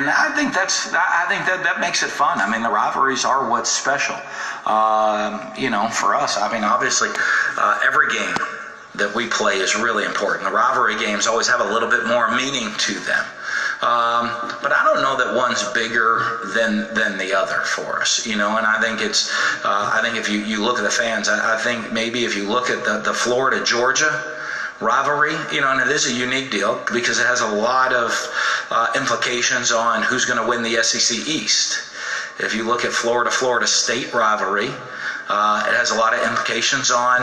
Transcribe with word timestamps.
and 0.00 0.08
I 0.08 0.34
think 0.34 0.54
that's 0.54 0.92
I 0.94 1.26
think 1.28 1.44
that 1.44 1.62
that 1.62 1.78
makes 1.78 2.02
it 2.02 2.08
fun. 2.08 2.40
I 2.40 2.48
mean, 2.50 2.62
the 2.62 2.70
rivalries 2.70 3.24
are 3.26 3.48
what's 3.50 3.70
special. 3.70 4.16
Um, 4.64 5.52
you 5.58 5.68
know, 5.68 5.88
for 5.88 6.14
us, 6.14 6.38
I 6.38 6.50
mean, 6.50 6.64
obviously, 6.64 7.10
uh, 7.58 7.80
every 7.84 8.08
game 8.12 8.34
that 8.94 9.14
we 9.14 9.28
play 9.28 9.56
is 9.56 9.76
really 9.76 10.04
important. 10.04 10.44
The 10.44 10.56
rivalry 10.56 10.98
games 10.98 11.26
always 11.26 11.46
have 11.48 11.60
a 11.60 11.64
little 11.64 11.88
bit 11.88 12.06
more 12.06 12.30
meaning 12.34 12.72
to 12.78 12.94
them. 13.00 13.24
Um, 13.82 14.28
but 14.62 14.72
I 14.72 14.84
don't 14.84 15.02
know 15.02 15.16
that 15.16 15.36
one's 15.36 15.62
bigger 15.72 16.40
than 16.54 16.92
than 16.94 17.18
the 17.18 17.34
other 17.34 17.60
for 17.60 18.00
us, 18.00 18.26
you 18.26 18.36
know. 18.36 18.56
And 18.56 18.66
I 18.66 18.80
think 18.80 19.00
it's, 19.00 19.30
uh, 19.64 19.90
I 19.92 20.00
think 20.00 20.16
if 20.16 20.30
you, 20.30 20.40
you 20.40 20.62
look 20.62 20.78
at 20.78 20.84
the 20.84 20.90
fans, 20.90 21.28
I, 21.28 21.56
I 21.56 21.58
think 21.58 21.92
maybe 21.92 22.24
if 22.24 22.34
you 22.34 22.48
look 22.48 22.70
at 22.70 22.84
the, 22.84 23.00
the 23.00 23.12
Florida 23.12 23.62
Georgia 23.64 24.39
rivalry, 24.80 25.34
you 25.52 25.60
know, 25.60 25.70
and 25.70 25.80
it 25.80 25.88
is 25.88 26.06
a 26.06 26.12
unique 26.12 26.50
deal 26.50 26.82
because 26.92 27.18
it 27.18 27.26
has 27.26 27.40
a 27.40 27.46
lot 27.46 27.92
of 27.92 28.12
uh, 28.70 28.88
implications 28.96 29.72
on 29.72 30.02
who's 30.02 30.24
going 30.24 30.40
to 30.40 30.48
win 30.48 30.62
the 30.62 30.82
SEC 30.82 31.18
East. 31.28 31.92
If 32.38 32.54
you 32.54 32.64
look 32.64 32.84
at 32.84 32.92
Florida 32.92 33.30
Florida 33.30 33.66
State 33.66 34.12
rivalry, 34.14 34.70
uh, 35.28 35.64
it 35.68 35.76
has 35.76 35.90
a 35.90 35.94
lot 35.94 36.14
of 36.14 36.24
implications 36.24 36.90
on 36.90 37.20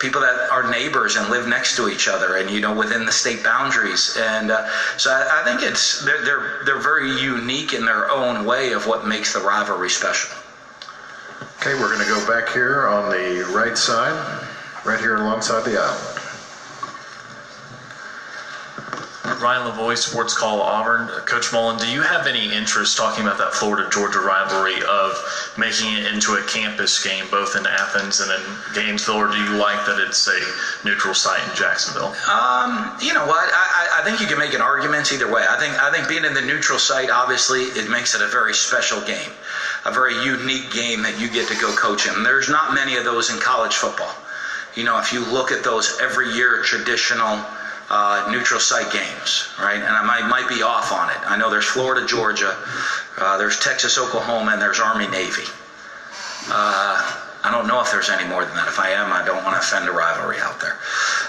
people 0.00 0.20
that 0.20 0.48
are 0.50 0.70
neighbors 0.70 1.16
and 1.16 1.28
live 1.28 1.46
next 1.46 1.76
to 1.76 1.88
each 1.88 2.08
other 2.08 2.36
and 2.36 2.48
you 2.50 2.60
know 2.60 2.74
within 2.74 3.04
the 3.04 3.12
state 3.12 3.42
boundaries. 3.44 4.16
And 4.18 4.50
uh, 4.50 4.66
so 4.96 5.10
I, 5.10 5.40
I, 5.40 5.44
think 5.44 5.62
it's 5.62 6.04
they're, 6.04 6.24
they're 6.24 6.60
they're 6.64 6.80
very 6.80 7.20
unique 7.20 7.74
in 7.74 7.84
their 7.84 8.10
own 8.10 8.46
way 8.46 8.72
of 8.72 8.86
what 8.86 9.06
makes 9.06 9.34
the 9.34 9.40
rivalry 9.40 9.90
special. 9.90 10.30
Okay 11.60 11.74
we're 11.74 11.92
going 11.92 12.06
to 12.06 12.08
go 12.08 12.26
back 12.26 12.48
here 12.52 12.86
on 12.86 13.10
the 13.10 13.44
right 13.52 13.76
side 13.76 14.14
right 14.86 15.00
here 15.00 15.16
alongside 15.16 15.64
the 15.64 15.78
aisle 15.78 16.17
Ryan 19.40 19.70
Lavoie, 19.70 19.96
Sports 19.96 20.36
Call 20.36 20.60
Auburn. 20.60 21.08
Coach 21.24 21.52
Mullen, 21.52 21.78
do 21.78 21.86
you 21.86 22.02
have 22.02 22.26
any 22.26 22.52
interest 22.52 22.96
talking 22.96 23.24
about 23.24 23.38
that 23.38 23.54
Florida 23.54 23.88
Georgia 23.90 24.18
rivalry 24.18 24.82
of 24.82 25.14
making 25.56 25.92
it 25.94 26.12
into 26.12 26.34
a 26.34 26.42
campus 26.42 27.02
game, 27.02 27.26
both 27.30 27.54
in 27.54 27.66
Athens 27.66 28.20
and 28.20 28.30
in 28.32 28.42
Gainesville, 28.74 29.16
or 29.16 29.30
do 29.30 29.36
you 29.38 29.56
like 29.56 29.86
that 29.86 29.98
it's 30.00 30.26
a 30.26 30.40
neutral 30.84 31.14
site 31.14 31.46
in 31.48 31.54
Jacksonville? 31.54 32.14
Um, 32.28 32.96
you 33.00 33.14
know 33.14 33.26
what? 33.26 33.48
I, 33.52 34.00
I 34.00 34.04
think 34.04 34.20
you 34.20 34.26
can 34.26 34.38
make 34.38 34.54
an 34.54 34.60
argument 34.60 35.12
either 35.12 35.30
way. 35.30 35.44
I 35.48 35.56
think 35.58 35.80
I 35.80 35.90
think 35.92 36.08
being 36.08 36.24
in 36.24 36.34
the 36.34 36.42
neutral 36.42 36.78
site, 36.78 37.10
obviously, 37.10 37.62
it 37.78 37.88
makes 37.88 38.14
it 38.14 38.22
a 38.22 38.28
very 38.28 38.54
special 38.54 39.00
game, 39.06 39.30
a 39.84 39.92
very 39.92 40.14
unique 40.24 40.72
game 40.72 41.02
that 41.02 41.20
you 41.20 41.30
get 41.30 41.46
to 41.48 41.56
go 41.60 41.74
coach 41.76 42.06
in. 42.06 42.22
There's 42.22 42.48
not 42.48 42.74
many 42.74 42.96
of 42.96 43.04
those 43.04 43.30
in 43.30 43.38
college 43.38 43.74
football. 43.74 44.14
You 44.74 44.84
know, 44.84 44.98
if 44.98 45.12
you 45.12 45.24
look 45.24 45.50
at 45.50 45.64
those 45.64 45.98
every 46.00 46.30
year 46.34 46.62
traditional 46.62 47.42
uh, 47.90 48.28
neutral 48.30 48.60
site 48.60 48.92
games, 48.92 49.48
right? 49.58 49.80
And 49.80 49.88
I 49.88 50.02
might, 50.02 50.28
might 50.28 50.48
be 50.48 50.62
off 50.62 50.92
on 50.92 51.10
it. 51.10 51.18
I 51.24 51.36
know 51.36 51.50
there's 51.50 51.64
Florida, 51.64 52.06
Georgia, 52.06 52.56
uh, 53.18 53.38
there's 53.38 53.58
Texas, 53.58 53.98
Oklahoma, 53.98 54.52
and 54.52 54.62
there's 54.62 54.80
Army, 54.80 55.06
Navy. 55.06 55.44
Uh, 56.50 57.24
I 57.44 57.50
don't 57.50 57.66
know 57.66 57.80
if 57.80 57.90
there's 57.90 58.10
any 58.10 58.28
more 58.28 58.44
than 58.44 58.54
that. 58.56 58.68
If 58.68 58.78
I 58.78 58.90
am, 58.90 59.12
I 59.12 59.24
don't 59.24 59.42
want 59.44 59.54
to 59.54 59.60
offend 59.60 59.88
a 59.88 59.92
rivalry 59.92 60.38
out 60.40 60.60
there. 60.60 60.76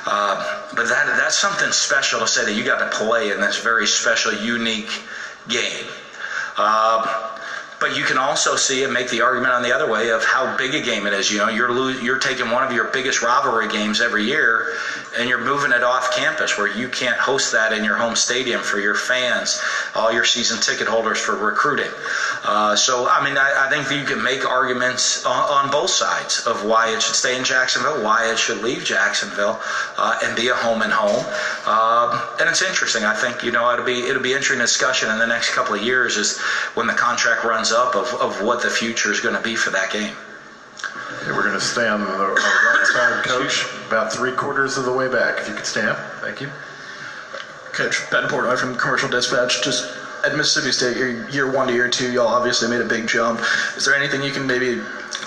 Uh, 0.06 0.68
but 0.76 0.88
that 0.88 1.06
that's 1.18 1.38
something 1.38 1.72
special 1.72 2.20
to 2.20 2.28
say 2.28 2.44
that 2.46 2.54
you 2.54 2.64
got 2.64 2.80
to 2.80 2.98
play 2.98 3.32
in 3.32 3.40
this 3.40 3.62
very 3.62 3.86
special, 3.86 4.34
unique 4.34 4.90
game. 5.48 5.86
But 7.80 7.96
you 7.96 8.04
can 8.04 8.18
also 8.18 8.56
see 8.56 8.84
and 8.84 8.94
make 8.94 9.10
the 9.10 9.22
argument 9.22 9.54
on 9.54 9.64
the 9.64 9.74
other 9.74 9.90
way 9.90 10.10
of 10.10 10.24
how 10.26 10.58
big 10.58 10.76
a 10.76 10.82
game 10.82 11.08
it 11.08 11.14
is. 11.14 11.32
You 11.32 11.38
know, 11.38 11.50
you're 11.50 11.72
lo- 11.72 11.88
you're 11.88 12.20
taking 12.20 12.52
one 12.52 12.64
of 12.64 12.74
your 12.74 12.86
biggest 12.86 13.22
rivalry 13.22 13.70
games 13.70 14.02
every 14.02 14.26
year, 14.26 14.76
and 15.18 15.30
you're 15.30 15.44
moving 15.44 15.72
it 15.72 15.84
off 15.84 16.16
campus 16.16 16.58
where 16.58 16.68
you 16.68 16.90
can't 16.90 17.18
host 17.18 17.52
that 17.54 17.72
in 17.74 17.84
your 17.84 17.96
home 17.96 18.16
stadium 18.16 18.62
for 18.62 18.80
your 18.80 18.96
fans, 18.96 19.62
all 19.96 20.12
your 20.12 20.26
season 20.26 20.60
ticket 20.60 20.88
holders 20.88 21.18
for 21.18 21.36
recruiting. 21.36 21.90
Uh, 22.44 22.76
so, 22.76 23.08
I 23.10 23.24
mean, 23.24 23.38
I, 23.38 23.66
I, 23.66 23.70
think 23.70 23.90
you 23.92 24.06
can 24.06 24.24
make 24.24 24.46
arguments 24.46 25.26
on, 25.26 25.66
on, 25.66 25.72
both 25.72 25.90
sides 25.90 26.46
of 26.48 26.66
why 26.66 26.90
it 26.90 27.02
should 27.02 27.16
stay 27.16 27.38
in 27.38 27.44
Jacksonville, 27.44 28.04
why 28.04 28.32
it 28.32 28.40
should 28.40 28.62
leave 28.62 28.84
Jacksonville, 28.84 29.60
uh, 29.98 30.20
and 30.24 30.36
be 30.36 30.48
a 30.48 30.56
home 30.56 30.82
and 30.82 30.92
home. 30.92 31.24
Uh, 31.66 32.38
and 32.40 32.50
it's 32.50 32.62
interesting. 32.62 33.04
I 33.04 33.14
think 33.14 33.44
you 33.44 33.52
know 33.52 33.72
it'll 33.72 33.86
be 33.86 34.08
it'll 34.08 34.22
be 34.22 34.34
interesting 34.34 34.60
discussion 34.60 35.10
in 35.10 35.20
the 35.20 35.28
next 35.28 35.54
couple 35.54 35.76
of 35.76 35.82
years 35.82 36.18
is 36.18 36.40
when 36.76 36.88
the 36.88 36.94
contract 36.94 37.44
runs 37.44 37.69
up 37.72 37.96
of, 37.96 38.14
of 38.16 38.42
what 38.42 38.62
the 38.62 38.70
future 38.70 39.12
is 39.12 39.20
going 39.20 39.36
to 39.36 39.42
be 39.42 39.56
for 39.56 39.70
that 39.72 39.92
game. 39.92 40.14
Okay, 41.22 41.32
we're 41.32 41.44
going 41.44 41.54
to 41.54 41.60
stay 41.60 41.88
on 41.88 42.02
the 42.02 42.08
right 42.08 42.88
side, 42.94 43.26
Coach, 43.26 43.66
about 43.88 44.12
three 44.12 44.32
quarters 44.32 44.78
of 44.78 44.86
the 44.86 44.94
way 44.94 45.08
back. 45.08 45.40
If 45.40 45.48
you 45.48 45.54
could 45.54 45.66
stand. 45.66 45.98
Thank 46.22 46.42
you. 46.42 46.50
Coach, 47.74 48.10
Ben 48.12 48.24
Portnoy 48.24 48.58
from 48.58 48.76
Commercial 48.76 49.10
Dispatch. 49.10 49.64
Just 49.64 49.92
at 50.26 50.36
Mississippi 50.36 50.72
State, 50.72 50.98
year 51.34 51.52
one 51.52 51.68
to 51.68 51.74
year 51.74 51.90
two, 51.90 52.12
y'all 52.12 52.28
obviously 52.28 52.70
made 52.70 52.82
a 52.82 52.88
big 52.88 53.08
jump. 53.08 53.42
Is 53.76 53.86
there 53.86 53.96
anything 53.96 54.22
you 54.22 54.32
can 54.32 54.46
maybe 54.46 54.82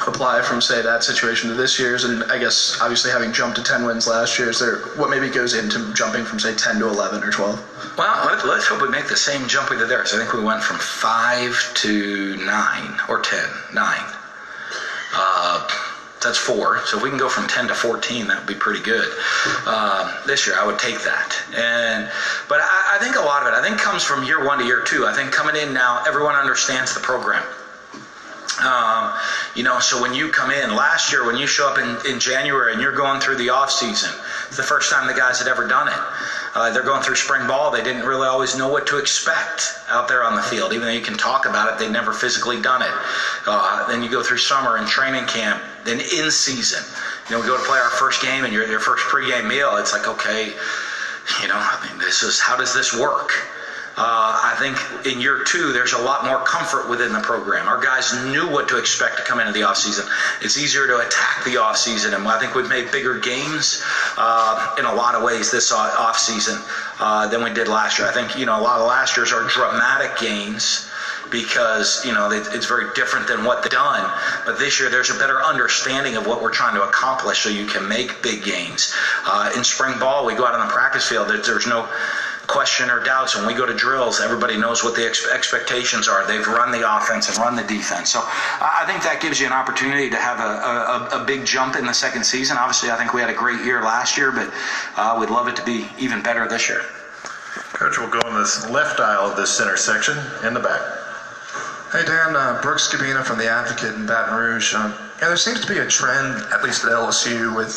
apply 0.06 0.42
from, 0.42 0.60
say, 0.60 0.82
that 0.82 1.04
situation 1.04 1.48
to 1.50 1.54
this 1.54 1.78
year's? 1.78 2.04
And 2.04 2.24
I 2.24 2.38
guess 2.38 2.78
obviously 2.80 3.10
having 3.10 3.32
jumped 3.32 3.56
to 3.56 3.62
10 3.62 3.84
wins 3.84 4.06
last 4.06 4.38
year, 4.38 4.50
is 4.50 4.58
there 4.58 4.78
what 4.96 5.10
maybe 5.10 5.28
goes 5.28 5.54
into 5.54 5.92
jumping 5.94 6.24
from, 6.24 6.38
say, 6.40 6.54
10 6.54 6.78
to 6.80 6.88
11 6.88 7.22
or 7.22 7.30
12? 7.30 7.96
Well, 7.98 8.26
let's, 8.26 8.44
let's 8.44 8.66
hope 8.66 8.82
we 8.82 8.88
make 8.88 9.08
the 9.08 9.16
same 9.16 9.46
jump 9.48 9.70
we 9.70 9.76
did 9.76 9.88
there. 9.88 10.02
I 10.02 10.06
think 10.06 10.32
we 10.32 10.42
went 10.42 10.62
from 10.62 10.78
5 10.78 11.72
to 11.74 12.36
9 12.36 13.00
or 13.08 13.20
10, 13.20 13.38
9. 13.74 14.14
Uh, 15.14 15.68
that's 16.22 16.38
four. 16.38 16.80
So 16.86 16.96
if 16.96 17.02
we 17.02 17.10
can 17.10 17.18
go 17.18 17.28
from 17.28 17.48
10 17.48 17.68
to 17.68 17.74
14, 17.74 18.28
that 18.28 18.38
would 18.38 18.46
be 18.46 18.54
pretty 18.54 18.82
good. 18.82 19.08
Uh, 19.66 20.24
this 20.26 20.46
year, 20.46 20.56
I 20.58 20.64
would 20.64 20.78
take 20.78 21.02
that. 21.02 21.36
And 21.54 22.08
but 22.48 22.60
I, 22.60 22.96
I, 22.96 22.98
think 23.02 23.16
a 23.16 23.20
lot 23.20 23.42
of 23.42 23.48
it, 23.48 23.54
I 23.54 23.62
think, 23.62 23.78
comes 23.78 24.04
from 24.04 24.24
year 24.24 24.46
one 24.46 24.58
to 24.58 24.64
year 24.64 24.82
two. 24.86 25.06
I 25.06 25.12
think 25.12 25.32
coming 25.32 25.56
in 25.56 25.74
now, 25.74 26.02
everyone 26.06 26.34
understands 26.34 26.94
the 26.94 27.00
program. 27.00 27.42
Um, 28.60 29.12
you 29.54 29.62
know, 29.62 29.80
so 29.80 30.00
when 30.00 30.14
you 30.14 30.30
come 30.30 30.50
in 30.50 30.74
last 30.74 31.12
year, 31.12 31.26
when 31.26 31.36
you 31.36 31.46
show 31.46 31.68
up 31.68 31.78
in, 31.78 32.12
in 32.12 32.20
January 32.20 32.72
and 32.72 32.82
you're 32.82 32.94
going 32.94 33.20
through 33.20 33.36
the 33.36 33.48
off 33.48 33.70
season, 33.70 34.10
it's 34.48 34.56
the 34.56 34.62
first 34.62 34.90
time 34.90 35.06
the 35.06 35.14
guys 35.14 35.38
had 35.38 35.48
ever 35.48 35.66
done 35.66 35.88
it. 35.88 36.00
Uh, 36.54 36.70
they're 36.70 36.82
going 36.82 37.02
through 37.02 37.16
spring 37.16 37.46
ball. 37.46 37.70
They 37.70 37.82
didn't 37.82 38.04
really 38.04 38.26
always 38.26 38.56
know 38.56 38.68
what 38.68 38.86
to 38.88 38.98
expect 38.98 39.72
out 39.88 40.06
there 40.06 40.22
on 40.22 40.36
the 40.36 40.42
field. 40.42 40.72
Even 40.72 40.86
though 40.86 40.92
you 40.92 41.00
can 41.00 41.16
talk 41.16 41.46
about 41.46 41.72
it, 41.72 41.78
they'd 41.78 41.92
never 41.92 42.12
physically 42.12 42.60
done 42.60 42.82
it. 42.82 42.92
Uh, 43.46 43.86
then 43.88 44.02
you 44.02 44.10
go 44.10 44.22
through 44.22 44.38
summer 44.38 44.76
and 44.76 44.86
training 44.86 45.24
camp, 45.26 45.62
then 45.84 46.00
in 46.00 46.30
season. 46.30 46.84
You 47.28 47.36
know, 47.36 47.40
we 47.40 47.46
go 47.46 47.56
to 47.56 47.64
play 47.64 47.78
our 47.78 47.90
first 47.90 48.20
game 48.20 48.44
and 48.44 48.52
you're 48.52 48.66
your 48.66 48.80
first 48.80 49.04
pregame 49.04 49.48
meal. 49.48 49.76
It's 49.76 49.92
like, 49.92 50.06
okay, 50.06 50.52
you 51.40 51.48
know, 51.48 51.56
I 51.56 51.88
mean, 51.88 51.98
this 51.98 52.22
is 52.22 52.40
how 52.40 52.56
does 52.56 52.74
this 52.74 52.92
work? 52.98 53.32
Uh, 53.94 54.40
I 54.42 54.56
think 54.58 55.06
in 55.06 55.20
year 55.20 55.44
two, 55.44 55.72
there's 55.72 55.92
a 55.92 55.98
lot 55.98 56.24
more 56.24 56.38
comfort 56.44 56.88
within 56.88 57.12
the 57.12 57.20
program. 57.20 57.68
Our 57.68 57.80
guys 57.80 58.12
knew 58.24 58.48
what 58.48 58.68
to 58.68 58.78
expect 58.78 59.18
to 59.18 59.22
come 59.22 59.38
into 59.38 59.52
the 59.52 59.60
offseason. 59.60 60.08
It's 60.40 60.56
easier 60.56 60.86
to 60.86 60.98
attack 61.06 61.44
the 61.44 61.56
offseason, 61.56 62.14
and 62.14 62.26
I 62.26 62.38
think 62.38 62.54
we've 62.54 62.68
made 62.68 62.90
bigger 62.90 63.18
gains 63.18 63.82
uh, 64.16 64.76
in 64.78 64.86
a 64.86 64.94
lot 64.94 65.14
of 65.14 65.22
ways 65.22 65.50
this 65.50 65.70
offseason 65.72 66.62
uh, 67.00 67.26
than 67.28 67.44
we 67.44 67.52
did 67.52 67.68
last 67.68 67.98
year. 67.98 68.08
I 68.08 68.12
think, 68.12 68.38
you 68.38 68.46
know, 68.46 68.58
a 68.58 68.62
lot 68.62 68.80
of 68.80 68.86
last 68.86 69.14
year's 69.16 69.30
are 69.30 69.46
dramatic 69.48 70.18
gains 70.18 70.88
because 71.30 72.04
you 72.04 72.12
know 72.12 72.30
it's 72.30 72.66
very 72.66 72.92
different 72.94 73.26
than 73.26 73.42
what 73.42 73.62
they've 73.62 73.72
done. 73.72 74.08
But 74.44 74.58
this 74.58 74.78
year, 74.78 74.90
there's 74.90 75.10
a 75.10 75.18
better 75.18 75.42
understanding 75.42 76.16
of 76.16 76.26
what 76.26 76.42
we're 76.42 76.52
trying 76.52 76.74
to 76.74 76.82
accomplish, 76.82 77.40
so 77.40 77.48
you 77.48 77.66
can 77.66 77.88
make 77.88 78.22
big 78.22 78.44
gains. 78.44 78.94
Uh, 79.24 79.50
in 79.56 79.64
spring 79.64 79.98
ball, 79.98 80.26
we 80.26 80.34
go 80.34 80.46
out 80.46 80.54
on 80.54 80.66
the 80.66 80.72
practice 80.72 81.08
field. 81.08 81.28
There's 81.28 81.66
no 81.66 81.88
question 82.46 82.90
or 82.90 83.02
doubts. 83.02 83.36
When 83.36 83.46
we 83.46 83.54
go 83.54 83.66
to 83.66 83.74
drills, 83.74 84.20
everybody 84.20 84.56
knows 84.56 84.82
what 84.82 84.94
the 84.94 85.06
ex- 85.06 85.26
expectations 85.30 86.08
are. 86.08 86.26
They've 86.26 86.46
run 86.46 86.70
the 86.70 86.96
offense 86.96 87.28
and 87.28 87.38
run 87.38 87.56
the 87.56 87.62
defense. 87.62 88.10
So 88.10 88.20
I 88.22 88.84
think 88.86 89.02
that 89.02 89.20
gives 89.20 89.40
you 89.40 89.46
an 89.46 89.52
opportunity 89.52 90.10
to 90.10 90.16
have 90.16 90.40
a, 90.40 91.16
a, 91.16 91.22
a 91.22 91.24
big 91.24 91.44
jump 91.44 91.76
in 91.76 91.86
the 91.86 91.94
second 91.94 92.24
season. 92.24 92.56
Obviously, 92.56 92.90
I 92.90 92.96
think 92.96 93.14
we 93.14 93.20
had 93.20 93.30
a 93.30 93.34
great 93.34 93.64
year 93.64 93.82
last 93.82 94.16
year, 94.16 94.32
but 94.32 94.52
uh, 94.96 95.16
we'd 95.18 95.30
love 95.30 95.48
it 95.48 95.56
to 95.56 95.64
be 95.64 95.86
even 95.98 96.22
better 96.22 96.48
this 96.48 96.68
year. 96.68 96.82
Coach, 97.72 97.98
we'll 97.98 98.10
go 98.10 98.20
in 98.28 98.34
this 98.34 98.68
left 98.70 99.00
aisle 99.00 99.30
of 99.30 99.36
this 99.36 99.50
center 99.50 99.76
section 99.76 100.16
in 100.46 100.54
the 100.54 100.60
back. 100.60 100.80
Hey 101.92 102.04
Dan, 102.06 102.34
uh, 102.34 102.58
Brooks 102.62 102.88
Kubena 102.88 103.22
from 103.22 103.36
the 103.36 103.46
Advocate 103.46 103.94
in 103.94 104.06
Baton 104.06 104.34
Rouge. 104.34 104.74
Um, 104.74 104.94
yeah, 105.20 105.28
there 105.28 105.36
seems 105.36 105.60
to 105.60 105.66
be 105.66 105.78
a 105.78 105.86
trend, 105.86 106.42
at 106.52 106.64
least 106.64 106.84
at 106.84 106.90
LSU, 106.90 107.54
with 107.54 107.68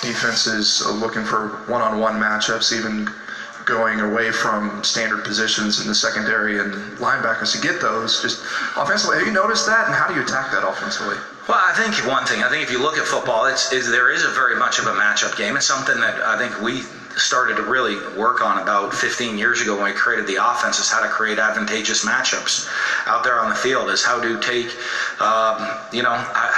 defenses 0.00 0.80
looking 0.86 1.24
for 1.24 1.48
one-on-one 1.66 2.14
matchups, 2.14 2.72
even 2.72 3.08
going 3.64 4.00
away 4.00 4.30
from 4.30 4.82
standard 4.84 5.24
positions 5.24 5.80
in 5.80 5.86
the 5.86 5.94
secondary 5.94 6.58
and 6.58 6.74
linebackers 6.98 7.52
to 7.52 7.60
get 7.60 7.80
those. 7.80 8.20
Just 8.20 8.44
offensively, 8.76 9.18
have 9.18 9.26
you 9.26 9.32
noticed 9.32 9.66
that, 9.66 9.86
and 9.86 9.94
how 9.94 10.06
do 10.06 10.14
you 10.14 10.22
attack 10.22 10.50
that 10.52 10.66
offensively? 10.66 11.16
Well, 11.48 11.60
I 11.60 11.74
think 11.74 11.94
one 12.08 12.24
thing. 12.24 12.42
I 12.42 12.48
think 12.48 12.62
if 12.62 12.70
you 12.70 12.80
look 12.80 12.96
at 12.96 13.04
football, 13.04 13.46
it's 13.46 13.72
is, 13.72 13.90
there 13.90 14.10
is 14.10 14.24
a 14.24 14.30
very 14.30 14.56
much 14.56 14.78
of 14.78 14.86
a 14.86 14.92
matchup 14.92 15.36
game. 15.36 15.56
It's 15.56 15.66
something 15.66 16.00
that 16.00 16.20
I 16.22 16.38
think 16.38 16.60
we 16.62 16.82
started 17.16 17.56
to 17.56 17.62
really 17.62 17.96
work 18.16 18.42
on 18.42 18.60
about 18.60 18.92
15 18.92 19.38
years 19.38 19.60
ago 19.60 19.76
when 19.76 19.84
we 19.84 19.92
created 19.92 20.26
the 20.26 20.36
offense 20.36 20.78
is 20.78 20.90
how 20.90 21.00
to 21.00 21.08
create 21.08 21.38
advantageous 21.38 22.04
matchups 22.04 22.68
out 23.06 23.22
there 23.22 23.38
on 23.40 23.48
the 23.48 23.54
field 23.54 23.88
is 23.90 24.02
how 24.02 24.20
to 24.20 24.40
take 24.40 24.66
um, 25.20 25.78
you 25.92 26.02
know 26.02 26.12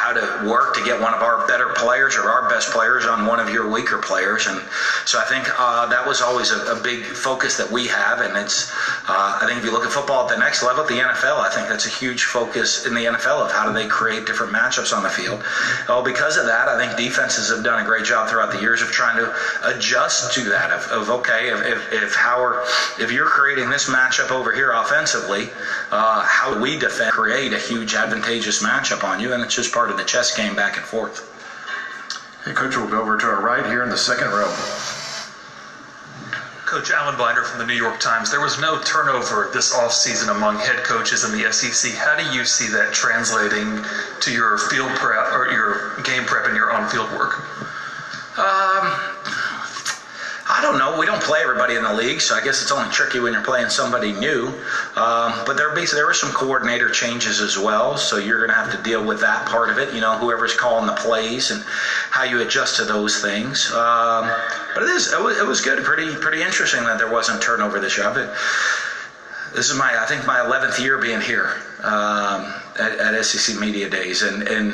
how 0.06 0.12
to 0.12 0.49
work 0.49 0.75
to 0.75 0.85
get 0.85 1.00
one 1.00 1.12
of 1.14 1.23
our 1.23 1.47
better 1.49 1.70
players 1.75 2.17
or 2.17 2.31
our 2.31 2.49
best 2.49 2.70
players 2.70 3.06
on 3.06 3.26
one 3.26 3.41
of 3.41 3.50
your 3.50 3.69
weaker 3.69 3.99
players. 3.99 4.47
And 4.47 4.62
so 5.05 5.19
I 5.19 5.25
think 5.25 5.49
uh, 5.58 5.87
that 5.87 6.06
was 6.06 6.20
always 6.20 6.53
a, 6.53 6.79
a, 6.79 6.81
big 6.81 7.03
focus 7.03 7.56
that 7.56 7.69
we 7.69 7.88
have. 7.88 8.20
And 8.20 8.37
it's, 8.37 8.70
uh, 9.08 9.38
I 9.41 9.47
think 9.47 9.58
if 9.58 9.64
you 9.64 9.73
look 9.73 9.85
at 9.85 9.91
football 9.91 10.23
at 10.23 10.29
the 10.29 10.38
next 10.38 10.62
level, 10.62 10.82
at 10.82 10.88
the 10.88 11.03
NFL, 11.03 11.41
I 11.41 11.50
think 11.50 11.69
that's 11.69 11.87
a 11.87 11.91
huge 11.91 12.25
focus 12.25 12.87
in 12.87 12.94
the 12.94 13.06
NFL 13.06 13.44
of 13.44 13.50
how 13.50 13.67
do 13.67 13.73
they 13.73 13.88
create 13.88 14.26
different 14.26 14.53
matchups 14.53 14.97
on 14.97 15.03
the 15.03 15.08
field. 15.08 15.43
Well, 15.88 16.05
because 16.05 16.37
of 16.37 16.47
that, 16.47 16.69
I 16.69 16.79
think 16.79 16.97
defenses 16.97 17.50
have 17.50 17.64
done 17.64 17.82
a 17.82 17.85
great 17.85 18.05
job 18.05 18.29
throughout 18.29 18.53
the 18.53 18.61
years 18.61 18.82
of 18.82 18.88
trying 18.88 19.17
to 19.17 19.35
adjust 19.64 20.35
to 20.35 20.44
that. 20.50 20.70
Of, 20.70 20.87
of 20.93 21.11
okay, 21.19 21.49
if, 21.49 21.67
if, 21.67 21.93
if 21.93 22.14
Howard, 22.14 22.62
if 23.00 23.11
you're 23.11 23.26
creating 23.26 23.70
this 23.70 23.91
matchup 23.91 24.31
over 24.31 24.53
here 24.53 24.70
offensively, 24.70 25.50
uh, 25.91 26.23
how 26.23 26.55
do 26.55 26.61
we 26.61 26.79
defend, 26.79 27.11
create 27.11 27.53
a 27.53 27.58
huge 27.58 27.94
advantageous 27.94 28.62
matchup 28.62 29.03
on 29.03 29.19
you? 29.19 29.32
And 29.32 29.43
it's 29.43 29.55
just 29.55 29.73
part 29.73 29.91
of 29.91 29.95
the 29.96 30.04
chess 30.04 30.37
game 30.37 30.54
back 30.54 30.76
and 30.76 30.84
forth. 30.84 31.32
Hey, 32.44 32.52
Coach, 32.52 32.76
we'll 32.76 32.88
go 32.88 33.00
over 33.00 33.16
to 33.16 33.26
our 33.26 33.40
right 33.40 33.66
here 33.66 33.82
in 33.82 33.90
the 33.90 33.96
second 33.96 34.28
row. 34.28 34.52
Coach 36.66 36.90
Alan 36.90 37.16
Blinder 37.16 37.44
from 37.44 37.60
the 37.60 37.64
New 37.64 37.75
York 37.75 38.00
Times. 38.00 38.28
There 38.28 38.40
was 38.40 38.60
no 38.60 38.82
turnover 38.82 39.50
this 39.54 39.72
offseason 39.72 40.34
among 40.34 40.58
head 40.58 40.82
coaches 40.82 41.22
in 41.22 41.31
the 41.31 41.50
SEC. 41.52 41.93
How 41.93 42.16
do 42.16 42.37
you 42.37 42.44
see 42.44 42.66
that 42.69 42.93
translating 42.93 43.84
to 44.20 44.32
your 44.32 44.58
field 44.58 44.90
prep 44.96 45.32
or 45.32 45.48
your 45.48 46.02
game 46.02 46.25
prep 46.25 46.46
and 46.46 46.56
your 46.56 46.72
on-field 46.72 47.10
work? 47.12 47.38
Um, 48.37 49.15
I 50.56 50.62
don't 50.62 50.79
know. 50.79 50.99
We 50.99 51.05
don't 51.05 51.23
play 51.23 51.41
everybody 51.43 51.75
in 51.75 51.82
the 51.82 51.93
league, 51.93 52.23
so 52.23 52.35
I 52.35 52.43
guess 52.43 52.62
it's 52.62 52.73
only 52.73 52.91
tricky 52.91 53.20
when 53.20 53.35
you're 53.35 53.44
playing 53.44 53.69
somebody 53.69 54.11
new. 54.12 54.47
Um, 54.97 55.44
but 55.44 55.58
there 55.58 55.75
be 55.75 55.85
there 55.85 56.06
were 56.06 56.14
some 56.14 56.32
coordinator 56.32 56.88
changes 56.88 57.41
as 57.41 57.58
well, 57.58 57.99
so 57.99 58.17
you're 58.17 58.38
going 58.38 58.49
to 58.49 58.55
have 58.55 58.70
to 58.75 58.82
deal 58.82 59.05
with 59.05 59.20
that 59.20 59.47
part 59.47 59.69
of 59.69 59.76
it. 59.76 59.93
You 59.93 60.00
know, 60.00 60.17
whoever's 60.17 60.55
calling 60.55 60.87
the 60.87 60.94
plays 60.94 61.50
and 61.50 61.62
how 62.11 62.23
you 62.23 62.41
adjust 62.41 62.76
to 62.76 62.87
those 62.87 63.20
things. 63.20 63.70
Um, 63.70 64.32
but 64.73 64.85
it 64.85 64.88
is 64.88 65.12
it 65.12 65.20
was, 65.20 65.37
it 65.37 65.44
was, 65.44 65.61
good, 65.61 65.85
pretty 65.85 66.14
pretty 66.14 66.43
interesting 66.43 66.85
that 66.85 66.97
there 66.97 67.12
wasn't 67.12 67.43
turnover 67.43 67.79
this 67.79 67.99
year. 67.99 68.11
This 69.55 69.69
is 69.69 69.76
my 69.76 70.03
I 70.03 70.06
think 70.06 70.25
my 70.25 70.38
11th 70.38 70.79
year 70.82 70.97
being 70.97 71.20
here 71.20 71.53
um, 71.82 72.55
at, 72.79 72.93
at 72.99 73.25
SEC 73.26 73.58
Media 73.58 73.91
Days, 73.91 74.23
and 74.23 74.43
and 74.49 74.73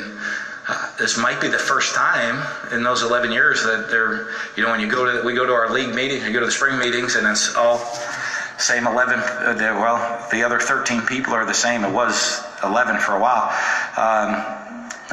uh, 0.67 0.95
this 0.97 1.17
might 1.17 1.41
be 1.41 1.47
the 1.47 1.57
first 1.57 1.93
time 1.93 2.41
in 2.71 2.83
those 2.83 3.01
11 3.01 3.31
years 3.31 3.63
that 3.63 3.87
they're, 3.89 4.29
you 4.55 4.63
know, 4.63 4.71
when 4.71 4.79
you 4.79 4.87
go 4.87 5.05
to, 5.05 5.25
we 5.25 5.33
go 5.33 5.45
to 5.45 5.51
our 5.51 5.69
league 5.69 5.93
meetings, 5.93 6.23
you 6.23 6.31
go 6.31 6.39
to 6.39 6.45
the 6.45 6.51
spring 6.51 6.79
meetings, 6.79 7.15
and 7.15 7.27
it's 7.27 7.55
all 7.55 7.79
same 8.57 8.87
11. 8.87 9.19
Uh, 9.19 9.55
well, 9.59 10.29
the 10.31 10.43
other 10.43 10.59
13 10.59 11.01
people 11.01 11.33
are 11.33 11.45
the 11.45 11.53
same. 11.53 11.83
It 11.83 11.91
was 11.91 12.41
11 12.63 12.99
for 12.99 13.13
a 13.13 13.19
while. 13.19 13.49
Um, 13.97 14.62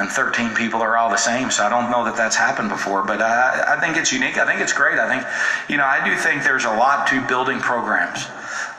and 0.01 0.11
13 0.11 0.55
people 0.55 0.83
are 0.83 0.97
all 0.97 1.11
the 1.11 1.17
same. 1.17 1.51
So 1.51 1.65
I 1.65 1.69
don't 1.69 1.91
know 1.91 2.05
that 2.05 2.17
that's 2.17 2.37
happened 2.37 2.71
before, 2.71 3.03
but 3.03 3.23
I, 3.23 3.77
I 3.77 3.81
think 3.81 3.97
it's 3.97 4.13
unique. 4.13 4.39
I 4.39 4.47
think 4.47 4.61
it's 4.61 4.73
great. 4.73 4.99
I 4.99 5.09
think, 5.09 5.27
you 5.69 5.77
know, 5.77 5.87
I 5.87 6.05
do 6.05 6.17
think 6.17 6.43
there's 6.43 6.65
a 6.65 6.75
lot 6.75 7.07
to 7.09 7.21
building 7.27 7.61
programs. 7.61 8.27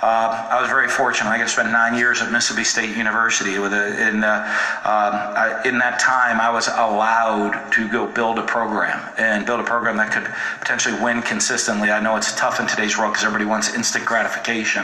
Uh, 0.02 0.48
I 0.50 0.60
was 0.60 0.70
very 0.70 0.88
fortunate. 0.88 1.30
I 1.30 1.38
got 1.38 1.44
to 1.44 1.50
spend 1.50 1.72
nine 1.72 1.96
years 1.96 2.24
at 2.24 2.32
Mississippi 2.32 2.64
State 2.64 2.98
University. 2.98 3.60
With 3.60 3.72
a, 3.72 4.10
in, 4.10 4.24
uh, 4.24 4.42
um, 4.84 5.14
I, 5.38 5.62
in 5.64 5.78
that 5.78 6.00
time, 6.00 6.42
I 6.42 6.50
was 6.50 6.68
allowed 6.68 7.72
to 7.74 7.88
go 7.88 8.08
build 8.08 8.40
a 8.40 8.44
program 8.44 8.98
and 9.20 9.46
build 9.46 9.60
a 9.60 9.64
program 9.64 9.98
that 9.98 10.12
could 10.12 10.26
potentially 10.60 11.00
win 11.04 11.22
consistently. 11.22 11.92
I 11.92 12.00
know 12.00 12.16
it's 12.16 12.36
tough 12.36 12.60
in 12.60 12.66
today's 12.66 12.98
world 12.98 13.14
because 13.14 13.24
everybody 13.24 13.46
wants 13.46 13.76
instant 13.76 14.04
gratification. 14.06 14.82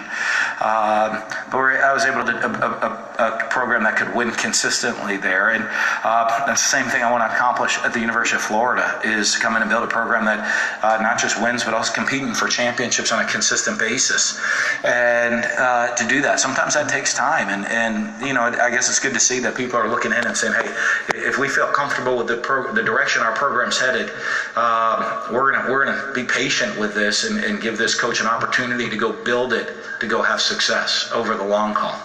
Um, 0.62 1.26
but 1.50 1.82
I 1.82 1.94
was 1.94 2.06
able 2.06 2.24
to 2.24 2.38
a, 2.38 3.26
a, 3.26 3.44
a, 3.46 3.48
program 3.50 3.84
that 3.84 3.98
could 3.98 4.14
win 4.14 4.30
consistently 4.32 5.18
there, 5.18 5.50
and 5.50 5.64
uh, 6.04 6.27
that's 6.46 6.64
the 6.64 6.70
same 6.70 6.86
thing 6.88 7.04
I 7.04 7.12
want 7.12 7.30
to 7.30 7.36
accomplish 7.36 7.78
at 7.80 7.94
the 7.94 8.00
University 8.00 8.36
of 8.36 8.42
Florida 8.42 9.00
is 9.04 9.34
to 9.34 9.40
come 9.40 9.56
in 9.56 9.62
and 9.62 9.70
build 9.70 9.84
a 9.84 9.88
program 9.88 10.26
that 10.26 10.40
uh, 10.84 11.02
not 11.02 11.20
just 11.20 11.42
wins 11.42 11.64
but 11.64 11.74
also 11.74 11.94
competing 11.94 12.34
for 12.34 12.48
championships 12.48 13.12
on 13.12 13.24
a 13.24 13.28
consistent 13.28 13.80
basis. 13.80 14.40
And, 14.84 15.46
uh, 15.58 15.96
to 15.96 16.08
do 16.08 16.22
that. 16.22 16.40
Sometimes 16.40 16.74
that 16.74 16.90
takes 16.90 17.14
time, 17.14 17.50
and 17.50 17.66
and 17.66 18.22
you 18.26 18.34
know 18.34 18.44
I 18.44 18.70
guess 18.70 18.90
it's 18.90 19.00
good 19.00 19.14
to 19.14 19.20
see 19.20 19.40
that 19.40 19.56
people 19.56 19.78
are 19.78 19.90
looking 19.90 20.12
in 20.12 20.26
and 20.26 20.36
saying, 20.36 20.54
hey, 20.54 20.74
if 21.16 21.38
we 21.38 21.48
feel 21.48 21.68
comfortable 21.68 22.18
with 22.18 22.28
the 22.28 22.38
pro- 22.38 22.74
the 22.74 22.84
direction 22.84 23.22
our 23.22 23.34
program's 23.34 23.80
headed, 23.80 24.10
um, 24.56 25.34
we're 25.34 25.52
gonna 25.52 25.70
we're 25.70 25.86
gonna 25.86 26.14
be 26.14 26.24
patient 26.24 26.78
with 26.80 26.94
this 26.94 27.24
and, 27.30 27.44
and 27.44 27.62
give 27.62 27.78
this 27.78 27.96
coach 28.00 28.22
an 28.22 28.28
opportunity 28.28 28.90
to 28.90 28.98
go 28.98 29.12
build 29.12 29.54
it 29.54 29.76
to 30.00 30.08
go 30.08 30.22
have 30.22 30.42
success 30.42 31.10
over 31.14 31.36
the 31.36 31.44
long 31.44 31.74
haul. 31.74 32.00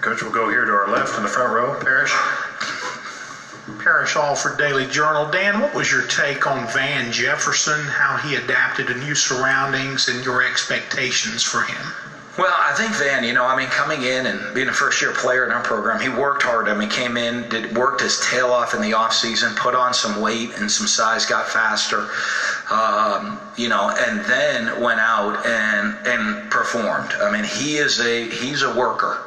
Coach, 0.00 0.22
we'll 0.22 0.32
go 0.32 0.48
here 0.48 0.64
to 0.64 0.70
our 0.70 0.88
left 0.88 1.16
in 1.16 1.22
the 1.24 1.28
front 1.28 1.52
row, 1.52 1.78
Parrish. 1.80 2.14
Parrish 3.78 4.16
Alford 4.16 4.58
Daily 4.58 4.86
Journal. 4.86 5.30
Dan, 5.30 5.60
what 5.60 5.74
was 5.74 5.90
your 5.90 6.06
take 6.06 6.46
on 6.46 6.66
Van 6.72 7.12
Jefferson, 7.12 7.80
how 7.86 8.16
he 8.16 8.36
adapted 8.36 8.86
to 8.88 8.94
new 8.94 9.14
surroundings, 9.14 10.08
and 10.08 10.24
your 10.24 10.42
expectations 10.42 11.42
for 11.42 11.62
him? 11.62 11.92
Well, 12.38 12.54
I 12.58 12.72
think 12.74 12.94
Van, 12.94 13.24
you 13.24 13.32
know, 13.32 13.44
I 13.44 13.56
mean, 13.56 13.68
coming 13.68 14.02
in 14.02 14.26
and 14.26 14.54
being 14.54 14.68
a 14.68 14.72
first 14.72 15.02
year 15.02 15.12
player 15.12 15.44
in 15.44 15.50
our 15.50 15.62
program, 15.62 16.00
he 16.00 16.08
worked 16.08 16.42
hard. 16.42 16.68
I 16.68 16.74
mean, 16.74 16.88
came 16.88 17.16
in, 17.16 17.48
did 17.48 17.76
worked 17.76 18.00
his 18.00 18.18
tail 18.20 18.50
off 18.52 18.72
in 18.72 18.80
the 18.80 18.94
off 18.94 19.12
season, 19.12 19.52
put 19.54 19.74
on 19.74 19.92
some 19.92 20.20
weight 20.20 20.50
and 20.56 20.70
some 20.70 20.86
size, 20.86 21.26
got 21.26 21.46
faster, 21.48 22.08
um, 22.70 23.38
you 23.56 23.68
know, 23.68 23.90
and 23.90 24.24
then 24.24 24.80
went 24.80 25.00
out 25.00 25.44
and 25.44 25.94
and 26.06 26.50
performed. 26.50 27.12
I 27.20 27.30
mean, 27.30 27.44
he 27.44 27.76
is 27.76 28.00
a 28.00 28.28
he's 28.28 28.62
a 28.62 28.72
worker. 28.74 29.20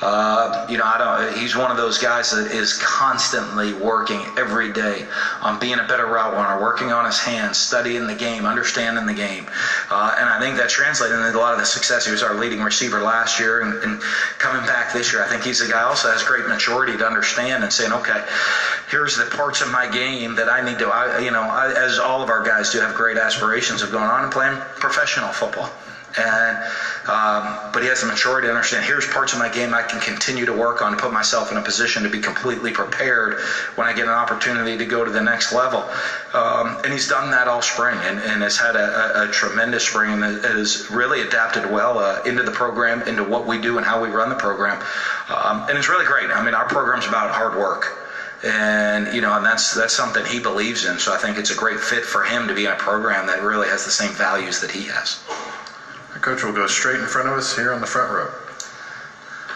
Uh, 0.00 0.66
you 0.68 0.76
know, 0.76 0.84
I 0.84 0.98
don't. 0.98 1.38
He's 1.38 1.54
one 1.54 1.70
of 1.70 1.76
those 1.76 1.98
guys 1.98 2.32
that 2.32 2.50
is 2.50 2.76
constantly 2.78 3.72
working 3.74 4.20
every 4.36 4.72
day 4.72 5.06
on 5.40 5.60
being 5.60 5.78
a 5.78 5.86
better 5.86 6.06
route 6.06 6.34
runner, 6.34 6.60
working 6.60 6.90
on 6.90 7.04
his 7.04 7.18
hands, 7.18 7.58
studying 7.58 8.06
the 8.08 8.14
game, 8.14 8.44
understanding 8.44 9.06
the 9.06 9.14
game, 9.14 9.46
uh, 9.90 10.16
and 10.18 10.28
I 10.28 10.40
think 10.40 10.56
that 10.56 10.68
translated 10.68 11.16
into 11.16 11.38
a 11.38 11.40
lot 11.40 11.54
of 11.54 11.60
the 11.60 11.64
success. 11.64 12.06
He 12.06 12.10
was 12.10 12.24
our 12.24 12.34
leading 12.34 12.60
receiver 12.60 13.02
last 13.02 13.38
year, 13.38 13.60
and, 13.62 13.82
and 13.84 14.00
coming 14.38 14.66
back 14.66 14.92
this 14.92 15.12
year, 15.12 15.22
I 15.22 15.28
think 15.28 15.44
he's 15.44 15.60
a 15.60 15.68
guy 15.68 15.82
also 15.82 16.10
has 16.10 16.24
great 16.24 16.46
maturity 16.48 16.98
to 16.98 17.06
understand 17.06 17.62
and 17.62 17.72
saying, 17.72 17.92
okay, 17.92 18.24
here's 18.90 19.16
the 19.16 19.26
parts 19.26 19.62
of 19.62 19.70
my 19.70 19.88
game 19.88 20.34
that 20.34 20.48
I 20.48 20.60
need 20.60 20.80
to. 20.80 20.88
I, 20.88 21.20
you 21.20 21.30
know, 21.30 21.42
I, 21.42 21.72
as 21.72 22.00
all 22.00 22.20
of 22.20 22.30
our 22.30 22.42
guys 22.44 22.72
do, 22.72 22.80
have 22.80 22.94
great 22.96 23.16
aspirations 23.16 23.80
of 23.80 23.92
going 23.92 24.04
on 24.04 24.24
and 24.24 24.32
playing 24.32 24.56
professional 24.76 25.28
football 25.28 25.70
and 26.16 26.56
um, 27.08 27.70
but 27.72 27.82
he 27.82 27.88
has 27.88 28.00
the 28.00 28.06
maturity 28.06 28.46
to 28.46 28.50
understand 28.50 28.84
here's 28.84 29.06
parts 29.06 29.32
of 29.32 29.38
my 29.38 29.48
game 29.48 29.74
I 29.74 29.82
can 29.82 30.00
continue 30.00 30.46
to 30.46 30.52
work 30.52 30.80
on 30.80 30.92
to 30.92 30.96
put 30.96 31.12
myself 31.12 31.50
in 31.50 31.56
a 31.56 31.62
position 31.62 32.02
to 32.02 32.08
be 32.08 32.18
completely 32.18 32.72
prepared 32.72 33.40
when 33.74 33.86
I 33.86 33.92
get 33.92 34.06
an 34.06 34.14
opportunity 34.14 34.76
to 34.76 34.84
go 34.84 35.04
to 35.04 35.10
the 35.10 35.20
next 35.20 35.52
level. 35.52 35.80
Um, 36.32 36.80
and 36.84 36.92
he's 36.92 37.08
done 37.08 37.30
that 37.32 37.46
all 37.48 37.62
spring 37.62 37.98
and, 38.02 38.18
and 38.20 38.42
has 38.42 38.56
had 38.56 38.76
a, 38.76 39.22
a, 39.22 39.28
a, 39.28 39.32
tremendous 39.32 39.86
spring 39.86 40.12
and 40.12 40.22
has 40.22 40.88
really 40.90 41.20
adapted 41.20 41.70
well 41.70 41.98
uh, 41.98 42.22
into 42.22 42.42
the 42.42 42.50
program, 42.50 43.02
into 43.02 43.22
what 43.22 43.46
we 43.46 43.58
do 43.58 43.76
and 43.76 43.84
how 43.84 44.00
we 44.00 44.08
run 44.08 44.28
the 44.28 44.34
program. 44.34 44.82
Um, 45.28 45.68
and 45.68 45.76
it's 45.76 45.88
really 45.88 46.06
great. 46.06 46.30
I 46.30 46.42
mean, 46.42 46.54
our 46.54 46.66
program's 46.66 47.06
about 47.06 47.30
hard 47.30 47.54
work 47.54 48.04
and 48.44 49.14
you 49.14 49.20
know, 49.20 49.34
and 49.34 49.44
that's 49.44 49.74
that's 49.74 49.94
something 49.94 50.24
he 50.26 50.38
believes 50.38 50.84
in. 50.84 50.98
So 50.98 51.12
I 51.12 51.16
think 51.16 51.38
it's 51.38 51.50
a 51.50 51.54
great 51.54 51.80
fit 51.80 52.04
for 52.04 52.22
him 52.22 52.46
to 52.48 52.54
be 52.54 52.66
in 52.66 52.72
a 52.72 52.76
program 52.76 53.26
that 53.26 53.42
really 53.42 53.68
has 53.68 53.84
the 53.84 53.90
same 53.90 54.12
values 54.12 54.60
that 54.60 54.70
he 54.70 54.84
has. 54.84 55.18
Coach 56.20 56.42
will 56.42 56.52
go 56.52 56.66
straight 56.66 57.00
in 57.00 57.06
front 57.06 57.28
of 57.28 57.34
us 57.34 57.54
here 57.54 57.72
on 57.72 57.80
the 57.80 57.86
front 57.86 58.10
row. 58.10 58.30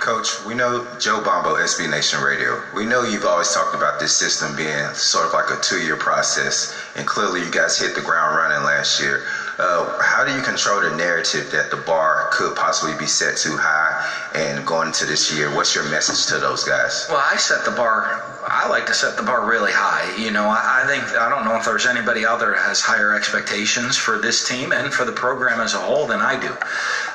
Coach, 0.00 0.44
we 0.46 0.54
know 0.54 0.86
Joe 1.00 1.22
Bombo, 1.22 1.56
SB 1.56 1.90
Nation 1.90 2.20
Radio. 2.20 2.62
We 2.72 2.86
know 2.86 3.02
you've 3.02 3.24
always 3.24 3.52
talked 3.52 3.74
about 3.74 3.98
this 3.98 4.14
system 4.14 4.54
being 4.54 4.94
sort 4.94 5.26
of 5.26 5.32
like 5.32 5.50
a 5.50 5.60
two-year 5.60 5.96
process, 5.96 6.72
and 6.94 7.06
clearly 7.06 7.40
you 7.40 7.50
guys 7.50 7.76
hit 7.76 7.96
the 7.96 8.00
ground 8.00 8.36
running 8.36 8.64
last 8.64 9.00
year. 9.00 9.24
Uh, 9.58 10.00
how 10.00 10.24
do 10.24 10.32
you 10.32 10.40
control 10.40 10.80
the 10.80 10.94
narrative 10.94 11.50
that 11.50 11.70
the 11.70 11.76
bar 11.78 12.28
could 12.32 12.54
possibly 12.54 12.96
be 12.96 13.06
set 13.06 13.36
too 13.36 13.56
high 13.56 13.90
and 14.36 14.64
going 14.64 14.88
into 14.88 15.04
this 15.04 15.32
year? 15.34 15.52
What's 15.52 15.74
your 15.74 15.84
message 15.90 16.26
to 16.32 16.38
those 16.38 16.62
guys? 16.62 17.06
Well, 17.10 17.20
I 17.20 17.36
set 17.36 17.64
the 17.64 17.72
bar. 17.72 18.37
I 18.50 18.66
like 18.68 18.86
to 18.86 18.94
set 18.94 19.16
the 19.16 19.22
bar 19.22 19.46
really 19.46 19.72
high. 19.72 20.16
You 20.16 20.30
know, 20.30 20.46
I, 20.46 20.82
I 20.82 20.86
think 20.86 21.04
I 21.16 21.28
don't 21.28 21.44
know 21.44 21.56
if 21.56 21.64
there's 21.64 21.86
anybody 21.86 22.24
out 22.24 22.40
there 22.40 22.52
that 22.52 22.64
has 22.64 22.80
higher 22.80 23.14
expectations 23.14 23.96
for 23.96 24.18
this 24.18 24.48
team 24.48 24.72
and 24.72 24.92
for 24.92 25.04
the 25.04 25.12
program 25.12 25.60
as 25.60 25.74
a 25.74 25.78
whole 25.78 26.06
than 26.06 26.20
I 26.20 26.40
do. 26.40 26.56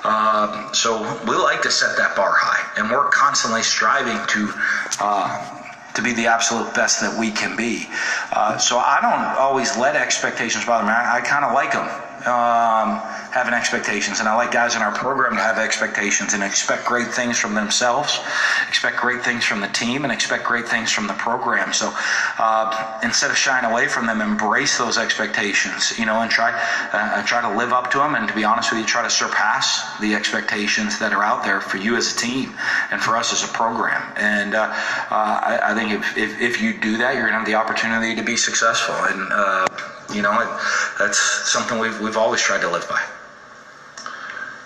Um, 0.08 0.74
so 0.74 1.02
we 1.26 1.36
like 1.36 1.62
to 1.64 1.72
set 1.72 1.98
that 1.98 2.16
bar 2.16 2.34
high, 2.36 2.80
and 2.80 2.92
we're 2.92 3.10
constantly 3.10 3.64
striving 3.64 4.20
to. 4.28 4.54
Uh, 5.00 5.60
to 5.94 6.02
be 6.02 6.12
the 6.14 6.26
absolute 6.26 6.74
best 6.74 7.02
that 7.02 7.16
we 7.20 7.30
can 7.30 7.56
be. 7.56 7.86
Uh, 8.32 8.58
so 8.58 8.80
I 8.80 8.98
don't 9.00 9.38
always 9.38 9.78
let 9.78 9.96
expectations 9.96 10.66
bother 10.66 10.86
me. 10.86 10.92
I, 10.92 11.18
I 11.18 11.22
kind 11.22 11.46
of 11.46 11.54
like 11.54 11.72
them. 11.72 11.86
Um, 12.26 12.98
having 13.34 13.56
expectations, 13.56 14.20
and 14.20 14.30
I 14.30 14.36
like 14.36 14.52
guys 14.52 14.76
in 14.76 14.84
our 14.84 14.92
program 14.92 15.36
to 15.36 15.42
have 15.42 15.58
expectations 15.58 16.36
and 16.36 16.44
expect 16.44 16.86
great 16.86 17.08
things 17.08 17.40
from 17.40 17.56
themselves, 17.56 18.20
expect 18.68 18.98
great 18.98 19.24
things 19.24 19.44
from 19.44 19.60
the 19.60 19.68
team, 19.70 20.04
and 20.04 20.14
expect 20.14 20.44
great 20.44 20.68
things 20.68 20.92
from 20.92 21.08
the 21.08 21.14
program. 21.14 21.74
So 21.74 21.92
uh, 22.38 23.00
instead 23.02 23.32
of 23.32 23.38
shying 23.38 23.66
away 23.66 23.88
from 23.88 24.06
them, 24.06 24.22
embrace 24.22 24.78
those 24.78 25.00
expectations, 25.00 25.98
you 25.98 26.06
know, 26.06 26.22
and 26.22 26.30
try 26.30 26.52
uh, 26.94 27.26
try 27.26 27.42
to 27.42 27.58
live 27.58 27.74
up 27.74 27.90
to 27.92 27.98
them. 27.98 28.14
And 28.14 28.28
to 28.28 28.36
be 28.36 28.44
honest 28.44 28.72
with 28.72 28.82
you, 28.82 28.86
try 28.86 29.02
to 29.02 29.10
surpass 29.10 30.00
the 30.00 30.14
expectations 30.14 31.00
that 31.00 31.12
are 31.12 31.24
out 31.24 31.44
there 31.44 31.60
for 31.60 31.78
you 31.78 31.96
as 31.96 32.14
a 32.14 32.18
team 32.20 32.54
and 32.92 33.02
for 33.02 33.18
us 33.18 33.34
as 33.34 33.44
a 33.44 33.52
program. 33.52 34.14
And 34.16 34.54
uh, 34.54 34.70
uh 35.10 35.40
I, 35.42 35.72
I, 35.72 35.74
think 35.74 35.92
if, 35.92 36.18
if, 36.18 36.40
if, 36.40 36.62
you 36.62 36.80
do 36.80 36.98
that, 36.98 37.16
you're 37.16 37.28
going 37.28 37.34
to 37.34 37.40
have 37.40 37.48
the 37.48 37.56
opportunity 37.56 38.16
to 38.16 38.24
be 38.24 38.38
successful. 38.38 38.94
And 38.94 39.34
uh, 39.34 39.66
you 40.14 40.22
know, 40.22 40.60
that's 41.00 41.18
something 41.52 41.80
we've, 41.80 42.00
we've 42.00 42.18
always 42.18 42.42
tried 42.42 42.62
to 42.62 42.70
live 42.70 42.88
by. 42.88 43.02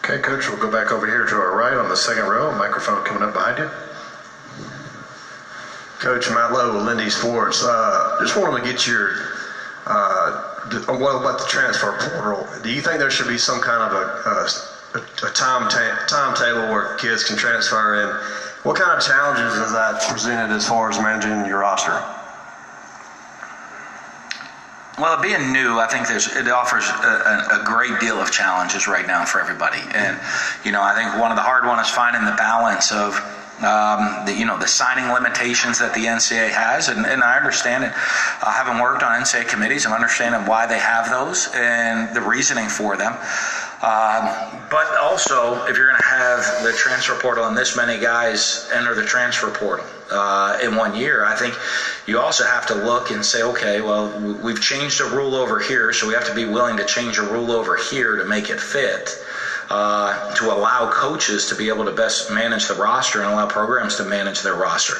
Okay, 0.09 0.21
Coach, 0.21 0.47
we'll 0.47 0.57
go 0.57 0.71
back 0.71 0.93
over 0.93 1.05
here 1.05 1.25
to 1.25 1.35
our 1.35 1.53
right 1.53 1.73
on 1.73 1.89
the 1.89 1.95
second 1.97 2.23
row. 2.29 2.57
Microphone 2.57 3.03
coming 3.03 3.23
up 3.23 3.33
behind 3.33 3.57
you. 3.57 3.69
Coach 5.99 6.29
Matt 6.29 6.53
Lowe 6.53 6.81
Lindy 6.81 7.09
Sports. 7.09 7.61
Uh, 7.61 8.15
just 8.21 8.37
wanted 8.37 8.63
to 8.63 8.71
get 8.71 8.87
your 8.87 9.11
uh, 9.85 10.63
what 10.87 11.19
about 11.19 11.39
the 11.39 11.45
transfer 11.49 11.91
portal? 11.99 12.47
Do 12.63 12.69
you 12.69 12.79
think 12.81 12.99
there 12.99 13.09
should 13.09 13.27
be 13.27 13.37
some 13.37 13.59
kind 13.59 13.83
of 13.83 13.91
a, 13.91 14.97
a, 14.97 15.27
a 15.27 15.31
time 15.31 15.69
ta- 15.69 16.05
timetable 16.07 16.71
where 16.71 16.95
kids 16.95 17.25
can 17.25 17.35
transfer 17.35 17.95
in? 17.95 18.07
What 18.63 18.77
kind 18.77 18.97
of 18.97 19.03
challenges 19.05 19.55
is 19.59 19.73
that 19.73 20.01
presented 20.07 20.55
as 20.55 20.65
far 20.65 20.89
as 20.89 20.97
managing 20.99 21.45
your 21.45 21.59
roster? 21.59 22.01
Well, 24.97 25.21
being 25.21 25.53
new, 25.53 25.77
I 25.77 25.85
think 25.85 26.07
there's 26.07 26.25
it 26.35 26.47
offers 26.47 26.89
a, 26.89 27.61
a, 27.61 27.63
great 27.63 27.99
deal 27.99 28.19
of 28.19 28.31
challenges 28.31 28.87
right 28.87 29.05
now 29.05 29.25
for 29.25 29.39
everybody, 29.39 29.77
and 29.93 30.19
you 30.65 30.71
know 30.71 30.81
I 30.81 30.95
think 30.95 31.21
one 31.21 31.29
of 31.29 31.37
the 31.37 31.43
hard 31.43 31.67
ones 31.67 31.85
is 31.85 31.93
finding 31.93 32.25
the 32.25 32.31
balance 32.31 32.91
of 32.91 33.13
um, 33.61 34.25
the, 34.25 34.33
you 34.33 34.43
know 34.43 34.57
the 34.57 34.67
signing 34.67 35.13
limitations 35.13 35.77
that 35.77 35.93
the 35.93 36.05
NCA 36.05 36.49
has, 36.49 36.89
and, 36.89 37.05
and 37.05 37.21
I 37.21 37.37
understand 37.37 37.83
it. 37.83 37.91
I 37.93 38.51
haven't 38.57 38.81
worked 38.81 39.03
on 39.03 39.21
NCA 39.21 39.47
committees, 39.47 39.85
I'm 39.85 39.93
understanding 39.93 40.47
why 40.47 40.65
they 40.65 40.79
have 40.79 41.11
those 41.11 41.47
and 41.53 42.15
the 42.15 42.21
reasoning 42.21 42.67
for 42.67 42.97
them. 42.97 43.13
Um, 43.85 44.33
but 44.71 44.89
also, 44.97 45.63
if 45.67 45.77
you're 45.77 45.89
going 45.89 46.01
to 46.01 46.09
have 46.09 46.63
the 46.63 46.73
transfer 46.73 47.13
portal 47.21 47.45
and 47.45 47.55
this 47.55 47.77
many 47.77 48.01
guys 48.01 48.67
enter 48.73 48.95
the 48.95 49.05
transfer 49.05 49.51
portal 49.51 49.85
uh, 50.09 50.57
in 50.61 50.75
one 50.75 50.95
year, 50.95 51.23
I 51.23 51.35
think 51.35 51.55
you 52.05 52.19
also 52.19 52.45
have 52.45 52.65
to 52.67 52.75
look 52.75 53.11
and 53.11 53.25
say, 53.25 53.43
okay, 53.43 53.81
well, 53.81 54.07
we've 54.19 54.61
changed 54.61 55.01
a 55.01 55.05
rule 55.05 55.35
over 55.35 55.59
here, 55.59 55.93
so 55.93 56.07
we 56.07 56.13
have 56.13 56.25
to 56.25 56.35
be 56.35 56.45
willing 56.45 56.77
to 56.77 56.85
change 56.85 57.17
a 57.17 57.23
rule 57.23 57.51
over 57.51 57.75
here 57.75 58.15
to 58.15 58.25
make 58.25 58.49
it 58.49 58.59
fit. 58.59 59.17
Uh, 59.69 60.33
to 60.33 60.45
allow 60.45 60.89
coaches 60.89 61.47
to 61.47 61.53
be 61.53 61.67
able 61.67 61.83
to 61.83 61.91
best 61.91 62.31
manage 62.31 62.67
the 62.69 62.73
roster 62.73 63.21
and 63.21 63.29
allow 63.29 63.45
programs 63.45 63.97
to 63.97 64.03
manage 64.05 64.41
their 64.41 64.53
roster. 64.55 64.95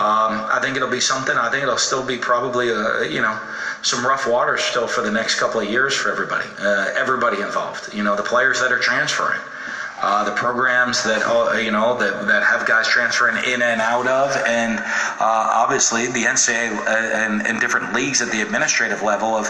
Um, 0.00 0.48
I 0.48 0.58
think 0.62 0.76
it'll 0.76 0.88
be 0.88 0.98
something. 0.98 1.36
I 1.36 1.50
think 1.50 1.62
it'll 1.62 1.76
still 1.76 2.02
be 2.02 2.16
probably 2.16 2.70
a, 2.70 3.04
you 3.04 3.20
know 3.20 3.38
some 3.82 4.06
rough 4.06 4.26
waters 4.26 4.62
still 4.62 4.86
for 4.86 5.02
the 5.02 5.10
next 5.10 5.34
couple 5.34 5.60
of 5.60 5.68
years 5.68 5.94
for 5.94 6.10
everybody, 6.10 6.48
uh, 6.58 6.90
everybody 6.94 7.42
involved. 7.42 7.92
You 7.92 8.02
know, 8.02 8.16
the 8.16 8.22
players 8.22 8.60
that 8.60 8.72
are 8.72 8.78
transferring. 8.78 9.40
Uh, 10.00 10.22
the 10.22 10.32
programs 10.32 11.02
that 11.02 11.20
uh, 11.26 11.56
you 11.58 11.72
know 11.72 11.98
that, 11.98 12.24
that 12.28 12.44
have 12.44 12.64
guys 12.68 12.86
transferring 12.86 13.36
in 13.44 13.62
and 13.62 13.80
out 13.80 14.06
of, 14.06 14.30
and 14.46 14.78
uh, 14.78 15.50
obviously 15.52 16.06
the 16.06 16.22
NCAA 16.22 16.70
uh, 16.70 16.88
and, 16.88 17.44
and, 17.44 17.58
different 17.60 17.92
leagues 17.92 18.22
at 18.22 18.30
the 18.30 18.40
administrative 18.40 19.02
level 19.02 19.34
of 19.34 19.48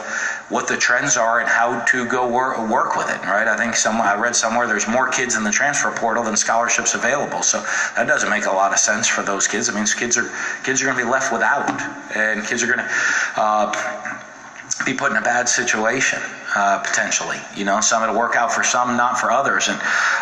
what 0.49 0.67
the 0.67 0.77
trends 0.77 1.19
are 1.19 1.41
and 1.41 1.49
how 1.51 1.85
to 1.85 2.07
go 2.07 2.27
work, 2.27 2.57
work 2.71 2.97
with 2.97 3.11
it. 3.11 3.21
Right? 3.27 3.47
I 3.47 3.59
think 3.59 3.77
some 3.77 4.01
I 4.01 4.19
read 4.19 4.35
somewhere 4.35 4.67
there's 4.67 4.89
more 4.89 5.11
kids 5.11 5.37
in 5.37 5.45
the 5.45 5.51
transfer 5.51 5.91
portal 5.91 6.25
than 6.25 6.35
scholarships 6.35 6.95
available, 6.95 7.43
so 7.43 7.61
that 7.97 8.07
doesn't 8.07 8.31
make 8.31 8.47
a 8.47 8.53
lot 8.53 8.73
of 8.73 8.79
sense 8.79 9.07
for 9.07 9.21
those 9.21 9.47
kids. 9.47 9.69
It 9.69 9.75
means 9.75 9.93
kids 9.93 10.17
are 10.17 10.31
kids 10.65 10.81
are 10.81 10.87
going 10.87 10.97
to 10.97 11.05
be 11.05 11.11
left 11.11 11.31
without, 11.31 11.69
and 12.17 12.43
kids 12.47 12.63
are 12.63 12.75
going 12.75 12.79
to 12.79 12.91
uh, 13.37 14.19
be 14.85 14.95
put 14.95 15.11
in 15.11 15.19
a 15.19 15.23
bad 15.23 15.49
situation 15.49 16.21
uh, 16.55 16.79
potentially. 16.79 17.39
You 17.55 17.65
know, 17.65 17.81
some 17.81 18.03
it'll 18.03 18.17
work 18.17 18.37
out 18.37 18.53
for 18.53 18.63
some, 18.63 18.97
not 18.97 19.19
for 19.19 19.31
others, 19.31 19.69
and 19.69 19.79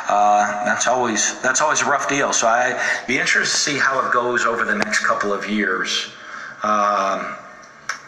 uh, 0.09 0.65
that's 0.65 0.87
always 0.87 1.41
that's 1.41 1.61
always 1.61 1.83
a 1.83 1.87
rough 1.87 2.09
deal. 2.09 2.33
So 2.33 2.47
I'd 2.47 2.81
be 3.07 3.19
interested 3.19 3.51
to 3.51 3.57
see 3.73 3.79
how 3.79 4.07
it 4.07 4.13
goes 4.13 4.45
over 4.45 4.65
the 4.65 4.75
next 4.75 5.05
couple 5.05 5.33
of 5.33 5.49
years. 5.49 6.11
Um, 6.63 7.37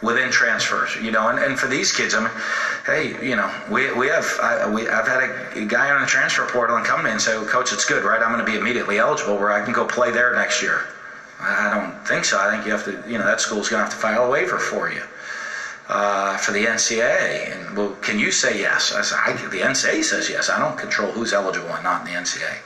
within 0.01 0.31
transfers, 0.31 0.95
you 1.03 1.11
know, 1.11 1.29
and, 1.29 1.41
and 1.41 1.59
for 1.59 1.67
these 1.67 1.91
kids, 1.91 2.15
I 2.15 2.21
mean, 2.21 2.31
hey, 2.87 3.29
you 3.29 3.35
know, 3.35 3.53
we, 3.69 3.93
we 3.95 4.07
have, 4.07 4.27
I, 4.41 4.71
we, 4.71 4.89
I've 4.89 5.09
had 5.09 5.25
a, 5.57 5.67
guy 5.67 5.91
on 5.91 6.01
the 6.01 6.07
transfer 6.07 6.47
portal 6.47 6.77
and 6.77 6.87
come 6.87 7.05
in 7.07 7.13
and 7.13 7.21
say, 7.21 7.37
well, 7.37 7.47
coach, 7.47 7.73
it's 7.73 7.85
good, 7.85 8.05
right? 8.05 8.23
I'm 8.23 8.33
going 8.33 8.45
to 8.45 8.51
be 8.51 8.57
immediately 8.57 8.99
eligible 8.99 9.37
where 9.37 9.51
I 9.51 9.65
can 9.65 9.73
go 9.73 9.85
play 9.85 10.13
there 10.13 10.37
next 10.37 10.63
year. 10.63 10.87
I 11.41 11.75
don't 11.75 12.07
think 12.07 12.25
so. 12.25 12.39
I 12.39 12.51
think 12.51 12.65
you 12.65 12.71
have 12.71 12.85
to, 12.85 13.11
you 13.11 13.19
know, 13.19 13.25
that 13.25 13.41
school's 13.41 13.69
going 13.69 13.81
to 13.81 13.85
have 13.85 13.93
to 13.93 14.01
file 14.01 14.25
a 14.25 14.31
waiver 14.31 14.59
for 14.59 14.89
you 14.89 15.03
uh, 15.89 16.37
for 16.37 16.53
the 16.53 16.65
NCAA. 16.65 17.53
And 17.53 17.77
well, 17.77 17.93
can 18.03 18.19
you 18.19 18.31
say 18.31 18.59
yes? 18.59 18.93
I 18.93 19.03
said, 19.03 19.19
I, 19.25 19.33
the 19.49 19.61
NCAA 19.61 20.05
says 20.05 20.29
yes. 20.29 20.51
I 20.51 20.59
don't 20.59 20.77
control 20.77 21.11
who's 21.13 21.33
eligible 21.33 21.71
and 21.71 21.83
not 21.83 22.07
in 22.07 22.13
the 22.13 22.21
NCAA. 22.21 22.59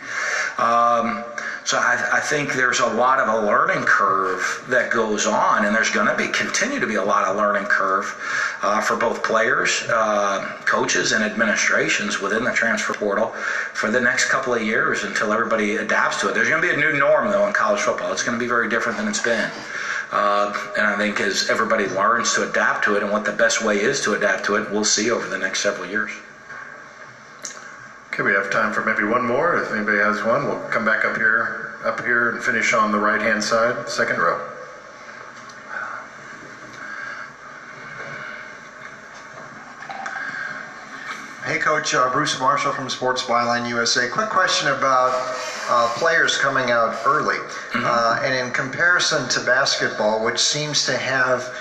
Um, 0.59 1.25
so 1.64 1.79
I, 1.79 2.09
I, 2.14 2.21
think 2.21 2.55
there's 2.55 2.81
a 2.81 2.87
lot 2.87 3.21
of 3.21 3.29
a 3.29 3.47
learning 3.47 3.85
curve 3.85 4.64
that 4.69 4.91
goes 4.91 5.26
on, 5.26 5.64
and 5.64 5.75
there's 5.75 5.91
going 5.91 6.07
to 6.07 6.17
be 6.17 6.29
continue 6.29 6.81
to 6.81 6.87
be 6.87 6.97
a 6.97 7.02
lot 7.02 7.25
of 7.25 7.37
learning 7.37 7.64
curve 7.64 8.14
uh, 8.62 8.81
for 8.81 8.97
both 8.97 9.23
players, 9.23 9.83
uh, 9.88 10.61
coaches, 10.67 11.12
and 11.12 11.25
administrations 11.25 12.21
within 12.21 12.45
the 12.45 12.52
transfer 12.52 12.93
portal 12.93 13.29
for 13.73 13.91
the 13.91 14.00
next 14.00 14.29
couple 14.29 14.52
of 14.52 14.62
years 14.62 15.05
until 15.05 15.33
everybody 15.33 15.76
adapts 15.76 16.21
to 16.21 16.29
it. 16.29 16.35
There's 16.35 16.49
going 16.49 16.61
to 16.61 16.69
be 16.69 16.75
a 16.75 16.76
new 16.76 16.99
norm 16.99 17.31
though 17.31 17.47
in 17.47 17.52
college 17.52 17.81
football. 17.81 18.12
It's 18.12 18.23
going 18.23 18.37
to 18.37 18.43
be 18.43 18.49
very 18.49 18.69
different 18.69 18.99
than 18.99 19.09
it's 19.09 19.23
been. 19.23 19.50
Uh, 20.12 20.52
and 20.76 20.87
I 20.87 20.97
think 20.99 21.21
as 21.21 21.49
everybody 21.49 21.87
learns 21.87 22.35
to 22.35 22.42
adapt 22.49 22.85
to 22.85 22.97
it 22.97 23.02
and 23.02 23.11
what 23.11 23.25
the 23.25 23.33
best 23.33 23.64
way 23.64 23.81
is 23.81 24.02
to 24.02 24.12
adapt 24.12 24.45
to 24.45 24.57
it, 24.57 24.71
we'll 24.71 24.85
see 24.85 25.11
over 25.11 25.26
the 25.26 25.38
next 25.38 25.61
several 25.61 25.87
years. 25.87 26.11
Okay, 28.09 28.23
we 28.23 28.33
have 28.33 28.50
time 28.50 28.73
for 28.73 28.83
maybe 28.83 29.04
one 29.04 29.25
more. 29.25 29.57
If 29.57 29.73
anybody 29.73 29.97
has 29.97 30.23
one, 30.23 30.47
we'll 30.47 30.61
come 30.69 30.85
back 30.85 31.07
up 31.07 31.16
here, 31.16 31.76
up 31.83 32.00
here, 32.00 32.28
and 32.28 32.42
finish 32.42 32.75
on 32.75 32.92
the 32.92 32.99
right-hand 32.99 33.42
side, 33.42 33.88
second 33.88 34.19
row. 34.19 34.38
Hey, 41.53 41.59
Coach 41.59 41.93
uh, 41.93 42.11
Bruce 42.11 42.41
Marshall 42.41 42.73
from 42.73 42.89
Sports 42.89 43.25
Byline 43.25 43.69
USA. 43.69 44.09
Quick 44.09 44.31
question 44.31 44.69
about 44.69 45.13
uh, 45.69 45.87
players 45.99 46.39
coming 46.39 46.71
out 46.71 46.99
early, 47.05 47.37
mm-hmm. 47.37 47.85
uh, 47.85 48.25
and 48.25 48.35
in 48.35 48.51
comparison 48.55 49.29
to 49.29 49.41
basketball, 49.41 50.25
which 50.25 50.39
seems 50.39 50.87
to 50.87 50.97
have 50.97 51.55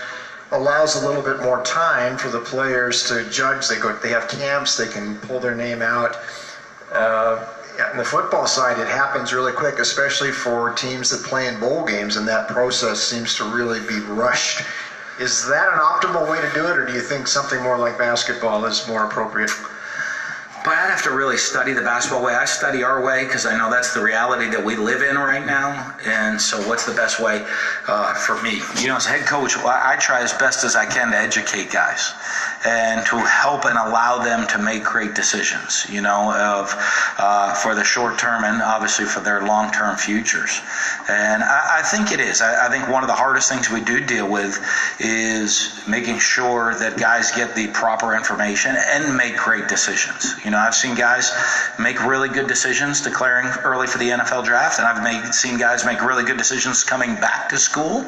allows 0.52 0.96
a 0.96 1.06
little 1.06 1.22
bit 1.22 1.42
more 1.42 1.62
time 1.64 2.18
for 2.18 2.30
the 2.30 2.40
players 2.40 3.04
to 3.10 3.30
judge. 3.30 3.68
They 3.68 3.80
go, 3.80 3.92
they 3.92 4.12
have 4.12 4.30
camps, 4.30 4.78
they 4.78 4.88
can 4.88 5.18
pull 5.18 5.42
their 5.42 5.54
name 5.54 5.82
out. 5.82 6.16
Uh, 6.94 7.46
on 7.92 7.98
the 7.98 8.06
football 8.06 8.48
side, 8.48 8.80
it 8.80 8.88
happens 8.88 9.34
really 9.34 9.52
quick, 9.52 9.78
especially 9.78 10.32
for 10.32 10.70
teams 10.70 11.10
that 11.10 11.22
play 11.26 11.48
in 11.48 11.60
bowl 11.60 11.84
games, 11.84 12.16
and 12.16 12.26
that 12.30 12.48
process 12.48 13.02
seems 13.02 13.36
to 13.36 13.44
really 13.44 13.82
be 13.82 14.00
rushed. 14.00 14.62
Is 15.20 15.46
that 15.48 15.68
an 15.74 15.80
optimal 15.80 16.32
way 16.32 16.40
to 16.40 16.50
do 16.54 16.68
it, 16.68 16.78
or 16.78 16.86
do 16.86 16.94
you 16.94 17.02
think 17.02 17.28
something 17.28 17.62
more 17.62 17.78
like 17.78 17.98
basketball 17.98 18.64
is 18.64 18.88
more 18.88 19.04
appropriate? 19.04 19.52
But 20.64 20.74
I'd 20.74 20.92
have 20.92 21.02
to 21.04 21.12
really 21.12 21.38
study 21.38 21.74
the 21.74 21.82
basketball 21.82 22.24
way. 22.24 22.36
I 22.36 22.46
study 22.46 22.84
our 22.84 23.04
way 23.04 23.26
because 23.26 23.48
I 23.48 23.58
know 23.58 23.72
that's 23.72 23.96
the 23.96 24.04
reality 24.04 24.48
that 24.52 24.64
we 24.64 24.76
live 24.76 25.02
in 25.02 25.18
right 25.18 25.44
now. 25.44 25.96
And 26.06 26.40
so, 26.40 26.62
what's 26.68 26.86
the 26.86 26.94
best 26.94 27.20
way 27.20 27.44
uh, 27.88 28.14
for 28.14 28.40
me? 28.44 28.62
You 28.80 28.88
know, 28.88 28.98
as 28.98 29.06
head 29.06 29.26
coach, 29.26 29.58
I 29.58 29.98
try 30.00 30.22
as 30.22 30.34
best 30.34 30.64
as 30.64 30.76
I 30.76 30.86
can 30.86 31.12
to 31.12 31.18
educate 31.18 31.72
guys 31.72 32.14
and 32.64 33.04
to 33.08 33.18
help 33.18 33.66
and 33.66 33.76
allow 33.76 34.24
them 34.24 34.48
to 34.50 34.60
make 34.60 34.84
great 34.84 35.16
decisions. 35.16 35.88
You 35.90 36.02
know, 36.02 36.32
of 36.32 36.76
uh, 37.18 37.56
for 37.56 37.74
the 37.74 37.84
short 37.84 38.20
term 38.20 38.44
and 38.44 38.62
obviously 38.62 39.06
for 39.06 39.22
their 39.22 39.46
long 39.48 39.72
term 39.72 39.98
futures. 39.98 40.62
And 41.10 41.44
I, 41.44 41.80
I 41.80 41.82
think 41.82 42.12
it 42.12 42.20
is. 42.20 42.42
I, 42.42 42.68
I 42.68 42.70
think 42.70 42.88
one 42.88 43.04
of 43.04 43.08
the 43.08 43.16
hardest 43.16 43.50
things 43.50 43.72
we 43.72 43.82
do 43.82 44.06
deal 44.06 44.30
with 44.30 44.60
is 45.00 45.82
making 45.88 46.20
sure 46.20 46.76
that 46.76 47.00
guys 47.00 47.32
get 47.32 47.56
the 47.56 47.68
proper 47.70 48.16
information 48.16 48.76
and 48.78 49.18
make 49.18 49.38
great 49.38 49.68
decisions. 49.68 50.36
You 50.46 50.51
know, 50.52 50.60
I've 50.60 50.76
seen 50.76 50.96
guys 50.96 51.32
make 51.80 52.04
really 52.06 52.30
good 52.30 52.48
decisions 52.48 53.02
declaring 53.02 53.48
early 53.64 53.88
for 53.88 53.98
the 53.98 54.10
NFL 54.10 54.46
draft, 54.46 54.80
and 54.80 54.88
I've 54.88 55.04
made, 55.04 55.34
seen 55.34 55.58
guys 55.58 55.86
make 55.86 56.02
really 56.04 56.24
good 56.24 56.38
decisions 56.38 56.84
coming 56.84 57.16
back 57.16 57.50
to 57.50 57.58
school. 57.58 58.06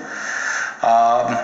Um, 0.81 1.37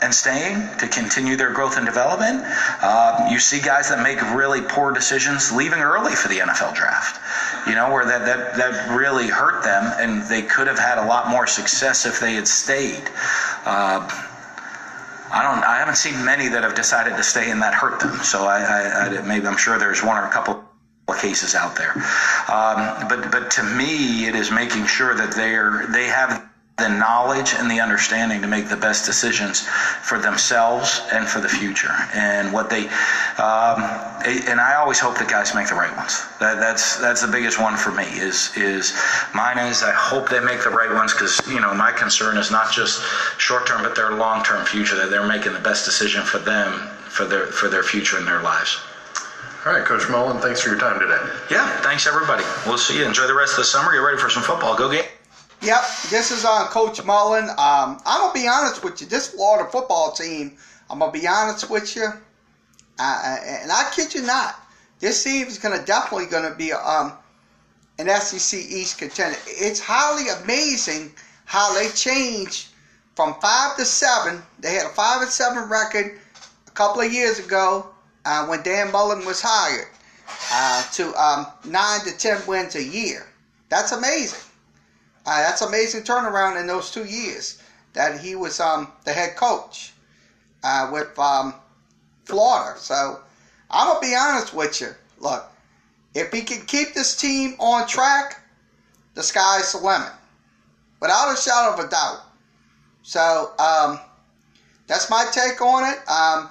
and 0.00 0.14
staying 0.14 0.68
to 0.78 0.86
continue 0.86 1.36
their 1.36 1.52
growth 1.52 1.76
and 1.76 1.84
development. 1.84 2.44
Um, 2.82 3.32
you 3.32 3.38
see 3.38 3.60
guys 3.60 3.88
that 3.88 4.02
make 4.02 4.20
really 4.32 4.60
poor 4.60 4.92
decisions 4.92 5.50
leaving 5.50 5.80
early 5.80 6.14
for 6.14 6.28
the 6.28 6.38
NFL 6.38 6.74
draft, 6.74 7.20
you 7.66 7.74
know, 7.74 7.90
where 7.90 8.04
that, 8.04 8.24
that, 8.24 8.56
that 8.56 8.96
really 8.96 9.26
hurt 9.26 9.64
them 9.64 9.92
and 9.98 10.22
they 10.28 10.42
could 10.42 10.68
have 10.68 10.78
had 10.78 10.98
a 10.98 11.06
lot 11.06 11.28
more 11.28 11.46
success 11.46 12.06
if 12.06 12.20
they 12.20 12.34
had 12.34 12.46
stayed. 12.46 13.10
Uh, 13.64 14.08
I 15.30 15.42
don't. 15.42 15.64
I 15.64 15.78
haven't 15.78 15.96
seen 15.96 16.24
many 16.24 16.48
that 16.48 16.62
have 16.62 16.74
decided 16.74 17.16
to 17.16 17.22
stay 17.22 17.50
and 17.50 17.62
that 17.62 17.74
hurt 17.74 18.00
them. 18.00 18.18
So 18.18 18.46
I, 18.46 18.60
I, 18.60 19.18
I 19.18 19.22
maybe 19.22 19.46
I'm 19.46 19.56
sure 19.56 19.78
there's 19.78 20.02
one 20.02 20.16
or 20.16 20.26
a 20.26 20.30
couple 20.30 20.64
cases 21.20 21.54
out 21.54 21.76
there. 21.76 21.92
Um, 22.48 23.08
but 23.08 23.30
but 23.30 23.50
to 23.52 23.62
me, 23.62 24.26
it 24.26 24.34
is 24.34 24.50
making 24.50 24.86
sure 24.86 25.14
that 25.14 25.32
they're 25.32 25.86
they 25.88 26.06
have 26.06 26.47
the 26.78 26.88
knowledge 26.88 27.54
and 27.54 27.68
the 27.70 27.80
understanding 27.80 28.40
to 28.40 28.46
make 28.46 28.68
the 28.68 28.76
best 28.76 29.04
decisions 29.04 29.62
for 30.02 30.18
themselves 30.18 31.02
and 31.12 31.26
for 31.26 31.40
the 31.40 31.48
future. 31.48 31.92
And 32.14 32.52
what 32.52 32.70
they, 32.70 32.86
um, 33.36 33.82
and 34.24 34.60
I 34.60 34.76
always 34.78 35.00
hope 35.00 35.18
that 35.18 35.28
guys 35.28 35.54
make 35.54 35.68
the 35.68 35.74
right 35.74 35.94
ones. 35.96 36.24
That, 36.38 36.60
that's 36.60 36.96
that's 36.98 37.20
the 37.20 37.28
biggest 37.28 37.60
one 37.60 37.76
for 37.76 37.90
me. 37.90 38.04
Is 38.04 38.56
is 38.56 38.96
mine 39.34 39.58
is 39.58 39.82
I 39.82 39.92
hope 39.92 40.28
they 40.28 40.40
make 40.40 40.62
the 40.62 40.70
right 40.70 40.92
ones 40.92 41.12
because 41.12 41.40
you 41.48 41.60
know 41.60 41.74
my 41.74 41.90
concern 41.90 42.36
is 42.36 42.50
not 42.50 42.72
just 42.72 43.02
short 43.38 43.66
term 43.66 43.82
but 43.82 43.96
their 43.96 44.12
long 44.12 44.44
term 44.44 44.64
future. 44.64 44.94
That 44.96 45.10
they're 45.10 45.26
making 45.26 45.52
the 45.52 45.60
best 45.60 45.84
decision 45.84 46.22
for 46.22 46.38
them 46.38 46.72
for 47.10 47.24
their 47.24 47.46
for 47.46 47.68
their 47.68 47.82
future 47.82 48.18
and 48.18 48.26
their 48.26 48.42
lives. 48.42 48.78
All 49.66 49.72
right, 49.72 49.84
Coach 49.84 50.08
Mullen, 50.08 50.40
thanks 50.40 50.60
for 50.60 50.70
your 50.70 50.78
time 50.78 51.00
today. 51.00 51.18
Yeah, 51.50 51.68
thanks 51.82 52.06
everybody. 52.06 52.44
We'll 52.64 52.78
see 52.78 52.98
you. 52.98 53.04
Enjoy 53.04 53.26
the 53.26 53.34
rest 53.34 53.52
of 53.52 53.58
the 53.58 53.64
summer. 53.64 53.92
Get 53.92 53.98
ready 53.98 54.16
for 54.16 54.30
some 54.30 54.44
football. 54.44 54.76
Go 54.76 54.90
get. 54.90 55.10
Yep, 55.60 55.80
this 56.10 56.30
is 56.30 56.44
uh, 56.44 56.68
Coach 56.68 57.04
Mullen. 57.04 57.48
Um, 57.50 58.00
I'm 58.06 58.20
gonna 58.20 58.32
be 58.32 58.46
honest 58.46 58.84
with 58.84 59.00
you. 59.00 59.08
This 59.08 59.28
Florida 59.28 59.68
football 59.68 60.12
team, 60.12 60.56
I'm 60.88 61.00
gonna 61.00 61.10
be 61.10 61.26
honest 61.26 61.68
with 61.68 61.96
you, 61.96 62.06
uh, 62.98 63.36
and 63.44 63.72
I 63.72 63.90
kid 63.92 64.14
you 64.14 64.22
not, 64.22 64.54
this 65.00 65.24
team 65.24 65.48
is 65.48 65.58
gonna 65.58 65.84
definitely 65.84 66.26
gonna 66.26 66.54
be 66.54 66.72
um, 66.72 67.12
an 67.98 68.08
SEC 68.20 68.60
East 68.60 68.98
contender. 68.98 69.36
It's 69.46 69.80
highly 69.80 70.28
amazing 70.44 71.12
how 71.44 71.74
they 71.74 71.88
changed 71.88 72.68
from 73.16 73.34
five 73.40 73.76
to 73.78 73.84
seven. 73.84 74.40
They 74.60 74.74
had 74.74 74.86
a 74.86 74.90
five 74.90 75.22
and 75.22 75.30
seven 75.30 75.68
record 75.68 76.20
a 76.68 76.70
couple 76.70 77.00
of 77.00 77.12
years 77.12 77.40
ago 77.40 77.88
uh, 78.24 78.46
when 78.46 78.62
Dan 78.62 78.92
Mullen 78.92 79.26
was 79.26 79.40
hired 79.42 79.88
uh, 80.52 80.88
to 80.92 81.12
um, 81.20 81.46
nine 81.64 82.00
to 82.02 82.16
ten 82.16 82.40
wins 82.46 82.76
a 82.76 82.82
year. 82.82 83.26
That's 83.70 83.90
amazing. 83.90 84.38
Uh, 85.28 85.42
that's 85.42 85.60
amazing 85.60 86.00
turnaround 86.00 86.58
in 86.58 86.66
those 86.66 86.90
two 86.90 87.04
years 87.04 87.62
that 87.92 88.18
he 88.18 88.34
was 88.34 88.60
um, 88.60 88.90
the 89.04 89.12
head 89.12 89.36
coach 89.36 89.92
uh, 90.64 90.88
with 90.90 91.18
um, 91.18 91.52
Florida. 92.24 92.78
So 92.78 93.20
I'm 93.70 93.88
gonna 93.88 94.00
be 94.00 94.14
honest 94.18 94.54
with 94.54 94.80
you. 94.80 94.88
Look, 95.18 95.44
if 96.14 96.32
he 96.32 96.40
can 96.40 96.64
keep 96.64 96.94
this 96.94 97.14
team 97.14 97.56
on 97.58 97.86
track, 97.86 98.40
the 99.12 99.22
sky's 99.22 99.72
the 99.72 99.78
limit, 99.78 100.12
without 100.98 101.30
a 101.30 101.36
shadow 101.36 101.74
of 101.74 101.86
a 101.86 101.90
doubt. 101.90 102.22
So 103.02 103.52
um, 103.58 104.00
that's 104.86 105.10
my 105.10 105.26
take 105.30 105.60
on 105.60 105.92
it. 105.92 105.98
Um, 106.08 106.48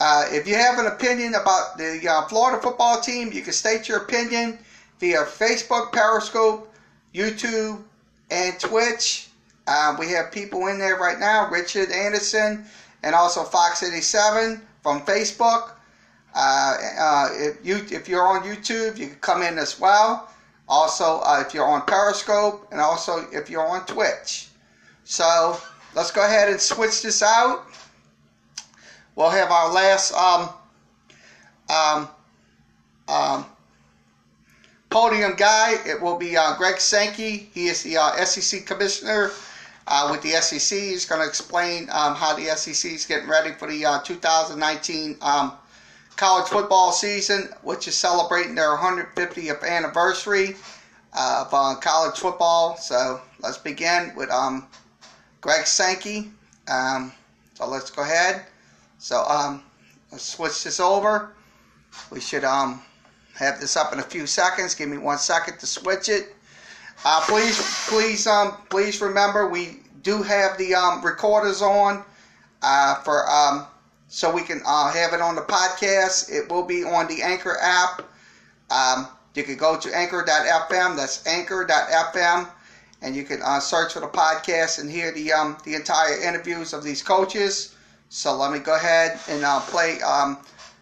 uh, 0.00 0.24
if 0.30 0.48
you 0.48 0.56
have 0.56 0.80
an 0.80 0.86
opinion 0.86 1.36
about 1.36 1.78
the 1.78 2.04
uh, 2.10 2.26
Florida 2.26 2.60
football 2.60 3.00
team, 3.00 3.30
you 3.32 3.42
can 3.42 3.52
state 3.52 3.88
your 3.88 3.98
opinion 3.98 4.58
via 4.98 5.18
Facebook, 5.18 5.92
Periscope, 5.92 6.74
YouTube, 7.14 7.84
and 8.30 8.58
Twitch. 8.60 9.28
Uh, 9.66 9.96
we 9.98 10.10
have 10.10 10.32
people 10.32 10.66
in 10.68 10.78
there 10.78 10.96
right 10.96 11.18
now, 11.18 11.50
Richard 11.50 11.90
Anderson, 11.90 12.64
and 13.02 13.14
also 13.14 13.44
Fox 13.44 13.82
87 13.82 14.60
from 14.82 15.02
Facebook. 15.02 15.72
Uh, 16.34 16.76
uh, 16.98 17.28
if 17.32 17.64
you 17.64 17.76
if 17.90 18.08
you're 18.08 18.26
on 18.26 18.42
YouTube, 18.42 18.96
you 18.96 19.08
can 19.08 19.16
come 19.16 19.42
in 19.42 19.58
as 19.58 19.78
well. 19.80 20.30
Also, 20.68 21.20
uh, 21.24 21.42
if 21.46 21.54
you're 21.54 21.66
on 21.66 21.82
Periscope, 21.82 22.68
and 22.70 22.80
also 22.80 23.26
if 23.32 23.48
you're 23.48 23.66
on 23.66 23.84
Twitch. 23.86 24.48
So 25.04 25.58
let's 25.94 26.10
go 26.10 26.24
ahead 26.24 26.48
and 26.50 26.60
switch 26.60 27.02
this 27.02 27.22
out. 27.22 27.64
We'll 29.16 29.30
have 29.30 29.50
our 29.50 29.72
last 29.72 30.12
um, 30.12 30.50
um, 31.68 32.08
um, 33.08 33.46
podium 34.90 35.34
guy. 35.36 35.76
It 35.86 36.00
will 36.00 36.16
be 36.16 36.36
uh, 36.36 36.56
Greg 36.56 36.80
Sankey. 36.80 37.50
He 37.52 37.66
is 37.66 37.82
the 37.82 37.96
uh, 37.96 38.24
SEC 38.24 38.66
commissioner 38.66 39.30
uh, 39.86 40.08
with 40.10 40.22
the 40.22 40.30
SEC. 40.40 40.78
He's 40.78 41.04
going 41.04 41.20
to 41.20 41.26
explain 41.26 41.88
um, 41.90 42.14
how 42.14 42.34
the 42.34 42.44
SEC 42.56 42.92
is 42.92 43.06
getting 43.06 43.28
ready 43.28 43.52
for 43.52 43.68
the 43.68 43.84
uh, 43.84 44.00
2019 44.00 45.16
um, 45.20 45.52
college 46.16 46.48
football 46.48 46.92
season, 46.92 47.48
which 47.62 47.88
is 47.88 47.94
celebrating 47.94 48.54
their 48.54 48.76
150th 48.76 49.64
anniversary 49.64 50.56
of 51.14 51.48
uh, 51.52 51.74
college 51.76 52.18
football. 52.18 52.76
So 52.76 53.20
let's 53.40 53.58
begin 53.58 54.12
with 54.16 54.30
um, 54.30 54.66
Greg 55.40 55.66
Sankey. 55.66 56.30
Um, 56.68 57.12
so 57.54 57.66
let's 57.66 57.90
go 57.90 58.02
ahead. 58.02 58.44
So 58.98 59.24
um, 59.28 59.62
let's 60.10 60.24
switch 60.24 60.64
this 60.64 60.80
over. 60.80 61.32
We 62.10 62.20
should 62.20 62.44
um, 62.44 62.82
have 63.38 63.60
this 63.60 63.76
up 63.76 63.92
in 63.92 64.00
a 64.00 64.02
few 64.02 64.26
seconds. 64.26 64.74
Give 64.74 64.88
me 64.88 64.98
one 64.98 65.18
second 65.18 65.58
to 65.58 65.66
switch 65.66 66.08
it. 66.08 66.34
Uh, 67.04 67.20
please, 67.26 67.86
please, 67.88 68.26
um, 68.26 68.56
please 68.68 69.00
remember 69.00 69.48
we 69.48 69.78
do 70.02 70.22
have 70.22 70.58
the 70.58 70.74
um, 70.74 71.04
recorders 71.04 71.62
on 71.62 72.02
uh, 72.62 72.96
for 72.96 73.30
um, 73.30 73.66
so 74.08 74.32
we 74.32 74.42
can 74.42 74.60
uh, 74.66 74.90
have 74.90 75.12
it 75.12 75.20
on 75.20 75.36
the 75.36 75.42
podcast. 75.42 76.30
It 76.32 76.50
will 76.50 76.64
be 76.64 76.82
on 76.82 77.06
the 77.06 77.22
Anchor 77.22 77.56
app. 77.60 78.02
Um, 78.70 79.06
you 79.34 79.44
can 79.44 79.56
go 79.56 79.78
to 79.78 79.96
anchor.fm. 79.96 80.96
That's 80.96 81.24
anchor.fm, 81.26 82.48
and 83.02 83.14
you 83.14 83.22
can 83.22 83.40
uh, 83.42 83.60
search 83.60 83.92
for 83.92 84.00
the 84.00 84.08
podcast 84.08 84.80
and 84.80 84.90
hear 84.90 85.12
the 85.12 85.32
um, 85.32 85.56
the 85.64 85.74
entire 85.74 86.20
interviews 86.20 86.72
of 86.72 86.82
these 86.82 87.02
coaches. 87.02 87.76
So 88.08 88.36
let 88.36 88.50
me 88.50 88.58
go 88.58 88.74
ahead 88.74 89.20
and 89.28 89.44
uh, 89.44 89.60
play. 89.60 90.00
Um, 90.00 90.38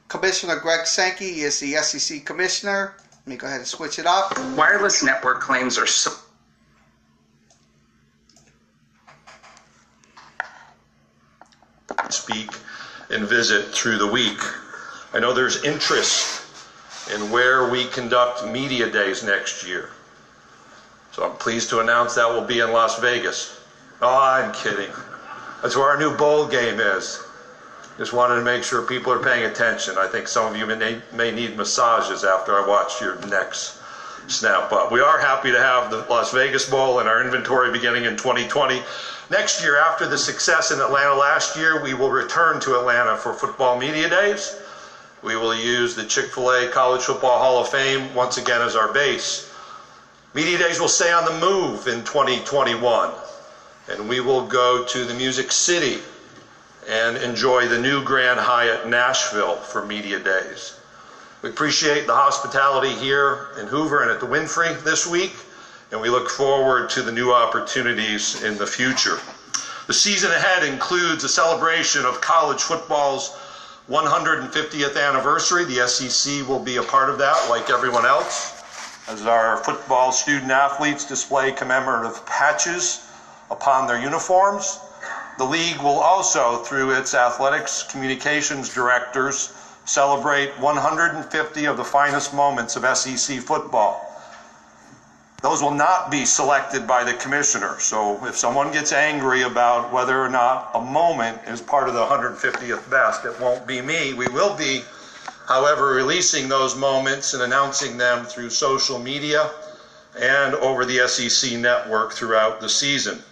Commissioner 0.08 0.56
Greg 0.60 0.86
Sankey 0.86 1.40
is 1.40 1.58
the 1.58 1.72
SEC 1.74 2.24
commissioner. 2.24 2.94
Let 3.26 3.26
me 3.26 3.36
go 3.36 3.46
ahead 3.48 3.58
and 3.58 3.66
switch 3.66 3.98
it 3.98 4.06
up. 4.06 4.38
Wireless 4.56 5.02
network 5.02 5.40
claims 5.40 5.78
are 5.78 5.86
so. 5.86 6.12
Speak 12.08 12.50
and 13.10 13.26
visit 13.26 13.66
through 13.74 13.98
the 13.98 14.06
week. 14.06 14.38
I 15.12 15.18
know 15.18 15.32
there's 15.32 15.64
interest 15.64 16.42
in 17.12 17.30
where 17.30 17.68
we 17.68 17.86
conduct 17.86 18.46
media 18.46 18.90
days 18.90 19.24
next 19.24 19.66
year. 19.66 19.90
So 21.10 21.24
I'm 21.24 21.36
pleased 21.36 21.68
to 21.70 21.80
announce 21.80 22.14
that 22.14 22.28
will 22.28 22.44
be 22.44 22.60
in 22.60 22.72
Las 22.72 23.00
Vegas. 23.00 23.58
Oh, 24.00 24.20
I'm 24.20 24.52
kidding. 24.52 24.90
That's 25.62 25.74
where 25.74 25.88
our 25.88 25.98
new 25.98 26.16
bowl 26.16 26.46
game 26.46 26.78
is. 26.78 27.25
Just 27.98 28.12
wanted 28.12 28.36
to 28.36 28.42
make 28.42 28.62
sure 28.62 28.82
people 28.82 29.10
are 29.12 29.18
paying 29.18 29.46
attention. 29.50 29.96
I 29.96 30.06
think 30.06 30.28
some 30.28 30.52
of 30.52 30.56
you 30.56 30.66
may, 30.66 31.00
may 31.14 31.32
need 31.32 31.56
massages 31.56 32.24
after 32.24 32.52
I 32.52 32.66
watch 32.66 33.00
your 33.00 33.16
necks 33.26 33.80
snap 34.28 34.70
up. 34.72 34.92
We 34.92 35.00
are 35.00 35.18
happy 35.18 35.50
to 35.50 35.58
have 35.58 35.90
the 35.90 35.98
Las 36.10 36.32
Vegas 36.32 36.68
Bowl 36.68 37.00
in 37.00 37.06
our 37.06 37.22
inventory 37.22 37.70
beginning 37.70 38.04
in 38.04 38.16
2020. 38.16 38.82
Next 39.30 39.62
year, 39.62 39.78
after 39.78 40.06
the 40.06 40.18
success 40.18 40.72
in 40.72 40.80
Atlanta 40.80 41.14
last 41.14 41.56
year, 41.56 41.80
we 41.80 41.94
will 41.94 42.10
return 42.10 42.60
to 42.60 42.78
Atlanta 42.78 43.16
for 43.16 43.32
football 43.32 43.78
media 43.78 44.08
days. 44.08 44.60
We 45.22 45.36
will 45.36 45.54
use 45.54 45.94
the 45.94 46.04
Chick 46.04 46.26
fil 46.26 46.50
A 46.50 46.66
College 46.66 47.02
Football 47.02 47.38
Hall 47.38 47.60
of 47.60 47.68
Fame 47.68 48.14
once 48.14 48.36
again 48.36 48.60
as 48.60 48.76
our 48.76 48.92
base. 48.92 49.50
Media 50.34 50.58
days 50.58 50.78
will 50.78 50.88
stay 50.88 51.12
on 51.12 51.24
the 51.24 51.40
move 51.40 51.86
in 51.86 52.04
2021, 52.04 53.10
and 53.88 54.08
we 54.08 54.20
will 54.20 54.42
go 54.42 54.84
to 54.84 55.04
the 55.06 55.14
Music 55.14 55.50
City 55.50 55.98
and 56.88 57.16
enjoy 57.16 57.66
the 57.66 57.78
new 57.78 58.02
Grand 58.04 58.38
Hyatt 58.38 58.86
Nashville 58.86 59.56
for 59.56 59.84
media 59.84 60.18
days. 60.18 60.78
We 61.42 61.50
appreciate 61.50 62.06
the 62.06 62.14
hospitality 62.14 62.94
here 62.94 63.48
in 63.58 63.66
Hoover 63.66 64.02
and 64.02 64.10
at 64.10 64.20
the 64.20 64.26
Wynfrey 64.26 64.82
this 64.84 65.06
week, 65.06 65.34
and 65.90 66.00
we 66.00 66.08
look 66.08 66.30
forward 66.30 66.88
to 66.90 67.02
the 67.02 67.12
new 67.12 67.32
opportunities 67.32 68.42
in 68.42 68.56
the 68.56 68.66
future. 68.66 69.18
The 69.86 69.94
season 69.94 70.32
ahead 70.32 70.64
includes 70.64 71.24
a 71.24 71.28
celebration 71.28 72.04
of 72.04 72.20
college 72.20 72.62
football's 72.62 73.36
150th 73.88 74.96
anniversary. 74.96 75.64
The 75.64 75.86
SEC 75.86 76.48
will 76.48 76.58
be 76.58 76.76
a 76.76 76.82
part 76.82 77.08
of 77.08 77.18
that, 77.18 77.48
like 77.48 77.70
everyone 77.70 78.04
else, 78.04 78.62
as 79.08 79.26
our 79.26 79.58
football 79.58 80.10
student 80.10 80.50
athletes 80.50 81.04
display 81.04 81.52
commemorative 81.52 82.24
patches 82.26 83.08
upon 83.50 83.86
their 83.86 84.00
uniforms. 84.00 84.80
The 85.38 85.44
league 85.44 85.78
will 85.78 85.98
also, 85.98 86.62
through 86.64 86.92
its 86.92 87.12
athletics 87.14 87.82
communications 87.82 88.72
directors, 88.72 89.52
celebrate 89.84 90.58
150 90.58 91.64
of 91.66 91.76
the 91.76 91.84
finest 91.84 92.32
moments 92.32 92.74
of 92.74 92.96
SEC 92.96 93.40
football. 93.40 94.02
Those 95.42 95.62
will 95.62 95.74
not 95.74 96.10
be 96.10 96.24
selected 96.24 96.86
by 96.86 97.04
the 97.04 97.12
commissioner. 97.12 97.78
So 97.78 98.24
if 98.26 98.36
someone 98.36 98.72
gets 98.72 98.92
angry 98.92 99.42
about 99.42 99.92
whether 99.92 100.18
or 100.18 100.30
not 100.30 100.70
a 100.74 100.80
moment 100.80 101.38
is 101.46 101.60
part 101.60 101.88
of 101.88 101.94
the 101.94 102.04
150th 102.04 102.90
best, 102.90 103.26
it 103.26 103.38
won't 103.38 103.66
be 103.66 103.82
me. 103.82 104.14
We 104.14 104.28
will 104.28 104.56
be, 104.56 104.82
however, 105.46 105.88
releasing 105.88 106.48
those 106.48 106.74
moments 106.74 107.34
and 107.34 107.42
announcing 107.42 107.98
them 107.98 108.24
through 108.24 108.50
social 108.50 108.98
media 108.98 109.50
and 110.18 110.54
over 110.54 110.86
the 110.86 111.06
SEC 111.06 111.58
network 111.58 112.14
throughout 112.14 112.60
the 112.60 112.68
season. 112.70 113.22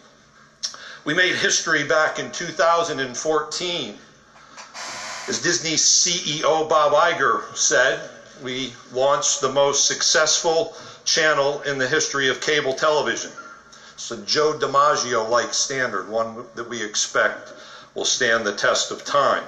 We 1.04 1.12
made 1.12 1.34
history 1.34 1.84
back 1.84 2.18
in 2.18 2.30
2014. 2.30 3.98
As 5.28 5.38
Disney 5.42 5.74
CEO 5.74 6.66
Bob 6.66 6.92
Iger 6.92 7.54
said, 7.54 8.08
we 8.42 8.72
launched 8.90 9.42
the 9.42 9.50
most 9.50 9.86
successful 9.86 10.74
channel 11.04 11.60
in 11.66 11.76
the 11.76 11.86
history 11.86 12.30
of 12.30 12.40
cable 12.40 12.72
television. 12.72 13.30
It's 13.92 14.10
a 14.12 14.16
Joe 14.24 14.54
DiMaggio 14.54 15.28
like 15.28 15.52
standard, 15.52 16.08
one 16.08 16.46
that 16.54 16.70
we 16.70 16.82
expect 16.82 17.52
will 17.94 18.06
stand 18.06 18.46
the 18.46 18.52
test 18.52 18.90
of 18.90 19.04
time. 19.04 19.44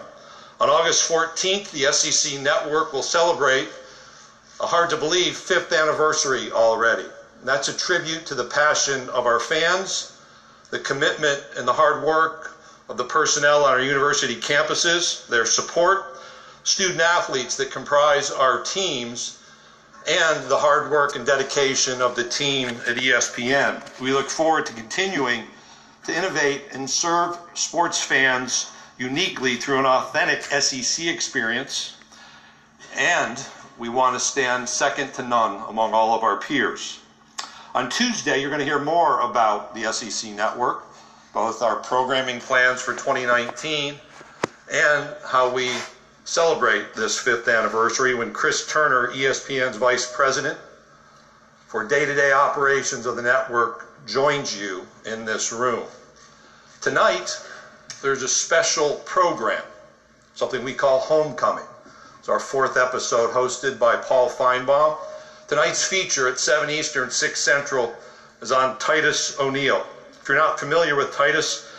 On 0.61 0.69
August 0.69 1.09
14th, 1.09 1.71
the 1.71 1.91
SEC 1.91 2.39
network 2.39 2.93
will 2.93 3.03
celebrate 3.03 3.69
a 4.61 4.67
hard 4.67 4.91
to 4.91 4.99
believe 4.99 5.39
fifth 5.39 5.73
anniversary 5.73 6.51
already. 6.51 7.07
And 7.41 7.49
that's 7.49 7.69
a 7.69 7.75
tribute 7.75 8.27
to 8.27 8.35
the 8.35 8.45
passion 8.45 9.09
of 9.09 9.25
our 9.25 9.41
fans, 9.41 10.13
the 10.77 10.83
commitment 10.83 11.43
and 11.57 11.67
the 11.67 11.73
hard 11.73 12.05
work 12.05 12.55
of 12.91 12.99
the 12.99 13.05
personnel 13.05 13.65
on 13.65 13.73
our 13.73 13.81
university 13.81 14.37
campuses, 14.37 15.27
their 15.29 15.47
support, 15.47 16.19
student 16.65 17.01
athletes 17.01 17.57
that 17.57 17.71
comprise 17.71 18.31
our 18.31 18.61
teams, 18.61 19.39
and 20.07 20.51
the 20.51 20.57
hard 20.57 20.91
work 20.91 21.17
and 21.17 21.25
dedication 21.25 22.03
of 22.03 22.15
the 22.15 22.25
team 22.25 22.69
at 22.87 22.97
ESPN. 22.97 23.83
We 24.03 24.13
look 24.13 24.29
forward 24.29 24.67
to 24.67 24.75
continuing 24.75 25.45
to 26.05 26.15
innovate 26.15 26.65
and 26.73 26.89
serve 26.89 27.39
sports 27.55 27.99
fans 27.99 28.67
uniquely 28.99 29.57
through 29.57 29.79
an 29.79 29.87
authentic 29.87 30.43
SEC 30.43 31.07
experience, 31.07 31.97
and 32.95 33.43
we 33.79 33.89
want 33.89 34.15
to 34.15 34.21
stand 34.21 34.69
second 34.69 35.15
to 35.15 35.23
none 35.23 35.63
among 35.71 35.95
all 35.95 36.15
of 36.15 36.23
our 36.23 36.37
peers. 36.37 36.99
On 37.77 37.91
Tuesday, 37.91 38.41
you're 38.41 38.49
going 38.49 38.61
to 38.61 38.65
hear 38.65 38.79
more 38.79 39.21
about 39.21 39.75
the 39.75 39.93
SEC 39.93 40.31
network, 40.31 40.87
both 41.35 41.61
our 41.61 41.77
programming 41.77 42.41
plans 42.41 42.81
for 42.81 42.95
2019 42.95 43.97
and 44.73 45.15
how 45.27 45.53
we 45.53 45.71
celebrate 46.25 46.95
this 46.95 47.19
fifth 47.19 47.47
anniversary 47.49 48.15
when 48.15 48.33
Chris 48.33 48.67
Turner, 48.67 49.09
ESPN's 49.09 49.77
vice 49.77 50.11
president 50.11 50.59
for 51.67 51.87
day 51.87 52.07
to 52.07 52.15
day 52.15 52.33
operations 52.33 53.05
of 53.05 53.15
the 53.15 53.21
network, 53.21 54.07
joins 54.07 54.59
you 54.59 54.87
in 55.05 55.27
this 55.27 55.53
room. 55.53 55.85
Tonight, 56.81 57.29
there's 58.01 58.23
a 58.23 58.29
special 58.29 59.03
program, 59.05 59.63
something 60.35 60.65
we 60.65 60.73
call 60.73 60.99
Homecoming. 61.01 61.67
It's 62.21 62.31
our 62.31 62.41
fourth 62.41 62.79
episode 62.79 63.33
hosted 63.33 63.79
by 63.79 63.97
Paul 63.97 64.31
Finebaum. 64.31 64.97
Tonight's 65.49 65.87
feature 65.87 66.27
at 66.27 66.41
7 66.41 66.69
Eastern, 66.71 67.09
6 67.09 67.41
Central 67.41 67.95
is 68.43 68.51
on 68.51 68.77
Titus 68.79 69.39
O'Neil. 69.39 69.87
If 70.21 70.29
you're 70.29 70.37
not 70.37 70.59
familiar 70.59 70.97
with 70.97 71.13
Titus, 71.13 71.73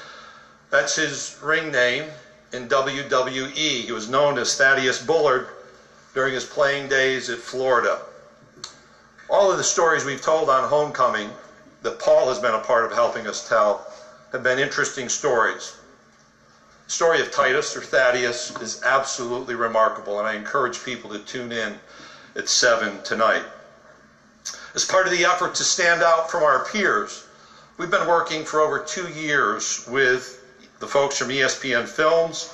that's 0.70 0.96
his 0.96 1.38
ring 1.42 1.70
name 1.70 2.06
in 2.54 2.70
WWE. 2.70 3.84
He 3.86 3.92
was 3.92 4.08
known 4.08 4.38
as 4.38 4.56
Thaddeus 4.56 5.00
Bullard 5.00 5.48
during 6.14 6.34
his 6.34 6.46
playing 6.46 6.88
days 6.88 7.28
at 7.28 7.40
Florida. 7.40 8.00
All 9.30 9.52
of 9.52 9.58
the 9.58 9.64
stories 9.64 10.06
we've 10.06 10.22
told 10.22 10.50
on 10.50 10.64
Homecoming 10.64 11.34
that 11.82 12.00
Paul 12.00 12.30
has 12.30 12.40
been 12.40 12.54
a 12.54 12.60
part 12.60 12.86
of 12.86 12.92
helping 12.92 13.28
us 13.28 13.46
tell 13.46 13.92
have 14.32 14.44
been 14.44 14.60
interesting 14.60 15.10
stories. 15.10 15.74
The 16.86 16.92
story 16.92 17.20
of 17.20 17.32
Titus 17.32 17.76
or 17.76 17.82
Thaddeus 17.82 18.50
is 18.62 18.82
absolutely 18.84 19.56
remarkable, 19.56 20.20
and 20.20 20.28
I 20.28 20.34
encourage 20.34 20.82
people 20.84 21.10
to 21.10 21.20
tune 21.20 21.52
in 21.52 21.76
at 22.38 22.48
7 22.48 23.02
tonight. 23.04 23.44
As 24.76 24.86
part 24.86 25.08
of 25.08 25.14
the 25.14 25.26
effort 25.26 25.56
to 25.56 25.64
stand 25.64 26.04
out 26.04 26.30
from 26.30 26.44
our 26.44 26.66
peers, 26.66 27.24
we've 27.78 27.90
been 27.90 28.08
working 28.08 28.44
for 28.44 28.60
over 28.60 28.80
two 28.80 29.08
years 29.08 29.88
with 29.88 30.42
the 30.80 30.88
folks 30.88 31.18
from 31.18 31.30
ESPN 31.30 31.88
Films, 31.88 32.50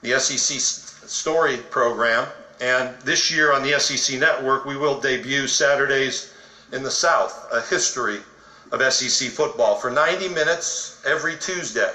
the 0.00 0.18
SEC 0.18 0.60
Story 1.08 1.58
program, 1.70 2.28
and 2.60 2.94
this 3.02 3.30
year 3.30 3.52
on 3.52 3.62
the 3.62 3.78
SEC 3.78 4.18
Network, 4.18 4.64
we 4.64 4.76
will 4.76 5.00
debut 5.00 5.46
Saturdays 5.46 6.32
in 6.72 6.82
the 6.82 6.90
South, 6.90 7.46
a 7.52 7.60
history 7.60 8.20
of 8.72 8.92
SEC 8.92 9.30
football 9.30 9.74
for 9.74 9.90
90 9.90 10.28
minutes 10.28 11.00
every 11.04 11.34
Tuesday, 11.34 11.92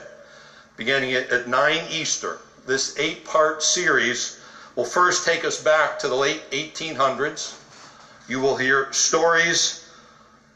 beginning 0.78 1.14
at 1.14 1.48
9 1.48 1.86
Eastern. 1.90 2.36
This 2.66 2.94
eight 2.98 3.26
part 3.26 3.64
series 3.64 4.38
will 4.76 4.86
first 4.86 5.26
take 5.26 5.44
us 5.44 5.58
back 5.58 5.98
to 6.00 6.08
the 6.08 6.16
late 6.16 6.42
1800s. 6.52 7.56
You 8.32 8.40
will 8.40 8.56
hear 8.56 8.88
stories 8.94 9.82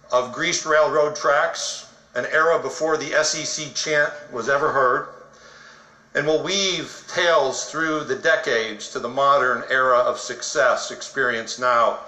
of 0.09 0.31
greased 0.31 0.65
railroad 0.65 1.13
tracks, 1.13 1.83
an 2.13 2.25
era 2.27 2.57
before 2.57 2.95
the 2.95 3.21
SEC 3.21 3.73
chant 3.75 4.13
was 4.31 4.47
ever 4.47 4.71
heard, 4.71 5.09
and 6.13 6.25
will 6.25 6.41
weave 6.41 7.03
tales 7.09 7.65
through 7.65 8.05
the 8.05 8.15
decades 8.15 8.88
to 8.91 8.99
the 8.99 9.09
modern 9.09 9.65
era 9.69 9.97
of 9.97 10.21
success 10.21 10.89
experienced 10.89 11.59
now 11.59 11.99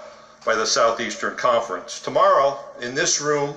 by 0.46 0.56
the 0.56 0.64
Southeastern 0.64 1.36
Conference. 1.36 2.00
Tomorrow, 2.00 2.56
in 2.80 2.94
this 2.94 3.20
room, 3.20 3.54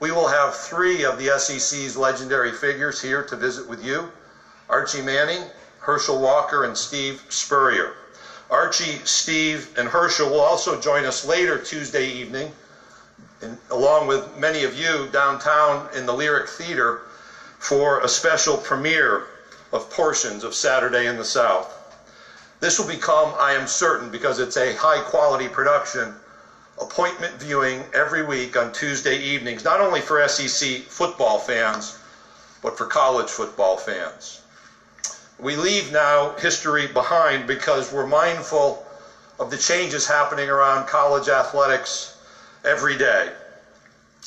we 0.00 0.10
will 0.10 0.26
have 0.26 0.56
three 0.56 1.04
of 1.04 1.18
the 1.18 1.38
SEC's 1.38 1.96
legendary 1.96 2.50
figures 2.50 3.00
here 3.00 3.22
to 3.22 3.36
visit 3.36 3.64
with 3.64 3.80
you 3.80 4.08
Archie 4.68 5.02
Manning, 5.02 5.46
Herschel 5.78 6.18
Walker, 6.18 6.64
and 6.64 6.76
Steve 6.76 7.22
Spurrier. 7.28 7.92
Archie, 8.50 9.00
Steve, 9.04 9.68
and 9.76 9.88
Herschel 9.88 10.28
will 10.28 10.40
also 10.40 10.80
join 10.80 11.04
us 11.04 11.24
later 11.24 11.58
Tuesday 11.58 12.06
evening, 12.06 12.52
in, 13.40 13.56
along 13.70 14.06
with 14.06 14.36
many 14.36 14.64
of 14.64 14.74
you 14.74 15.08
downtown 15.12 15.88
in 15.94 16.06
the 16.06 16.14
Lyric 16.14 16.48
Theater, 16.48 17.00
for 17.58 18.00
a 18.00 18.08
special 18.08 18.56
premiere 18.56 19.22
of 19.72 19.88
portions 19.90 20.44
of 20.44 20.54
Saturday 20.54 21.06
in 21.06 21.16
the 21.16 21.24
South. 21.24 21.80
This 22.60 22.78
will 22.78 22.86
become, 22.86 23.34
I 23.38 23.52
am 23.52 23.66
certain, 23.66 24.10
because 24.10 24.38
it's 24.38 24.56
a 24.56 24.72
high 24.74 25.00
quality 25.00 25.48
production, 25.48 26.12
appointment 26.80 27.34
viewing 27.34 27.86
every 27.92 28.22
week 28.22 28.56
on 28.56 28.70
Tuesday 28.70 29.16
evenings, 29.16 29.64
not 29.64 29.80
only 29.80 30.00
for 30.00 30.26
SEC 30.28 30.82
football 30.82 31.38
fans, 31.38 31.94
but 32.62 32.76
for 32.76 32.84
college 32.84 33.28
football 33.28 33.76
fans. 33.76 34.40
We 35.38 35.56
leave 35.56 35.90
now 35.90 36.30
history 36.36 36.86
behind 36.86 37.46
because 37.46 37.92
we're 37.92 38.06
mindful 38.06 38.84
of 39.38 39.50
the 39.50 39.58
changes 39.58 40.06
happening 40.06 40.48
around 40.48 40.86
college 40.86 41.28
athletics 41.28 42.16
every 42.64 42.96
day. 42.96 43.32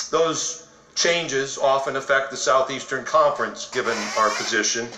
Those 0.09 0.63
changes 0.95 1.57
often 1.57 1.95
affect 1.95 2.31
the 2.31 2.37
Southeastern 2.37 3.05
Conference, 3.05 3.67
given 3.71 3.97
our 4.17 4.29
position. 4.31 4.89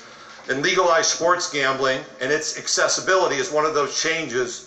And 0.49 0.63
legalized 0.63 1.09
sports 1.11 1.47
gambling 1.47 2.03
and 2.19 2.31
its 2.31 2.57
accessibility 2.57 3.37
is 3.37 3.51
one 3.51 3.65
of 3.65 3.73
those 3.75 4.01
changes 4.01 4.65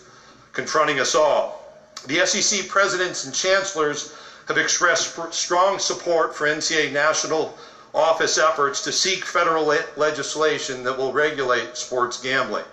confronting 0.52 1.00
us 1.00 1.14
all. 1.14 1.58
The 2.06 2.24
SEC 2.24 2.68
presidents 2.68 3.24
and 3.24 3.34
chancellors 3.34 4.12
have 4.46 4.58
expressed 4.58 5.18
strong 5.32 5.78
support 5.78 6.34
for 6.34 6.46
NCAA 6.46 6.92
national 6.92 7.52
office 7.94 8.38
efforts 8.38 8.80
to 8.82 8.92
seek 8.92 9.24
federal 9.24 9.64
le- 9.66 9.84
legislation 9.96 10.82
that 10.84 10.96
will 10.96 11.12
regulate 11.12 11.76
sports 11.76 12.20
gambling. 12.20 12.64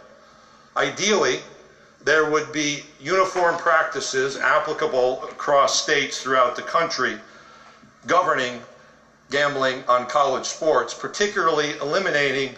Ideally, 0.78 1.42
there 2.04 2.30
would 2.30 2.52
be 2.52 2.84
uniform 3.00 3.58
practices 3.58 4.38
applicable 4.38 5.24
across 5.24 5.82
states 5.82 6.22
throughout 6.22 6.56
the 6.56 6.62
country 6.62 7.18
governing 8.08 8.62
gambling 9.30 9.84
on 9.88 10.06
college 10.06 10.46
sports, 10.46 10.94
particularly 10.94 11.72
eliminating 11.82 12.56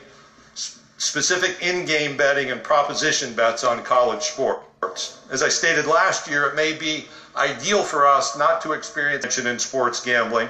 specific 0.98 1.62
in 1.62 1.84
game 1.84 2.16
betting 2.16 2.52
and 2.52 2.64
proposition 2.64 3.34
bets 3.34 3.64
on 3.64 3.82
college 3.82 4.22
sports. 4.22 5.18
As 5.30 5.42
I 5.42 5.50
stated 5.50 5.88
last 5.88 6.28
year, 6.28 6.46
it 6.46 6.56
may 6.56 6.74
be 6.74 7.06
ideal 7.36 7.84
for 7.84 8.06
us 8.06 8.38
not 8.38 8.62
to 8.62 8.74
experience 8.74 9.38
in 9.38 9.58
sports 9.58 10.00
gambling. 10.00 10.50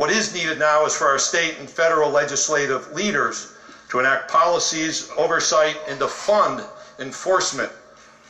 What 0.00 0.10
is 0.10 0.32
needed 0.32 0.58
now 0.58 0.86
is 0.86 0.94
for 0.94 1.08
our 1.08 1.18
state 1.18 1.58
and 1.58 1.68
federal 1.68 2.08
legislative 2.08 2.90
leaders 2.94 3.52
to 3.90 3.98
enact 3.98 4.32
policies, 4.32 5.10
oversight, 5.14 5.76
and 5.88 6.00
to 6.00 6.08
fund 6.08 6.64
enforcement 6.98 7.70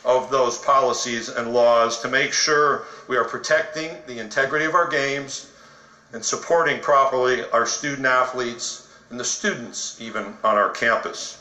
of 0.05 0.33
those 0.33 0.59
policies 0.59 1.29
and 1.29 1.55
laws 1.55 2.03
to 2.03 2.09
make 2.09 2.33
sure 2.33 2.87
we 3.07 3.17
are 3.17 3.23
protecting 3.23 4.01
the 4.09 4.19
integrity 4.19 4.65
of 4.65 4.75
our 4.75 4.89
games 4.89 5.47
and 6.13 6.25
supporting 6.25 6.81
properly 6.81 7.45
our 7.53 7.67
student 7.67 8.05
athletes 8.05 8.89
and 9.11 9.21
the 9.21 9.25
students 9.25 9.95
even 10.01 10.35
on 10.43 10.57
our 10.57 10.71
campus. 10.71 11.39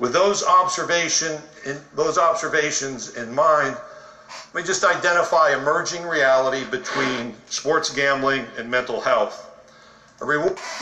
With 0.00 0.12
those 0.12 0.42
observation 0.42 1.40
in, 1.64 1.80
those 1.94 2.18
observations 2.18 3.14
in 3.14 3.32
mind, 3.32 3.76
me 4.54 4.62
just 4.64 4.82
identify 4.82 5.54
emerging 5.54 6.02
reality 6.02 6.64
between 6.64 7.32
sports 7.46 7.90
gambling 7.90 8.44
and 8.56 8.68
mental 8.68 8.98
health. 8.98 9.50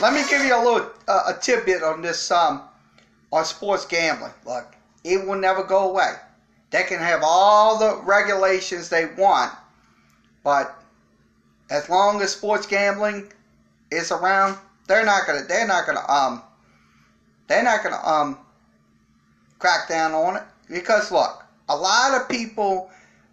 Let 0.01 0.15
me 0.15 0.23
give 0.29 0.45
you 0.45 0.55
a 0.55 0.63
little 0.63 0.91
uh, 1.09 1.33
a 1.35 1.39
tidbit 1.41 1.83
on 1.83 2.03
this 2.03 2.31
um, 2.31 2.63
on 3.33 3.45
sports 3.45 3.85
gambling. 3.87 4.33
Look, 4.45 4.75
it 5.05 5.27
will 5.27 5.37
never 5.37 5.63
go 5.63 5.91
away. 5.91 6.13
They 6.71 6.85
can 6.85 6.99
have 7.01 7.21
all 7.23 7.79
the 7.79 8.01
regulations 8.05 8.89
they 8.89 9.07
want, 9.07 9.53
but 10.45 10.81
as 11.71 11.89
long 11.89 12.21
as 12.23 12.33
sports 12.33 12.67
gambling 12.67 13.33
is 13.91 14.13
around, 14.13 14.57
they're 14.87 15.05
not 15.05 15.27
gonna 15.27 15.43
they're 15.49 15.67
not 15.67 15.87
gonna 15.87 16.09
um 16.09 16.43
they're 17.49 17.63
not 17.63 17.83
gonna 17.83 18.05
um 18.05 18.39
crack 19.59 19.89
down 19.89 20.13
on 20.13 20.37
it 20.37 20.43
because 20.69 21.11
look, 21.11 21.45
a 21.69 21.77
lot 21.77 22.21
of 22.21 22.29
people 22.29 22.91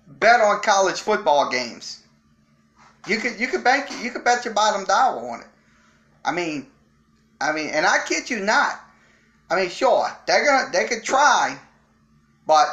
bet 0.08 0.40
on 0.42 0.62
college 0.62 1.02
football 1.02 1.50
games. 1.50 2.04
You 3.08 3.18
could 3.18 3.40
you 3.40 3.48
could 3.48 3.64
bank 3.64 3.90
you 4.04 4.12
could 4.12 4.24
bet 4.24 4.46
your 4.46 4.54
bottom 4.54 4.86
dollar 4.86 5.30
on 5.30 5.42
it. 5.42 5.48
I 6.28 6.34
mean, 6.34 6.68
I 7.40 7.54
mean, 7.54 7.70
and 7.70 7.86
I 7.86 8.00
kid 8.06 8.30
you 8.30 8.42
not. 8.42 8.82
I 9.50 9.56
mean, 9.56 9.70
sure 9.70 10.10
they're 10.28 10.46
gonna 10.46 10.70
they 10.74 10.86
could 10.86 11.04
try, 11.04 11.58
but 12.46 12.68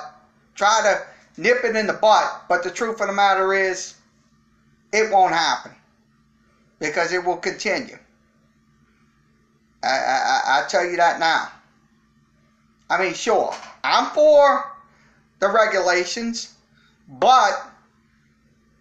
try 0.57 0.81
to 0.83 1.41
nip 1.41 1.59
it 1.63 1.77
in 1.77 1.87
the 1.87 1.93
butt. 1.93 2.47
But 2.49 2.65
the 2.65 2.71
truth 2.73 3.01
of 3.01 3.07
the 3.07 3.13
matter 3.13 3.55
is, 3.55 3.95
it 4.93 5.13
won't 5.13 5.33
happen 5.33 5.71
because 6.81 7.13
it 7.13 7.25
will 7.25 7.37
continue. 7.37 7.97
I, 9.85 9.87
I, 9.87 10.41
I 10.47 10.69
tell 10.69 10.85
you 10.85 10.97
that 10.97 11.21
now. 11.21 11.49
I 12.91 13.01
mean, 13.01 13.15
sure, 13.15 13.55
I'm 13.85 14.11
for 14.11 14.73
the 15.39 15.49
regulations, 15.49 16.55
but 17.09 17.71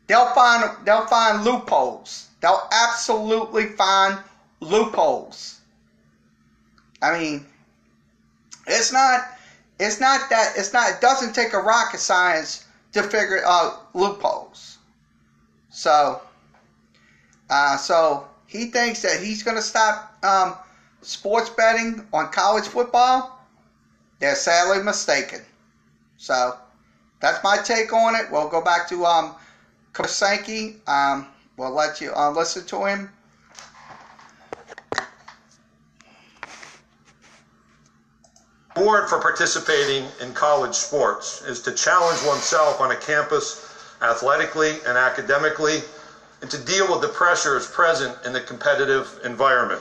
they'll 0.08 0.34
find 0.34 0.84
they'll 0.84 1.06
find 1.06 1.44
loopholes. 1.44 2.30
They'll 2.42 2.68
absolutely 2.72 3.68
find 3.68 4.18
loopholes. 4.64 5.60
I 7.02 7.18
mean, 7.18 7.46
it's 8.68 8.92
not 8.92 9.28
it's 9.80 10.00
not 10.00 10.30
that 10.30 10.54
it's 10.58 10.74
not 10.74 10.90
it 10.92 11.02
doesn't 11.02 11.34
take 11.34 11.54
a 11.54 11.60
rocket 11.60 12.00
science 12.00 12.66
to 12.94 13.04
figure 13.04 13.46
out 13.46 13.94
loopholes. 13.94 14.78
So, 15.70 16.22
uh, 17.50 17.78
so 17.78 18.28
he 18.46 18.66
thinks 18.66 19.02
that 19.02 19.22
he's 19.22 19.42
going 19.44 19.58
to 19.58 19.64
stop 19.64 20.24
um, 20.24 20.56
sports 21.02 21.50
betting 21.50 22.06
on 22.14 22.32
college 22.32 22.66
football. 22.66 23.40
They're 24.20 24.36
sadly 24.36 24.84
mistaken. 24.84 25.42
So 26.18 26.56
that's 27.20 27.44
my 27.44 27.58
take 27.58 27.92
on 27.92 28.16
it. 28.16 28.32
We'll 28.32 28.50
go 28.50 28.64
back 28.64 28.88
to 28.90 29.06
um, 29.06 29.36
Sankey. 30.06 30.76
Um, 30.88 31.28
we'll 31.58 31.74
let 31.74 32.00
you 32.00 32.14
uh, 32.16 32.32
listen 32.32 32.66
to 32.68 32.86
him. 32.86 33.10
Board 38.76 39.08
for 39.08 39.20
participating 39.20 40.10
in 40.20 40.34
college 40.34 40.74
sports 40.74 41.44
is 41.44 41.60
to 41.60 41.72
challenge 41.72 42.20
oneself 42.26 42.82
on 42.82 42.90
a 42.90 42.96
campus 42.96 43.70
athletically 44.02 44.80
and 44.88 44.98
academically 44.98 45.84
and 46.42 46.50
to 46.50 46.58
deal 46.58 46.92
with 46.92 47.02
the 47.02 47.08
pressures 47.08 47.68
present 47.68 48.16
in 48.26 48.34
the 48.34 48.42
competitive 48.42 49.20
environment. 49.24 49.80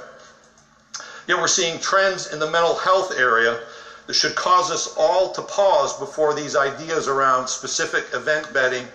Yet 1.26 1.38
we're 1.38 1.46
seeing 1.46 1.80
trends 1.80 2.26
in 2.26 2.38
the 2.38 2.46
mental 2.46 2.74
health 2.74 3.16
area 3.16 3.58
that 4.06 4.12
should 4.12 4.34
cause 4.34 4.70
us 4.70 4.86
all 4.94 5.32
to 5.32 5.40
pause 5.40 5.94
before 5.98 6.34
these 6.34 6.54
ideas 6.54 7.08
around 7.08 7.48
specific 7.48 8.04
event 8.12 8.52
betting 8.52 8.86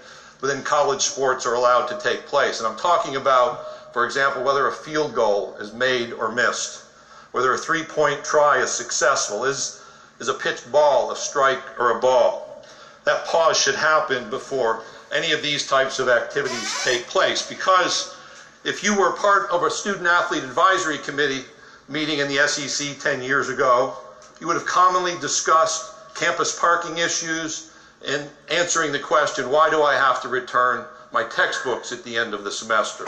within 0.41 0.61
college 0.61 1.01
sports 1.01 1.43
are 1.47 1.53
allowed 1.53 1.87
to 1.87 1.95
take 1.95 2.27
place. 2.27 2.59
And 2.59 2.67
I'm 2.67 2.75
talking 2.75 3.15
about, 3.15 3.93
for 3.93 4.05
example, 4.05 4.43
whether 4.43 4.67
a 4.67 4.71
field 4.71 5.15
goal 5.15 5.55
is 5.59 5.71
made 5.71 6.13
or 6.13 6.29
missed, 6.29 6.83
whether 7.31 7.51
a 7.51 7.57
three 7.57 7.81
point 7.81 8.23
try 8.23 8.57
is 8.57 8.69
successful, 8.69 9.43
is, 9.43 9.76
is 10.19 10.27
a 10.27 10.33
pitched 10.33 10.71
ball 10.71 11.11
a 11.11 11.15
strike 11.15 11.79
or 11.79 11.97
a 11.97 11.99
ball. 11.99 12.63
That 13.05 13.25
pause 13.25 13.57
should 13.57 13.75
happen 13.75 14.29
before 14.29 14.83
any 15.11 15.31
of 15.31 15.41
these 15.41 15.65
types 15.65 15.99
of 15.99 16.09
activities 16.09 16.83
take 16.83 17.07
place 17.07 17.47
because 17.47 18.15
if 18.63 18.83
you 18.83 18.97
were 18.97 19.11
part 19.11 19.49
of 19.49 19.63
a 19.63 19.69
student 19.69 20.07
athlete 20.07 20.43
advisory 20.43 20.97
committee 20.97 21.45
meeting 21.87 22.19
in 22.19 22.27
the 22.27 22.45
SEC 22.47 22.99
10 22.99 23.21
years 23.21 23.47
ago, 23.47 23.95
you 24.41 24.47
would 24.47 24.57
have 24.57 24.65
commonly 24.65 25.15
discussed 25.21 25.93
campus 26.15 26.57
parking 26.59 26.97
issues 26.97 27.71
and 28.05 28.29
answering 28.49 28.91
the 28.91 28.99
question, 28.99 29.49
why 29.49 29.69
do 29.69 29.81
I 29.81 29.95
have 29.95 30.21
to 30.21 30.27
return 30.27 30.85
my 31.11 31.23
textbooks 31.23 31.91
at 31.91 32.03
the 32.03 32.17
end 32.17 32.33
of 32.33 32.43
the 32.43 32.51
semester? 32.51 33.05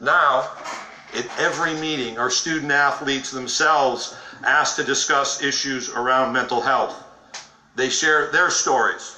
Now, 0.00 0.50
at 1.14 1.26
every 1.38 1.74
meeting, 1.74 2.18
our 2.18 2.30
student 2.30 2.70
athletes 2.70 3.30
themselves 3.30 4.14
asked 4.44 4.76
to 4.76 4.84
discuss 4.84 5.42
issues 5.42 5.90
around 5.90 6.32
mental 6.32 6.60
health. 6.60 7.04
They 7.74 7.88
share 7.88 8.30
their 8.30 8.50
stories, 8.50 9.16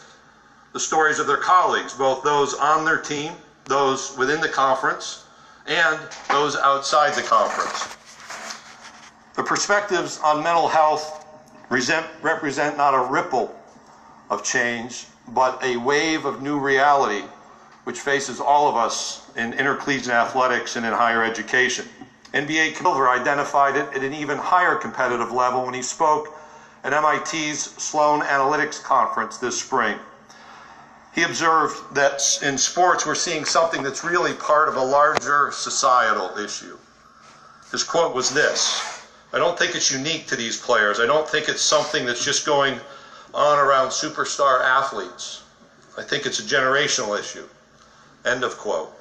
the 0.73 0.81
stories 0.81 1.19
of 1.19 1.27
their 1.27 1.39
colleagues, 1.39 1.93
both 1.93 2.23
those 2.23 2.55
on 2.55 2.85
their 2.85 2.99
team, 2.99 3.35
those 3.65 4.17
within 4.17 4.41
the 4.41 4.49
conference, 4.49 5.25
and 5.67 5.99
those 6.31 6.57
outside 6.57 7.15
the 7.15 7.23
conference. 7.23 7.97
The 9.35 9.43
perspectives 9.43 10.21
on 10.23 10.43
mental 10.43 10.69
health 10.69 11.27
represent 11.69 12.77
not 12.77 12.95
a 12.95 13.11
ripple 13.11 13.55
of 14.31 14.45
change, 14.45 15.07
but 15.29 15.63
a 15.65 15.77
wave 15.79 16.25
of 16.25 16.43
new 16.43 16.59
reality 16.59 17.25
which 17.85 18.01
faces 18.01 18.41
all 18.41 18.69
of 18.69 18.77
us 18.77 19.31
in 19.37 19.53
intercollegiate 19.53 20.13
athletics 20.13 20.77
and 20.77 20.87
in 20.87 20.93
higher 20.93 21.23
education. 21.23 21.87
NBA 22.35 22.77
Silver 22.77 23.09
identified 23.09 23.77
it 23.77 23.87
at 23.94 24.03
an 24.03 24.12
even 24.12 24.37
higher 24.37 24.75
competitive 24.75 25.31
level 25.31 25.64
when 25.64 25.75
he 25.75 25.83
spoke 25.83 26.37
at 26.83 26.90
MIT's 26.90 27.81
Sloan 27.83 28.23
Analytics 28.23 28.83
Conference 28.83 29.38
this 29.38 29.61
spring. 29.61 29.97
He 31.14 31.23
observed 31.23 31.94
that 31.94 32.20
in 32.42 32.59
sports 32.59 33.07
we're 33.07 33.14
seeing 33.14 33.44
something 33.44 33.85
that's 33.85 34.03
really 34.03 34.35
part 34.35 34.68
of 34.68 34.77
a 34.77 34.83
larger 34.83 35.53
societal 35.53 36.37
issue. 36.37 36.77
His 37.70 37.85
quote 37.85 38.16
was 38.16 38.31
this 38.31 39.01
I 39.33 39.38
don't 39.38 39.57
think 39.57 39.77
it's 39.77 39.92
unique 39.92 40.27
to 40.29 40.37
these 40.37 40.61
players. 40.61 40.99
I 40.99 41.07
don't 41.07 41.29
think 41.29 41.49
it's 41.49 41.62
something 41.62 42.05
that's 42.05 42.25
just 42.25 42.44
going 42.44 42.79
on 43.33 43.59
around 43.59 43.88
superstar 43.88 44.61
athletes. 44.62 45.42
I 45.97 46.03
think 46.03 46.27
it's 46.27 46.40
a 46.40 46.42
generational 46.42 47.18
issue. 47.18 47.47
End 48.25 48.42
of 48.42 48.57
quote. 48.59 48.92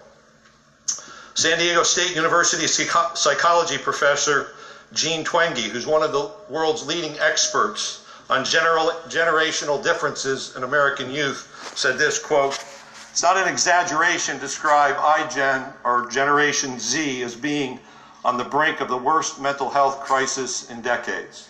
San 1.35 1.57
Diego 1.57 1.81
State 1.81 2.15
University 2.15 2.67
psychology 2.67 3.79
professor 3.79 4.51
Jean 4.93 5.25
Twenge, 5.25 5.63
who's 5.63 5.87
one 5.87 6.03
of 6.03 6.11
the 6.11 6.29
world's 6.47 6.85
leading 6.85 7.17
experts 7.17 8.05
on 8.29 8.45
general, 8.45 8.91
generational 9.07 9.83
differences 9.83 10.55
in 10.55 10.61
American 10.63 11.09
youth, 11.09 11.73
said 11.75 11.97
this 11.97 12.19
quote, 12.19 12.63
It's 13.09 13.23
not 13.23 13.35
an 13.35 13.47
exaggeration 13.47 14.35
to 14.35 14.41
describe 14.41 14.95
iGen 14.97 15.73
or 15.83 16.07
Generation 16.09 16.79
Z 16.79 17.23
as 17.23 17.35
being 17.35 17.79
on 18.23 18.37
the 18.37 18.43
brink 18.43 18.79
of 18.79 18.87
the 18.87 18.97
worst 18.97 19.41
mental 19.41 19.71
health 19.71 20.01
crisis 20.01 20.69
in 20.69 20.81
decades. 20.81 21.49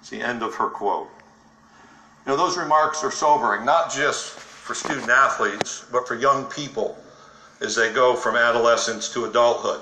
It's 0.00 0.10
the 0.10 0.22
end 0.22 0.44
of 0.44 0.54
her 0.54 0.68
quote. 0.68 1.10
You 2.24 2.32
know, 2.32 2.36
those 2.36 2.56
remarks 2.56 3.02
are 3.02 3.10
sobering, 3.10 3.64
not 3.64 3.92
just 3.92 4.30
for 4.30 4.74
student 4.74 5.10
athletes, 5.10 5.84
but 5.90 6.06
for 6.06 6.14
young 6.14 6.44
people 6.44 6.96
as 7.60 7.74
they 7.74 7.88
go 7.88 8.16
from 8.16 8.36
adolescence 8.36 9.08
to 9.08 9.24
adulthood. 9.24 9.80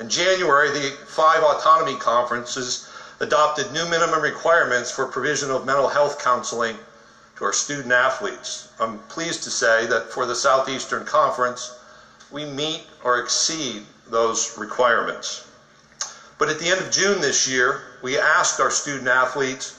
In 0.00 0.08
January, 0.08 0.70
the 0.70 0.90
five 1.06 1.42
autonomy 1.42 1.96
conferences 1.96 2.88
adopted 3.20 3.70
new 3.72 3.86
minimum 3.86 4.20
requirements 4.20 4.90
for 4.90 5.06
provision 5.06 5.50
of 5.50 5.64
mental 5.64 5.88
health 5.88 6.18
counseling 6.22 6.76
to 7.36 7.44
our 7.44 7.52
student 7.52 7.92
athletes. 7.92 8.68
I'm 8.78 8.98
pleased 9.08 9.42
to 9.44 9.50
say 9.50 9.86
that 9.86 10.10
for 10.10 10.26
the 10.26 10.34
Southeastern 10.34 11.04
Conference, 11.04 11.72
we 12.30 12.44
meet 12.44 12.82
or 13.02 13.18
exceed 13.18 13.82
those 14.08 14.56
requirements. 14.58 15.46
But 16.38 16.48
at 16.48 16.58
the 16.58 16.68
end 16.68 16.80
of 16.80 16.90
June 16.90 17.20
this 17.20 17.46
year, 17.46 17.80
we 18.02 18.18
asked 18.18 18.60
our 18.60 18.70
student 18.70 19.08
athletes 19.08 19.72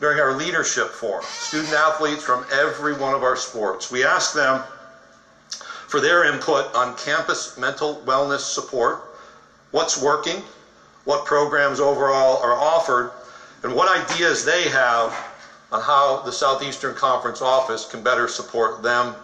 during 0.00 0.18
our 0.18 0.32
leadership 0.32 0.88
forum, 0.88 1.24
student 1.24 1.72
athletes 1.74 2.24
from 2.24 2.44
every 2.50 2.92
one 2.92 3.14
of 3.14 3.22
our 3.22 3.36
sports, 3.36 3.88
we 3.90 4.02
asked 4.02 4.34
them 4.34 4.60
for 5.92 6.00
their 6.00 6.24
input 6.24 6.74
on 6.74 6.96
campus 6.96 7.58
mental 7.58 8.02
wellness 8.06 8.40
support, 8.40 8.98
what's 9.72 9.98
working, 9.98 10.42
what 11.04 11.26
programs 11.26 11.80
overall 11.80 12.40
are 12.40 12.54
offered, 12.54 13.10
and 13.62 13.74
what 13.74 13.88
ideas 14.10 14.42
they 14.42 14.70
have 14.70 15.14
on 15.70 15.82
how 15.82 16.22
the 16.22 16.32
Southeastern 16.32 16.94
Conference 16.94 17.42
office 17.42 17.84
can 17.84 18.02
better 18.02 18.26
support 18.26 18.82
them 18.82 19.14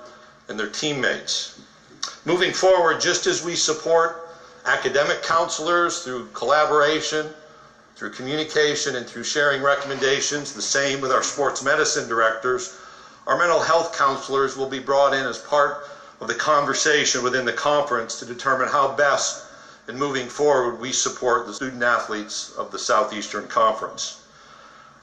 and 0.50 0.58
their 0.58 0.66
teammates. 0.66 1.58
Moving 2.26 2.52
forward, 2.52 3.00
just 3.00 3.26
as 3.26 3.42
we 3.42 3.54
support 3.54 4.28
academic 4.66 5.22
counselors 5.22 6.00
through 6.00 6.26
collaboration, 6.34 7.30
through 7.96 8.10
communication, 8.10 8.96
and 8.96 9.06
through 9.06 9.24
sharing 9.24 9.62
recommendations. 9.62 10.52
The 10.52 10.60
same 10.60 11.00
with 11.00 11.12
our 11.12 11.22
sports 11.22 11.62
medicine 11.62 12.06
directors. 12.06 12.78
Our 13.26 13.38
mental 13.38 13.58
health 13.62 13.96
counselors 13.96 14.54
will 14.54 14.66
be 14.66 14.78
brought 14.78 15.14
in 15.14 15.24
as 15.24 15.38
part 15.38 15.86
of 16.20 16.28
the 16.28 16.34
conversation 16.34 17.22
within 17.22 17.44
the 17.44 17.52
conference 17.52 18.18
to 18.18 18.26
determine 18.26 18.68
how 18.68 18.94
best 18.94 19.44
in 19.88 19.98
moving 19.98 20.28
forward 20.28 20.80
we 20.80 20.92
support 20.92 21.46
the 21.46 21.54
student 21.54 21.82
athletes 21.82 22.52
of 22.56 22.70
the 22.70 22.78
Southeastern 22.78 23.48
Conference. 23.48 24.20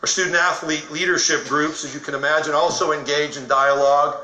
Our 0.01 0.08
student 0.08 0.36
athlete 0.36 0.91
leadership 0.91 1.45
groups, 1.45 1.84
as 1.84 1.93
you 1.93 1.99
can 1.99 2.13
imagine, 2.13 2.54
also 2.54 2.91
engage 2.91 3.38
in 3.38 3.47
dialogue 3.47 4.17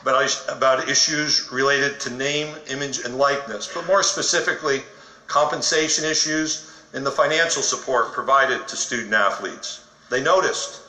about, 0.00 0.88
issues 0.88 1.50
related 1.52 2.00
to 2.00 2.10
name, 2.10 2.56
image, 2.68 2.98
and 2.98 3.18
likeness, 3.18 3.68
but 3.72 3.86
more 3.86 4.02
specifically, 4.02 4.82
compensation 5.26 6.04
issues 6.04 6.70
and 6.92 7.04
the 7.04 7.10
financial 7.10 7.62
support 7.62 8.12
provided 8.12 8.66
to 8.68 8.76
student 8.76 9.12
athletes. 9.12 9.80
They 10.08 10.22
noticed 10.22 10.80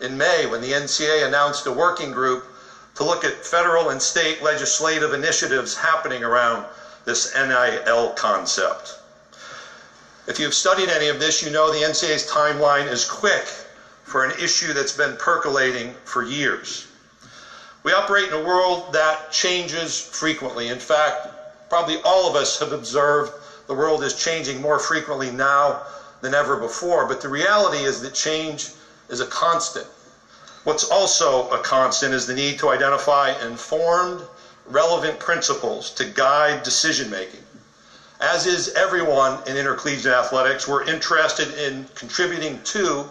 in 0.00 0.18
May 0.18 0.46
when 0.46 0.60
the 0.60 0.72
NCAA 0.72 1.26
announced 1.26 1.66
a 1.66 1.72
working 1.72 2.12
group 2.12 2.46
to 2.96 3.04
look 3.04 3.24
at 3.24 3.44
federal 3.44 3.90
and 3.90 4.00
state 4.00 4.42
legislative 4.42 5.12
initiatives 5.12 5.74
happening 5.74 6.24
around 6.24 6.64
this 7.04 7.32
NIL 7.34 8.10
concept. 8.10 8.98
If 10.26 10.40
you've 10.40 10.54
studied 10.54 10.88
any 10.88 11.08
of 11.08 11.20
this, 11.20 11.42
you 11.42 11.50
know 11.50 11.70
the 11.70 11.82
NCAA's 11.82 12.28
timeline 12.28 12.86
is 12.86 13.04
quick 13.04 13.46
for 14.02 14.24
an 14.24 14.32
issue 14.40 14.72
that's 14.72 14.92
been 14.92 15.14
percolating 15.16 15.94
for 16.04 16.22
years. 16.22 16.86
We 17.84 17.92
operate 17.92 18.26
in 18.26 18.32
a 18.32 18.40
world 18.40 18.92
that 18.92 19.30
changes 19.30 20.00
frequently. 20.00 20.68
In 20.68 20.78
fact, 20.78 21.28
probably 21.68 21.96
all 22.04 22.28
of 22.28 22.34
us 22.34 22.58
have 22.58 22.72
observed 22.72 23.30
the 23.68 23.74
world 23.74 24.02
is 24.02 24.12
changing 24.12 24.60
more 24.60 24.78
frequently 24.78 25.30
now 25.30 25.82
than 26.22 26.34
ever 26.34 26.56
before, 26.56 27.04
but 27.04 27.20
the 27.20 27.28
reality 27.28 27.84
is 27.84 28.00
that 28.00 28.14
change 28.14 28.70
is 29.08 29.20
a 29.20 29.24
constant. 29.26 29.86
What's 30.66 30.82
also 30.82 31.48
a 31.50 31.60
constant 31.60 32.12
is 32.12 32.26
the 32.26 32.34
need 32.34 32.58
to 32.58 32.70
identify 32.70 33.40
informed, 33.46 34.20
relevant 34.64 35.20
principles 35.20 35.90
to 35.90 36.04
guide 36.04 36.64
decision 36.64 37.08
making. 37.08 37.44
As 38.18 38.46
is 38.46 38.70
everyone 38.70 39.38
in 39.46 39.56
intercollegiate 39.56 40.06
athletics, 40.06 40.66
we're 40.66 40.82
interested 40.82 41.50
in 41.56 41.86
contributing 41.94 42.58
to 42.64 43.06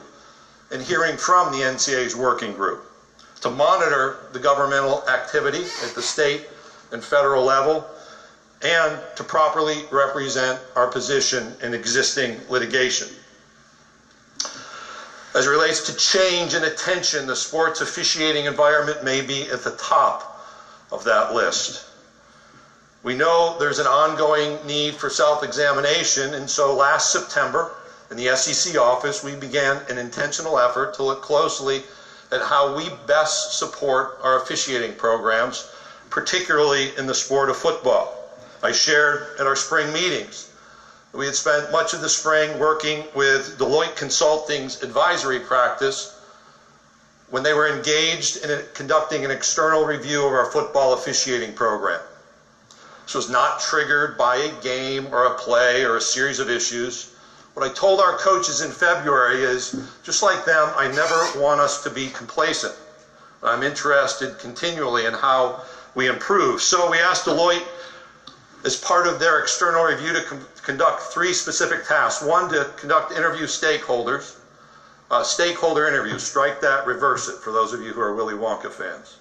and 0.69 0.81
hearing 0.81 1.15
from 1.15 1.53
the 1.53 1.59
NCAA's 1.59 2.13
working 2.13 2.51
group 2.51 2.91
to 3.39 3.49
monitor 3.49 4.17
the 4.33 4.39
governmental 4.39 5.07
activity 5.07 5.63
at 5.81 5.95
the 5.95 6.01
state 6.01 6.41
and 6.91 7.01
federal 7.01 7.45
level 7.45 7.85
and 8.63 8.99
to 9.15 9.23
properly 9.23 9.85
represent 9.91 10.59
our 10.75 10.87
position 10.87 11.55
in 11.61 11.73
existing 11.73 12.37
litigation. 12.49 13.07
As 15.35 15.47
it 15.47 15.49
relates 15.49 15.81
to 15.81 15.93
change 15.93 16.53
and 16.53 16.63
attention, 16.63 17.27
the 17.27 17.35
sports 17.35 17.81
officiating 17.81 18.45
environment 18.45 19.03
may 19.03 19.19
be 19.19 19.49
at 19.49 19.63
the 19.63 19.71
top 19.71 20.47
of 20.93 21.03
that 21.03 21.33
list. 21.33 21.83
We 23.03 23.15
know 23.15 23.57
there's 23.59 23.79
an 23.79 23.85
ongoing 23.85 24.65
need 24.65 24.95
for 24.95 25.09
self 25.09 25.43
examination, 25.43 26.35
and 26.35 26.49
so 26.49 26.73
last 26.73 27.11
September 27.11 27.69
in 28.09 28.15
the 28.15 28.33
SEC 28.37 28.77
office, 28.77 29.21
we 29.21 29.35
began 29.35 29.81
an 29.89 29.97
intentional 29.97 30.57
effort 30.57 30.93
to 30.93 31.03
look 31.03 31.21
closely 31.21 31.81
at 32.31 32.41
how 32.41 32.73
we 32.73 32.89
best 33.05 33.59
support 33.59 34.17
our 34.23 34.37
officiating 34.37 34.93
programs, 34.93 35.65
particularly 36.09 36.97
in 36.97 37.07
the 37.07 37.13
sport 37.13 37.49
of 37.49 37.57
football. 37.57 38.37
I 38.63 38.71
shared 38.71 39.37
at 39.37 39.45
our 39.45 39.55
spring 39.57 39.91
meetings 39.91 40.47
we 41.15 41.25
had 41.25 41.35
spent 41.35 41.71
much 41.71 41.93
of 41.93 42.01
the 42.01 42.09
spring 42.09 42.59
working 42.59 43.05
with 43.15 43.57
Deloitte 43.57 43.95
Consulting's 43.95 44.81
advisory 44.83 45.39
practice 45.39 46.13
when 47.29 47.41
they 47.41 47.53
were 47.53 47.67
engaged 47.67 48.37
in 48.37 48.63
conducting 48.73 49.23
an 49.25 49.31
external 49.31 49.85
review 49.85 50.25
of 50.25 50.33
our 50.33 50.45
football 50.45 50.93
officiating 50.93 51.53
program. 51.53 51.99
This 53.05 53.15
was 53.15 53.29
not 53.29 53.59
triggered 53.59 54.17
by 54.17 54.35
a 54.37 54.61
game 54.61 55.07
or 55.11 55.25
a 55.25 55.31
play 55.31 55.83
or 55.83 55.95
a 55.95 56.01
series 56.01 56.39
of 56.39 56.49
issues. 56.49 57.11
What 57.53 57.65
I 57.65 57.73
told 57.73 58.01
our 58.01 58.17
coaches 58.17 58.61
in 58.61 58.71
February 58.71 59.43
is 59.43 59.75
just 60.03 60.21
like 60.21 60.43
them, 60.43 60.69
I 60.75 60.87
never 60.87 61.39
want 61.39 61.61
us 61.61 61.81
to 61.83 61.89
be 61.89 62.09
complacent. 62.09 62.73
I'm 63.41 63.63
interested 63.63 64.37
continually 64.39 65.05
in 65.05 65.13
how 65.13 65.61
we 65.93 66.07
improve. 66.07 66.61
So 66.61 66.89
we 66.89 66.99
asked 66.99 67.25
Deloitte 67.25 67.63
as 68.65 68.75
part 68.75 69.05
of 69.05 69.19
their 69.19 69.39
external 69.39 69.83
review 69.83 70.11
to 70.13 70.21
com- 70.21 70.45
conduct 70.65 71.01
three 71.01 71.31
specific 71.31 71.85
tasks. 71.85 72.21
One, 72.21 72.49
to 72.49 72.67
conduct 72.75 73.11
interview 73.11 73.45
stakeholders, 73.45 74.35
uh, 75.11 75.23
stakeholder 75.23 75.87
interviews. 75.87 76.23
Strike 76.23 76.59
that, 76.61 76.85
reverse 76.85 77.27
it 77.27 77.35
for 77.35 77.51
those 77.51 77.71
of 77.71 77.81
you 77.81 77.93
who 77.93 78.01
are 78.01 78.11
Willy 78.11 78.33
Wonka 78.33 78.71
fans. 78.71 79.17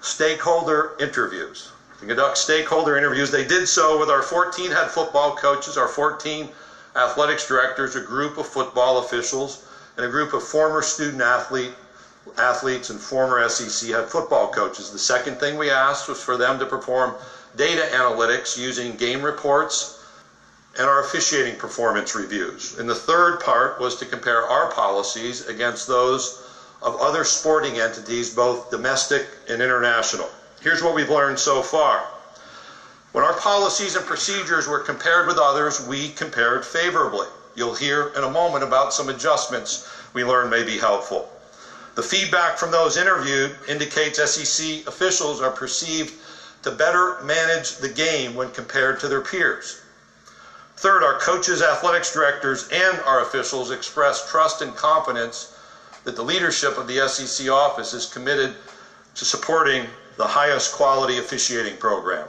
Stakeholder 0.00 0.92
interviews. 1.00 1.72
To 2.00 2.06
conduct 2.06 2.38
stakeholder 2.38 2.96
interviews, 2.96 3.30
they 3.30 3.42
did 3.42 3.66
so 3.66 3.98
with 3.98 4.08
our 4.08 4.22
14 4.22 4.70
head 4.70 4.88
football 4.88 5.32
coaches, 5.32 5.76
our 5.76 5.88
14 5.88 6.48
athletics 6.94 7.46
directors, 7.46 7.96
a 7.96 8.00
group 8.00 8.38
of 8.38 8.46
football 8.46 8.98
officials, 8.98 9.58
and 9.96 10.06
a 10.06 10.08
group 10.08 10.32
of 10.32 10.42
former 10.42 10.82
student 10.82 11.22
athlete 11.22 11.72
athletes 12.38 12.90
and 12.90 13.00
former 13.00 13.46
SEC 13.48 13.88
head 13.90 14.06
football 14.06 14.46
coaches. 14.46 14.90
The 14.90 14.98
second 14.98 15.38
thing 15.38 15.56
we 15.56 15.70
asked 15.70 16.08
was 16.08 16.22
for 16.22 16.36
them 16.36 16.58
to 16.58 16.66
perform 16.66 17.14
data 17.56 17.88
analytics 17.92 18.56
using 18.56 18.94
game 18.94 19.22
reports 19.22 19.95
and 20.78 20.88
our 20.88 21.00
officiating 21.00 21.56
performance 21.56 22.14
reviews. 22.14 22.78
And 22.78 22.88
the 22.88 22.94
third 22.94 23.40
part 23.40 23.80
was 23.80 23.96
to 23.96 24.06
compare 24.06 24.42
our 24.42 24.70
policies 24.70 25.46
against 25.46 25.86
those 25.86 26.42
of 26.82 26.96
other 26.96 27.24
sporting 27.24 27.78
entities, 27.78 28.30
both 28.30 28.70
domestic 28.70 29.26
and 29.48 29.62
international. 29.62 30.28
Here's 30.60 30.82
what 30.82 30.94
we've 30.94 31.08
learned 31.08 31.38
so 31.38 31.62
far. 31.62 32.06
When 33.12 33.24
our 33.24 33.32
policies 33.32 33.96
and 33.96 34.04
procedures 34.04 34.68
were 34.68 34.78
compared 34.78 35.26
with 35.26 35.38
others, 35.38 35.80
we 35.80 36.10
compared 36.10 36.64
favorably. 36.64 37.28
You'll 37.54 37.72
hear 37.72 38.12
in 38.14 38.24
a 38.24 38.28
moment 38.28 38.62
about 38.62 38.92
some 38.92 39.08
adjustments 39.08 39.88
we 40.12 40.22
learned 40.22 40.50
may 40.50 40.62
be 40.62 40.76
helpful. 40.76 41.26
The 41.94 42.02
feedback 42.02 42.58
from 42.58 42.70
those 42.70 42.98
interviewed 42.98 43.54
indicates 43.66 44.18
SEC 44.18 44.86
officials 44.86 45.40
are 45.40 45.50
perceived 45.50 46.12
to 46.62 46.70
better 46.70 47.16
manage 47.22 47.76
the 47.76 47.88
game 47.88 48.34
when 48.34 48.50
compared 48.50 49.00
to 49.00 49.08
their 49.08 49.22
peers. 49.22 49.78
Third, 50.76 51.02
our 51.02 51.18
coaches, 51.18 51.62
athletics 51.62 52.12
directors, 52.12 52.68
and 52.70 53.00
our 53.00 53.22
officials 53.22 53.70
express 53.70 54.30
trust 54.30 54.60
and 54.60 54.76
confidence 54.76 55.54
that 56.04 56.16
the 56.16 56.22
leadership 56.22 56.76
of 56.76 56.86
the 56.86 57.08
SEC 57.08 57.48
office 57.48 57.94
is 57.94 58.04
committed 58.06 58.54
to 59.14 59.24
supporting 59.24 59.86
the 60.18 60.26
highest 60.26 60.72
quality 60.72 61.18
officiating 61.18 61.76
program. 61.78 62.28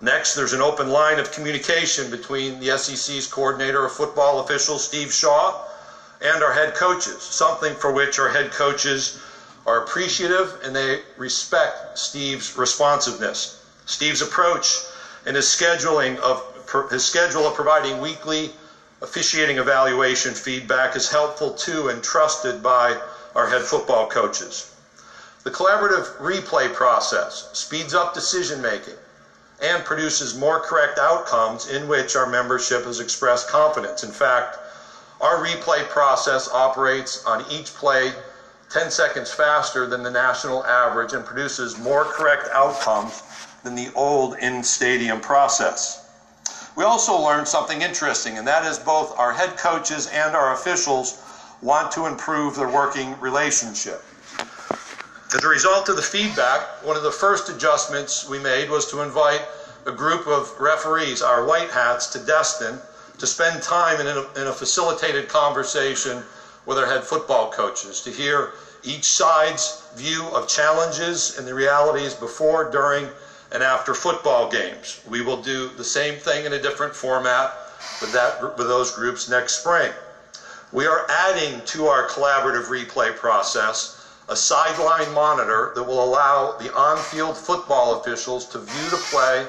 Next, 0.00 0.34
there's 0.34 0.52
an 0.52 0.62
open 0.62 0.88
line 0.88 1.18
of 1.18 1.32
communication 1.32 2.08
between 2.10 2.60
the 2.60 2.78
SEC's 2.78 3.26
coordinator 3.26 3.84
of 3.84 3.90
football 3.90 4.38
officials, 4.38 4.84
Steve 4.84 5.12
Shaw, 5.12 5.64
and 6.20 6.42
our 6.42 6.52
head 6.52 6.74
coaches, 6.74 7.20
something 7.22 7.74
for 7.74 7.90
which 7.90 8.20
our 8.20 8.28
head 8.28 8.52
coaches 8.52 9.18
are 9.66 9.78
appreciative 9.78 10.60
and 10.62 10.74
they 10.74 11.00
respect 11.16 11.98
Steve's 11.98 12.56
responsiveness. 12.56 13.60
Steve's 13.86 14.22
approach 14.22 14.76
and 15.26 15.34
his 15.34 15.46
scheduling 15.46 16.16
of 16.18 16.42
his 16.90 17.04
schedule 17.04 17.46
of 17.46 17.54
providing 17.54 18.00
weekly 18.00 18.52
officiating 19.00 19.58
evaluation 19.58 20.34
feedback 20.34 20.96
is 20.96 21.08
helpful 21.08 21.50
to 21.52 21.88
and 21.88 22.02
trusted 22.02 22.62
by 22.62 22.96
our 23.34 23.46
head 23.48 23.62
football 23.62 24.08
coaches. 24.08 24.74
The 25.44 25.50
collaborative 25.50 26.16
replay 26.16 26.72
process 26.72 27.48
speeds 27.52 27.94
up 27.94 28.12
decision 28.12 28.60
making 28.60 28.94
and 29.60 29.84
produces 29.84 30.34
more 30.34 30.58
correct 30.58 30.98
outcomes 30.98 31.66
in 31.66 31.88
which 31.88 32.16
our 32.16 32.26
membership 32.26 32.84
has 32.84 33.00
expressed 33.00 33.48
confidence. 33.48 34.02
In 34.02 34.10
fact, 34.10 34.58
our 35.20 35.36
replay 35.36 35.88
process 35.88 36.48
operates 36.48 37.24
on 37.24 37.44
each 37.50 37.74
play 37.74 38.12
10 38.70 38.90
seconds 38.90 39.32
faster 39.32 39.86
than 39.86 40.02
the 40.02 40.10
national 40.10 40.64
average 40.64 41.12
and 41.12 41.24
produces 41.24 41.78
more 41.78 42.04
correct 42.04 42.48
outcomes 42.52 43.22
than 43.62 43.74
the 43.74 43.90
old 43.94 44.34
in 44.40 44.62
stadium 44.62 45.20
process. 45.20 46.07
We 46.78 46.84
also 46.84 47.20
learned 47.20 47.48
something 47.48 47.82
interesting, 47.82 48.38
and 48.38 48.46
that 48.46 48.64
is 48.64 48.78
both 48.78 49.18
our 49.18 49.32
head 49.32 49.56
coaches 49.56 50.06
and 50.06 50.36
our 50.36 50.54
officials 50.54 51.20
want 51.60 51.90
to 51.90 52.06
improve 52.06 52.54
their 52.54 52.68
working 52.68 53.18
relationship. 53.18 54.00
As 55.34 55.42
a 55.42 55.48
result 55.48 55.88
of 55.88 55.96
the 55.96 56.02
feedback, 56.02 56.60
one 56.84 56.96
of 56.96 57.02
the 57.02 57.10
first 57.10 57.48
adjustments 57.48 58.28
we 58.28 58.38
made 58.38 58.70
was 58.70 58.88
to 58.92 59.02
invite 59.02 59.42
a 59.86 59.90
group 59.90 60.28
of 60.28 60.54
referees, 60.60 61.20
our 61.20 61.44
white 61.44 61.68
hats, 61.70 62.06
to 62.10 62.20
Destin 62.20 62.78
to 63.18 63.26
spend 63.26 63.60
time 63.60 64.00
in 64.00 64.06
a, 64.06 64.40
in 64.40 64.46
a 64.46 64.52
facilitated 64.52 65.28
conversation 65.28 66.22
with 66.64 66.78
our 66.78 66.86
head 66.86 67.02
football 67.02 67.50
coaches 67.50 68.00
to 68.02 68.12
hear 68.12 68.52
each 68.84 69.02
side's 69.02 69.82
view 69.96 70.28
of 70.28 70.46
challenges 70.46 71.38
and 71.38 71.48
the 71.48 71.54
realities 71.54 72.14
before, 72.14 72.70
during, 72.70 73.08
and 73.52 73.62
after 73.62 73.94
football 73.94 74.50
games. 74.50 75.00
We 75.08 75.22
will 75.22 75.42
do 75.42 75.70
the 75.76 75.84
same 75.84 76.16
thing 76.16 76.44
in 76.44 76.52
a 76.52 76.58
different 76.58 76.94
format 76.94 77.54
with, 78.00 78.12
that, 78.12 78.42
with 78.58 78.68
those 78.68 78.90
groups 78.90 79.28
next 79.28 79.60
spring. 79.60 79.90
We 80.72 80.86
are 80.86 81.06
adding 81.08 81.62
to 81.66 81.86
our 81.86 82.06
collaborative 82.08 82.64
replay 82.64 83.16
process 83.16 83.94
a 84.28 84.36
sideline 84.36 85.10
monitor 85.14 85.72
that 85.74 85.82
will 85.82 86.04
allow 86.04 86.54
the 86.58 86.74
on 86.74 86.98
field 86.98 87.36
football 87.36 87.94
officials 87.94 88.44
to 88.44 88.58
view 88.58 88.90
the 88.90 88.98
play 89.10 89.46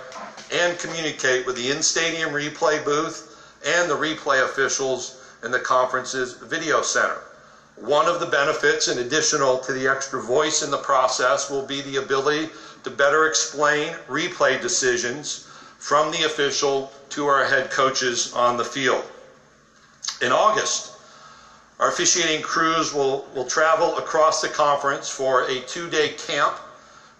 and 0.54 0.78
communicate 0.80 1.46
with 1.46 1.56
the 1.56 1.70
in 1.70 1.82
stadium 1.82 2.32
replay 2.32 2.84
booth 2.84 3.58
and 3.66 3.90
the 3.90 3.96
replay 3.96 4.42
officials 4.42 5.12
in 5.44 5.52
the 5.52 5.60
conference's 5.60 6.34
video 6.34 6.82
center. 6.82 7.20
One 7.76 8.08
of 8.08 8.20
the 8.20 8.26
benefits, 8.26 8.88
in 8.88 9.00
additional 9.00 9.58
to 9.60 9.72
the 9.72 9.88
extra 9.88 10.20
voice 10.20 10.62
in 10.62 10.70
the 10.70 10.78
process, 10.78 11.50
will 11.50 11.62
be 11.62 11.82
the 11.82 11.98
ability 11.98 12.50
to 12.84 12.90
better 12.92 13.28
explain 13.28 13.94
replay 14.08 14.62
decisions 14.62 15.48
from 15.80 16.12
the 16.12 16.24
official 16.24 16.92
to 17.10 17.28
our 17.28 17.46
head 17.46 17.72
coaches 17.72 18.34
on 18.34 18.58
the 18.58 18.64
field. 18.64 19.04
In 20.22 20.32
August, 20.32 20.92
Our 21.80 21.88
officiating 21.88 22.42
crews 22.42 22.94
will, 22.94 23.26
will 23.34 23.46
travel 23.46 23.98
across 23.98 24.42
the 24.42 24.50
conference 24.50 25.10
for 25.10 25.44
a 25.44 25.62
two 25.62 25.90
day 25.90 26.10
camp 26.10 26.60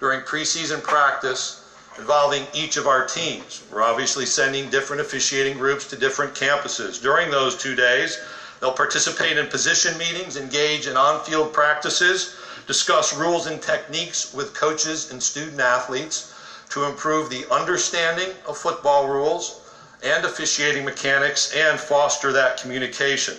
during 0.02 0.20
preseason 0.22 0.84
practice 0.84 1.64
involving 1.98 2.46
each 2.54 2.78
of 2.78 2.86
our 2.88 3.06
teams. 3.06 3.62
We're 3.72 3.82
obviously 3.84 4.26
sending 4.26 4.70
different 4.70 5.02
officiating 5.02 5.58
groups 5.58 5.86
to 5.88 5.96
different 5.96 6.34
campuses. 6.34 7.02
During 7.02 7.30
those 7.30 7.56
two 7.56 7.74
days, 7.74 8.18
they'll 8.60 8.72
participate 8.72 9.38
in 9.38 9.48
position 9.48 9.98
meetings, 9.98 10.36
engage 10.36 10.88
in 10.88 10.98
on 10.98 11.20
field 11.20 11.54
practices, 11.54 12.36
discuss 12.70 13.18
rules 13.18 13.48
and 13.48 13.60
techniques 13.64 14.32
with 14.32 14.54
coaches 14.54 15.10
and 15.10 15.24
student 15.24 15.60
athletes 15.60 16.32
to 16.70 16.84
improve 16.84 17.28
the 17.28 17.44
understanding 17.50 18.30
of 18.46 18.56
football 18.56 19.08
rules 19.08 19.60
and 20.04 20.24
officiating 20.24 20.86
mechanics 20.86 21.52
and 21.56 21.80
foster 21.80 22.32
that 22.32 22.62
communication. 22.62 23.34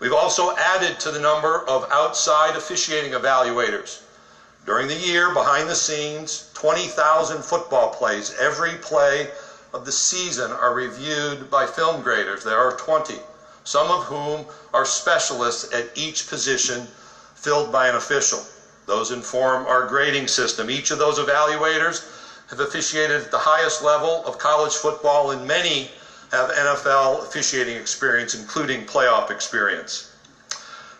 We've 0.00 0.14
also 0.14 0.56
added 0.56 0.98
to 1.00 1.10
the 1.10 1.18
number 1.18 1.68
of 1.68 1.84
outside 1.90 2.56
officiating 2.56 3.12
evaluators. 3.12 4.00
During 4.64 4.88
the 4.88 4.94
year, 4.94 5.28
behind 5.28 5.68
the 5.68 5.74
scenes, 5.74 6.50
20,000 6.54 7.42
football 7.44 7.88
plays, 7.88 8.32
every 8.40 8.74
play 8.76 9.28
of 9.74 9.84
the 9.84 9.92
season 9.92 10.50
are 10.50 10.72
reviewed 10.72 11.50
by 11.50 11.66
film 11.66 12.00
graders. 12.00 12.42
There 12.42 12.58
are 12.58 12.72
20, 12.72 13.18
some 13.64 13.90
of 13.90 14.04
whom 14.04 14.46
are 14.72 14.86
specialists 14.86 15.70
at 15.74 15.90
each 15.94 16.26
position 16.26 16.88
filled 17.42 17.72
by 17.72 17.88
an 17.88 17.96
official. 17.96 18.40
Those 18.86 19.10
inform 19.10 19.66
our 19.66 19.86
grading 19.86 20.28
system. 20.28 20.70
Each 20.70 20.90
of 20.90 20.98
those 20.98 21.18
evaluators 21.18 22.02
have 22.48 22.60
officiated 22.60 23.20
at 23.20 23.30
the 23.30 23.38
highest 23.38 23.82
level 23.82 24.24
of 24.24 24.38
college 24.38 24.74
football, 24.74 25.32
and 25.32 25.46
many 25.46 25.90
have 26.30 26.50
NFL 26.50 27.24
officiating 27.24 27.76
experience, 27.76 28.34
including 28.34 28.84
playoff 28.84 29.30
experience. 29.30 30.08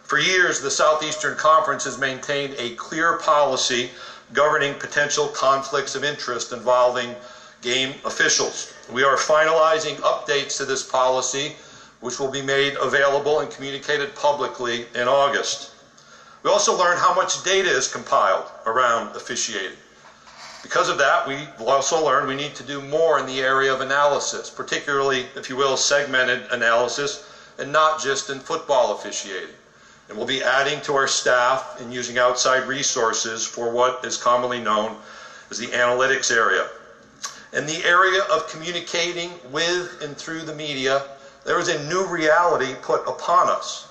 For 0.03 0.18
years, 0.18 0.61
the 0.61 0.70
Southeastern 0.70 1.36
Conference 1.36 1.84
has 1.84 1.97
maintained 1.97 2.55
a 2.59 2.70
clear 2.70 3.14
policy 3.14 3.90
governing 4.32 4.74
potential 4.74 5.28
conflicts 5.28 5.95
of 5.95 6.05
interest 6.05 6.53
involving 6.53 7.14
game 7.61 7.95
officials. 8.05 8.72
We 8.90 9.05
are 9.05 9.16
finalizing 9.16 9.97
updates 10.01 10.57
to 10.59 10.64
this 10.64 10.82
policy, 10.82 11.55
which 12.01 12.18
will 12.18 12.28
be 12.28 12.43
made 12.43 12.76
available 12.80 13.40
and 13.40 13.51
communicated 13.51 14.14
publicly 14.14 14.86
in 14.95 15.07
August. 15.09 15.71
We 16.43 16.51
also 16.51 16.76
learned 16.76 16.99
how 16.99 17.14
much 17.14 17.45
data 17.45 17.68
is 17.68 17.86
compiled 17.86 18.45
around 18.66 19.14
officiating. 19.14 19.76
Because 20.62 20.88
of 20.88 20.99
that, 20.99 21.26
we 21.26 21.49
also 21.59 22.05
learned 22.05 22.28
we 22.28 22.34
need 22.34 22.55
to 22.57 22.62
do 22.62 22.80
more 22.80 23.18
in 23.18 23.26
the 23.26 23.40
area 23.40 23.72
of 23.72 23.80
analysis, 23.80 24.51
particularly, 24.51 25.26
if 25.36 25.49
you 25.49 25.57
will, 25.57 25.76
segmented 25.76 26.40
analysis, 26.51 27.24
and 27.59 27.70
not 27.70 28.01
just 28.01 28.30
in 28.30 28.40
football 28.40 28.93
officiating. 28.93 29.55
And 30.09 30.16
we'll 30.16 30.26
be 30.26 30.43
adding 30.43 30.80
to 30.82 30.95
our 30.95 31.07
staff 31.07 31.80
and 31.80 31.93
using 31.93 32.18
outside 32.18 32.66
resources 32.68 33.45
for 33.45 33.70
what 33.70 34.05
is 34.05 34.16
commonly 34.16 34.61
known 34.61 34.97
as 35.51 35.59
the 35.59 35.68
analytics 35.68 36.30
area. 36.30 36.66
In 37.53 37.66
the 37.66 37.84
area 37.84 38.22
of 38.30 38.49
communicating 38.49 39.38
with 39.51 40.01
and 40.01 40.16
through 40.16 40.43
the 40.43 40.53
media, 40.53 41.05
there 41.45 41.59
is 41.59 41.68
a 41.68 41.88
new 41.88 42.05
reality 42.07 42.74
put 42.82 43.07
upon 43.07 43.49
us. 43.49 43.86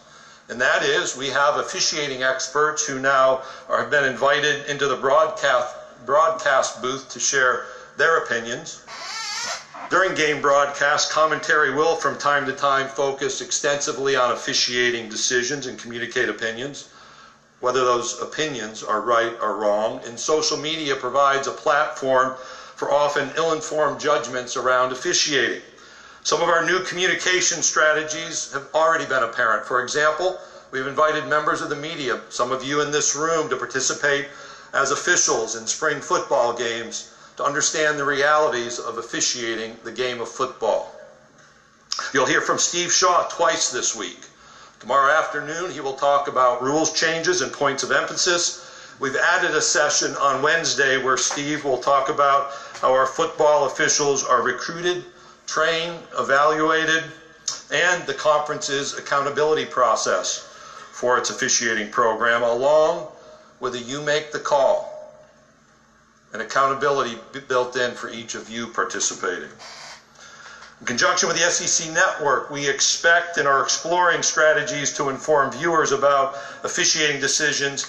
And 0.52 0.60
that 0.60 0.84
is, 0.84 1.16
we 1.16 1.30
have 1.30 1.56
officiating 1.56 2.24
experts 2.24 2.86
who 2.86 3.00
now 3.00 3.44
have 3.70 3.90
been 3.90 4.04
invited 4.04 4.66
into 4.66 4.86
the 4.86 4.98
broadcast, 4.98 5.74
broadcast 6.06 6.82
booth 6.82 7.08
to 7.08 7.22
share 7.22 7.68
their 7.96 8.18
opinions. 8.18 8.82
During 9.90 10.14
game 10.14 10.42
broadcast, 10.42 11.10
commentary 11.10 11.74
will 11.74 11.96
from 11.96 12.18
time 12.18 12.46
to 12.48 12.52
time 12.52 12.90
focus 12.90 13.40
extensively 13.40 14.18
on 14.18 14.32
officiating 14.32 15.08
decisions 15.08 15.68
and 15.68 15.80
communicate 15.80 16.28
opinions, 16.28 16.90
whether 17.62 17.86
those 17.86 18.22
opinions 18.22 18.84
are 18.84 19.00
right 19.00 19.34
or 19.42 19.56
wrong. 19.56 20.02
And 20.06 20.20
social 20.20 20.58
media 20.58 20.98
provides 20.98 21.48
a 21.48 21.52
platform 21.52 22.36
for 22.76 22.92
often 22.92 23.32
ill 23.38 23.54
informed 23.54 24.02
judgments 24.02 24.58
around 24.58 24.92
officiating. 24.92 25.62
Some 26.24 26.42
of 26.42 26.50
our 26.50 26.64
new 26.64 26.84
communication 26.84 27.64
strategies 27.64 28.52
have 28.54 28.68
already 28.76 29.06
been 29.06 29.24
apparent. 29.24 29.66
For 29.66 29.82
example, 29.82 30.40
we've 30.70 30.86
invited 30.86 31.28
members 31.28 31.62
of 31.62 31.70
the 31.70 31.76
media, 31.76 32.22
some 32.30 32.52
of 32.52 32.64
you 32.64 32.82
in 32.82 32.92
this 32.92 33.16
room, 33.16 33.50
to 33.50 33.58
participate 33.58 34.28
as 34.74 34.92
officials 34.92 35.56
in 35.56 35.66
spring 35.66 36.00
football 36.00 36.54
games 36.54 37.12
to 37.38 37.44
understand 37.44 37.98
the 37.98 38.06
realities 38.06 38.78
of 38.78 39.00
officiating 39.00 39.76
the 39.84 39.92
game 39.92 40.22
of 40.22 40.30
football. 40.30 40.96
You'll 42.14 42.28
hear 42.28 42.42
from 42.42 42.60
Steve 42.60 42.92
Shaw 42.92 43.28
twice 43.30 43.72
this 43.72 43.96
week. 43.96 44.28
Tomorrow 44.80 45.12
afternoon, 45.12 45.72
he 45.72 45.80
will 45.80 45.94
talk 45.94 46.28
about 46.28 46.62
rules 46.62 46.94
changes 46.94 47.42
and 47.42 47.52
points 47.52 47.82
of 47.84 47.92
emphasis. 47.92 48.68
We've 49.00 49.16
added 49.16 49.56
a 49.56 49.62
session 49.62 50.16
on 50.18 50.44
Wednesday 50.44 51.02
where 51.02 51.18
Steve 51.18 51.64
will 51.64 51.80
talk 51.80 52.10
about 52.10 52.52
how 52.80 52.94
our 52.94 53.08
football 53.08 53.66
officials 53.66 54.24
are 54.24 54.44
recruited, 54.44 55.06
trained, 55.52 56.02
evaluated, 56.18 57.04
and 57.72 58.08
the 58.08 58.14
conference's 58.14 58.94
accountability 58.94 59.66
process 59.66 60.48
for 60.94 61.18
its 61.18 61.30
officiating 61.30 61.90
program, 61.90 62.42
along 62.42 63.06
with 63.60 63.76
a 63.76 63.80
You 63.80 64.00
Make 64.00 64.32
the 64.32 64.40
Call 64.40 64.88
and 66.32 66.42
accountability 66.42 67.18
built 67.50 67.76
in 67.76 67.94
for 67.94 68.08
each 68.08 68.34
of 68.34 68.50
you 68.50 68.66
participating. 68.70 69.50
In 70.80 70.86
conjunction 70.86 71.28
with 71.28 71.38
the 71.38 71.52
SEC 71.52 71.90
network, 71.90 72.50
we 72.50 72.70
expect 72.70 73.38
and 73.38 73.46
are 73.46 73.62
exploring 73.62 74.24
strategies 74.24 74.90
to 74.94 75.10
inform 75.10 75.52
viewers 75.52 75.92
about 75.92 76.38
officiating 76.64 77.20
decisions 77.20 77.86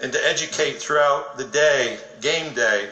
and 0.00 0.10
to 0.12 0.26
educate 0.26 0.78
throughout 0.78 1.36
the 1.36 1.44
day, 1.44 1.98
game 2.22 2.54
day, 2.54 2.88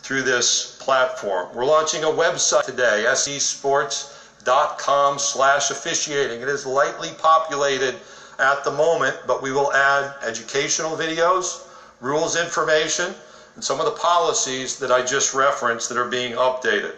through 0.00 0.22
this 0.22 0.71
platform. 0.82 1.48
We're 1.54 1.64
launching 1.64 2.02
a 2.02 2.08
website 2.08 2.64
today, 2.64 3.04
secsports.com 3.06 5.18
slash 5.18 5.70
officiating. 5.70 6.40
It 6.40 6.48
is 6.48 6.66
lightly 6.66 7.10
populated 7.18 7.94
at 8.38 8.64
the 8.64 8.72
moment, 8.72 9.16
but 9.26 9.42
we 9.42 9.52
will 9.52 9.72
add 9.72 10.14
educational 10.22 10.96
videos, 10.96 11.68
rules 12.00 12.36
information, 12.36 13.14
and 13.54 13.62
some 13.62 13.78
of 13.78 13.86
the 13.86 13.92
policies 13.92 14.78
that 14.80 14.90
I 14.90 15.04
just 15.04 15.34
referenced 15.34 15.88
that 15.88 15.98
are 15.98 16.08
being 16.08 16.32
updated. 16.32 16.96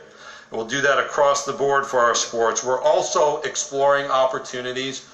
And 0.51 0.53
we'll 0.53 0.67
do 0.67 0.81
that 0.81 0.99
across 0.99 1.45
the 1.45 1.53
board 1.53 1.85
for 1.85 1.99
our 1.99 2.15
sports. 2.15 2.65
We're 2.65 2.81
also 2.81 3.43
exploring 3.43 4.07
opportunities 4.07 5.07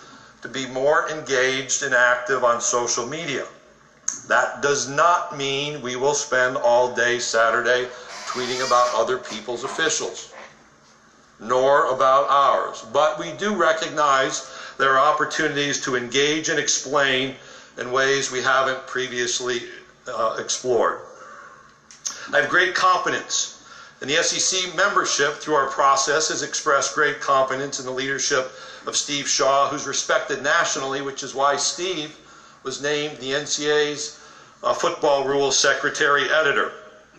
to 0.42 0.48
be 0.48 0.66
more 0.66 1.10
engaged 1.10 1.82
and 1.82 1.94
active 1.94 2.44
on 2.44 2.60
social 2.60 3.06
media. 3.06 3.46
That 4.28 4.62
does 4.62 4.88
not 4.88 5.36
mean 5.36 5.82
we 5.82 5.96
will 5.96 6.14
spend 6.14 6.56
all 6.56 6.94
day 6.94 7.18
Saturday 7.18 7.88
tweeting 8.30 8.64
about 8.64 8.88
other 8.94 9.18
people's 9.18 9.64
officials, 9.64 10.32
nor 11.40 11.92
about 11.92 12.28
ours. 12.30 12.84
But 12.92 13.18
we 13.18 13.32
do 13.32 13.56
recognize 13.56 14.48
there 14.78 14.96
are 14.96 15.12
opportunities 15.12 15.80
to 15.82 15.96
engage 15.96 16.48
and 16.48 16.58
explain 16.58 17.34
in 17.76 17.90
ways 17.90 18.30
we 18.30 18.40
haven't 18.40 18.86
previously 18.86 19.62
uh, 20.06 20.36
explored. 20.38 21.00
I 22.32 22.40
have 22.40 22.48
great 22.48 22.76
confidence. 22.76 23.56
And 24.00 24.08
the 24.08 24.22
SEC 24.22 24.74
membership, 24.76 25.34
through 25.34 25.54
our 25.54 25.66
process, 25.66 26.28
has 26.28 26.42
expressed 26.42 26.94
great 26.94 27.20
confidence 27.20 27.80
in 27.80 27.84
the 27.84 27.92
leadership 27.92 28.52
of 28.86 28.96
Steve 28.96 29.28
Shaw, 29.28 29.68
who's 29.68 29.86
respected 29.86 30.42
nationally, 30.42 31.02
which 31.02 31.22
is 31.22 31.34
why 31.34 31.56
Steve 31.56 32.16
was 32.62 32.80
named 32.80 33.18
the 33.18 33.32
NCAA's 33.32 34.20
uh, 34.62 34.72
football 34.72 35.26
rules 35.26 35.58
secretary 35.58 36.30
editor. 36.30 36.72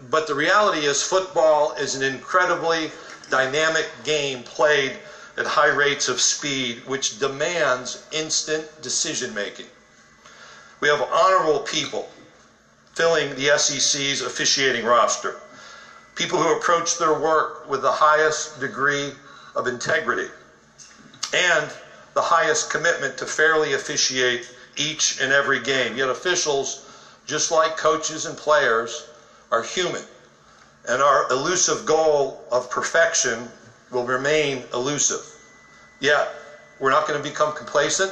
But 0.10 0.28
the 0.28 0.36
reality 0.36 0.86
is, 0.86 1.04
football 1.04 1.74
is 1.74 1.96
an 1.96 2.04
incredibly 2.04 2.92
dynamic 3.30 3.88
game 4.04 4.44
played 4.44 5.00
at 5.38 5.46
high 5.46 5.68
rates 5.70 6.10
of 6.10 6.20
speed, 6.20 6.84
which 6.86 7.20
demands 7.20 8.04
instant 8.12 8.68
decision 8.82 9.34
making. 9.34 9.68
We 10.80 10.88
have 10.88 11.02
honorable 11.02 11.60
people 11.60 12.10
filling 12.94 13.36
the 13.36 13.58
SEC's 13.58 14.22
officiating 14.22 14.84
roster. 14.86 15.36
People 16.16 16.40
who 16.40 16.52
approach 16.52 16.98
their 16.98 17.14
work 17.14 17.70
with 17.70 17.82
the 17.82 17.92
highest 17.92 18.60
degree 18.60 19.14
of 19.56 19.68
integrity 19.68 20.30
and 21.34 21.72
the 22.14 22.22
highest 22.22 22.70
commitment 22.70 23.18
to 23.18 23.26
fairly 23.26 23.74
officiate 23.74 24.50
each 24.76 25.20
and 25.22 25.32
every 25.32 25.60
game. 25.60 25.96
Yet 25.96 26.10
officials, 26.10 26.80
just 27.26 27.52
like 27.52 27.78
coaches 27.78 28.26
and 28.26 28.36
players, 28.36 29.06
are 29.52 29.62
human. 29.62 30.02
And 30.88 31.02
our 31.02 31.30
elusive 31.32 31.86
goal 31.86 32.44
of 32.52 32.70
perfection 32.70 33.48
will 33.92 34.06
remain 34.06 34.64
elusive. 34.74 35.22
Yet, 36.00 36.34
we're 36.80 36.90
not 36.90 37.08
going 37.08 37.22
to 37.22 37.30
become 37.30 37.54
complacent, 37.54 38.12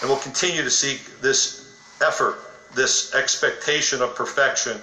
and 0.00 0.10
we'll 0.10 0.18
continue 0.18 0.62
to 0.62 0.70
seek 0.70 1.20
this 1.20 1.64
effort 2.02 2.36
this 2.74 3.14
expectation 3.14 4.00
of 4.00 4.14
perfection 4.14 4.80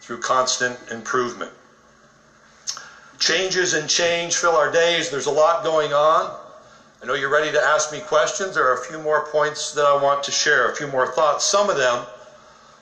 through 0.00 0.18
constant 0.18 0.78
improvement. 0.90 1.50
Changes 3.18 3.74
and 3.74 3.88
change 3.88 4.36
fill 4.36 4.56
our 4.56 4.70
days. 4.70 5.10
There's 5.10 5.26
a 5.26 5.30
lot 5.30 5.62
going 5.62 5.92
on. 5.92 6.34
I 7.02 7.06
know 7.06 7.14
you're 7.14 7.30
ready 7.30 7.52
to 7.52 7.60
ask 7.60 7.92
me 7.92 8.00
questions. 8.00 8.54
There 8.54 8.66
are 8.66 8.74
a 8.74 8.84
few 8.84 8.98
more 8.98 9.26
points 9.26 9.72
that 9.72 9.84
I 9.84 9.94
want 9.94 10.22
to 10.24 10.30
share, 10.30 10.70
a 10.70 10.74
few 10.74 10.86
more 10.86 11.06
thoughts, 11.06 11.44
some 11.44 11.68
of 11.68 11.76
them 11.76 12.04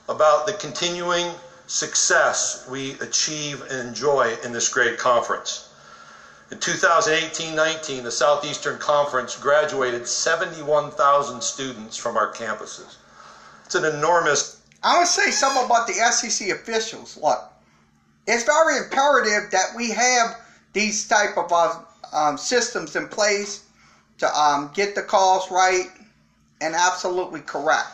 about 0.07 0.45
the 0.45 0.53
continuing 0.53 1.27
success 1.69 2.65
we 2.67 2.93
achieve 2.99 3.61
and 3.69 3.89
enjoy 3.89 4.35
in 4.43 4.51
this 4.51 4.69
great 4.69 4.97
conference. 4.97 5.69
In 6.51 6.57
2018-19, 6.57 8.01
the 8.01 8.11
Southeastern 8.11 8.79
Conference 8.79 9.35
graduated 9.35 10.07
71,000 10.07 11.43
students 11.43 11.95
from 11.95 12.17
our 12.17 12.33
campuses. 12.33 12.95
It's 13.65 13.75
an 13.75 13.85
enormous. 13.85 14.61
I 14.81 14.99
to 15.01 15.05
say 15.05 15.29
something 15.29 15.65
about 15.65 15.85
the 15.85 15.93
SEC 15.93 16.49
officials. 16.49 17.17
Look, 17.21 17.39
it's 18.25 18.43
very 18.43 18.77
imperative 18.77 19.51
that 19.51 19.67
we 19.75 19.91
have 19.91 20.37
these 20.73 21.07
type 21.07 21.37
of 21.37 21.51
uh, 21.51 21.83
um, 22.11 22.37
systems 22.39 22.95
in 22.95 23.07
place 23.09 23.63
to 24.17 24.27
um, 24.39 24.71
get 24.73 24.95
the 24.95 25.03
calls 25.03 25.51
right 25.51 25.85
and 26.61 26.73
absolutely 26.73 27.41
correct. 27.41 27.89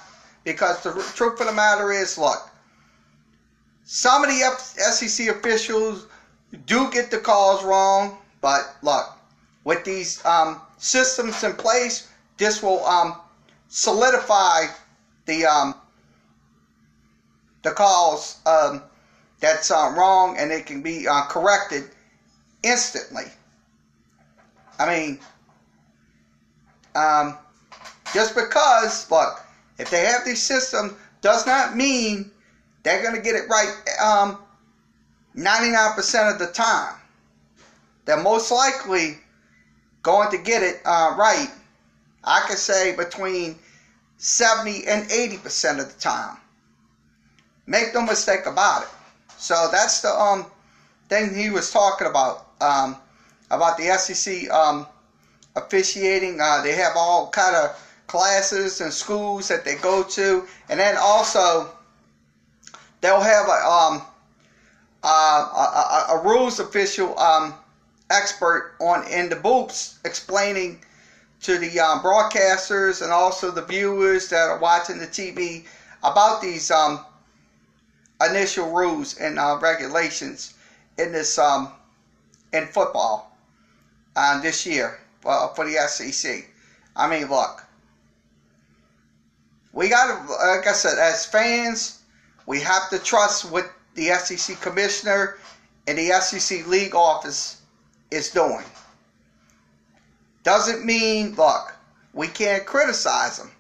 Because 0.46 0.82
the 0.82 0.94
truth 1.14 1.42
of 1.42 1.48
the 1.48 1.54
matter 1.54 1.92
is, 1.92 2.18
look, 2.18 2.50
some 3.86 4.24
of 4.24 4.30
the 4.30 4.42
SEC 4.92 5.28
officials 5.28 6.08
do 6.66 6.90
get 6.92 7.12
the 7.12 7.20
calls 7.20 7.64
wrong, 7.64 8.18
but 8.42 8.76
look, 8.82 9.18
with 9.64 9.86
these 9.86 10.26
um, 10.26 10.60
systems 10.78 11.44
in 11.44 11.54
place, 11.54 12.10
this 12.38 12.62
will 12.64 12.84
um, 12.86 13.16
solidify 13.68 14.66
the 15.26 15.46
um, 15.46 15.76
the 17.62 17.72
calls 17.72 18.38
um, 18.46 18.82
that's 19.40 19.70
uh, 19.70 19.94
wrong, 19.96 20.36
and 20.38 20.52
it 20.52 20.66
can 20.66 20.82
be 20.82 21.08
uh, 21.08 21.24
corrected 21.28 21.84
instantly. 22.64 23.26
I 24.80 24.88
mean, 24.88 25.20
um, 26.96 27.38
just 28.14 28.36
because, 28.36 29.10
look, 29.12 29.42
if 29.78 29.90
they 29.90 30.06
have 30.06 30.26
these 30.26 30.42
systems, 30.42 30.94
does 31.22 31.46
not 31.46 31.76
mean 31.76 32.32
they're 32.86 33.02
going 33.02 33.16
to 33.16 33.22
get 33.22 33.34
it 33.36 33.50
right 33.50 33.74
um, 34.00 34.38
99% 35.36 36.32
of 36.32 36.40
the 36.40 36.46
time. 36.54 36.94
They're 38.06 38.22
most 38.22 38.52
likely 38.52 39.18
going 40.04 40.30
to 40.30 40.38
get 40.38 40.62
it 40.62 40.82
uh, 40.86 41.16
right, 41.18 41.50
I 42.24 42.46
could 42.48 42.60
say 42.60 42.96
between 42.96 43.56
70 44.18 44.86
and 44.86 45.10
80% 45.10 45.80
of 45.80 45.94
the 45.94 46.00
time. 46.00 46.38
Make 47.66 47.96
no 47.96 48.04
mistake 48.04 48.46
about 48.46 48.84
it. 48.84 48.90
So 49.38 49.68
that's 49.72 50.02
the 50.02 50.10
um, 50.10 50.46
thing 51.10 51.34
he 51.34 51.50
was 51.50 51.72
talking 51.72 52.06
about, 52.06 52.46
um, 52.62 52.98
about 53.50 53.78
the 53.78 53.86
SEC 53.98 54.48
um, 54.52 54.86
officiating. 55.56 56.40
Uh, 56.40 56.62
they 56.62 56.74
have 56.74 56.94
all 56.96 57.32
kind 57.32 57.56
of 57.56 57.82
classes 58.06 58.80
and 58.80 58.94
schools 58.94 59.48
that 59.48 59.66
they 59.66 59.74
go 59.78 60.04
to, 60.04 60.46
and 60.70 60.80
then 60.80 60.96
also 61.00 61.72
they'll 63.02 63.22
have 63.22 63.48
a 63.48 63.68
um, 63.68 64.02
uh, 65.04 65.08
a, 65.08 66.14
a, 66.14 66.18
a, 66.18 66.24
rules 66.24 66.60
official 66.60 67.18
um, 67.20 67.54
expert 68.10 68.76
on 68.80 69.08
in 69.08 69.30
the 69.30 69.36
booths 69.36 70.00
explaining 70.04 70.84
to 71.42 71.58
the 71.60 71.80
um, 71.80 72.00
broadcasters 72.00 73.04
and 73.04 73.12
also 73.12 73.52
the 73.52 73.62
viewers 73.62 74.30
that 74.30 74.50
are 74.50 74.58
watching 74.58 74.98
the 74.98 75.06
TV 75.08 75.64
about 76.04 76.42
these 76.42 76.72
um, 76.72 77.00
initial 78.30 78.72
rules 78.72 79.18
and 79.18 79.38
uh, 79.38 79.58
regulations 79.62 80.56
in 80.98 81.12
this 81.12 81.38
um, 81.38 81.72
in 82.54 82.66
football 82.68 83.36
uh, 84.16 84.42
this 84.42 84.66
year 84.66 85.00
uh, 85.26 85.48
for 85.50 85.66
the 85.66 85.76
SEC. 85.88 86.48
I 86.96 87.10
mean, 87.10 87.30
look, 87.30 87.64
we 89.74 89.90
got 89.90 90.08
to, 90.08 90.32
like 90.32 90.66
I 90.66 90.74
said, 90.74 90.98
as 90.98 91.26
fans, 91.26 92.00
we 92.46 92.60
have 92.62 92.90
to 92.90 93.00
trust 93.00 93.52
what 93.52 93.72
the 93.96 94.08
SEC 94.10 94.60
commissioner 94.62 95.38
and 95.88 95.98
the 95.98 96.10
SEC 96.22 96.68
league 96.68 96.96
office 96.96 97.62
is 98.12 98.30
doing. 98.32 98.64
Doesn't 100.44 100.86
mean, 100.86 101.36
look, 101.36 101.74
we 102.14 102.28
can't 102.28 102.66
criticize 102.66 103.38
them 103.38 103.52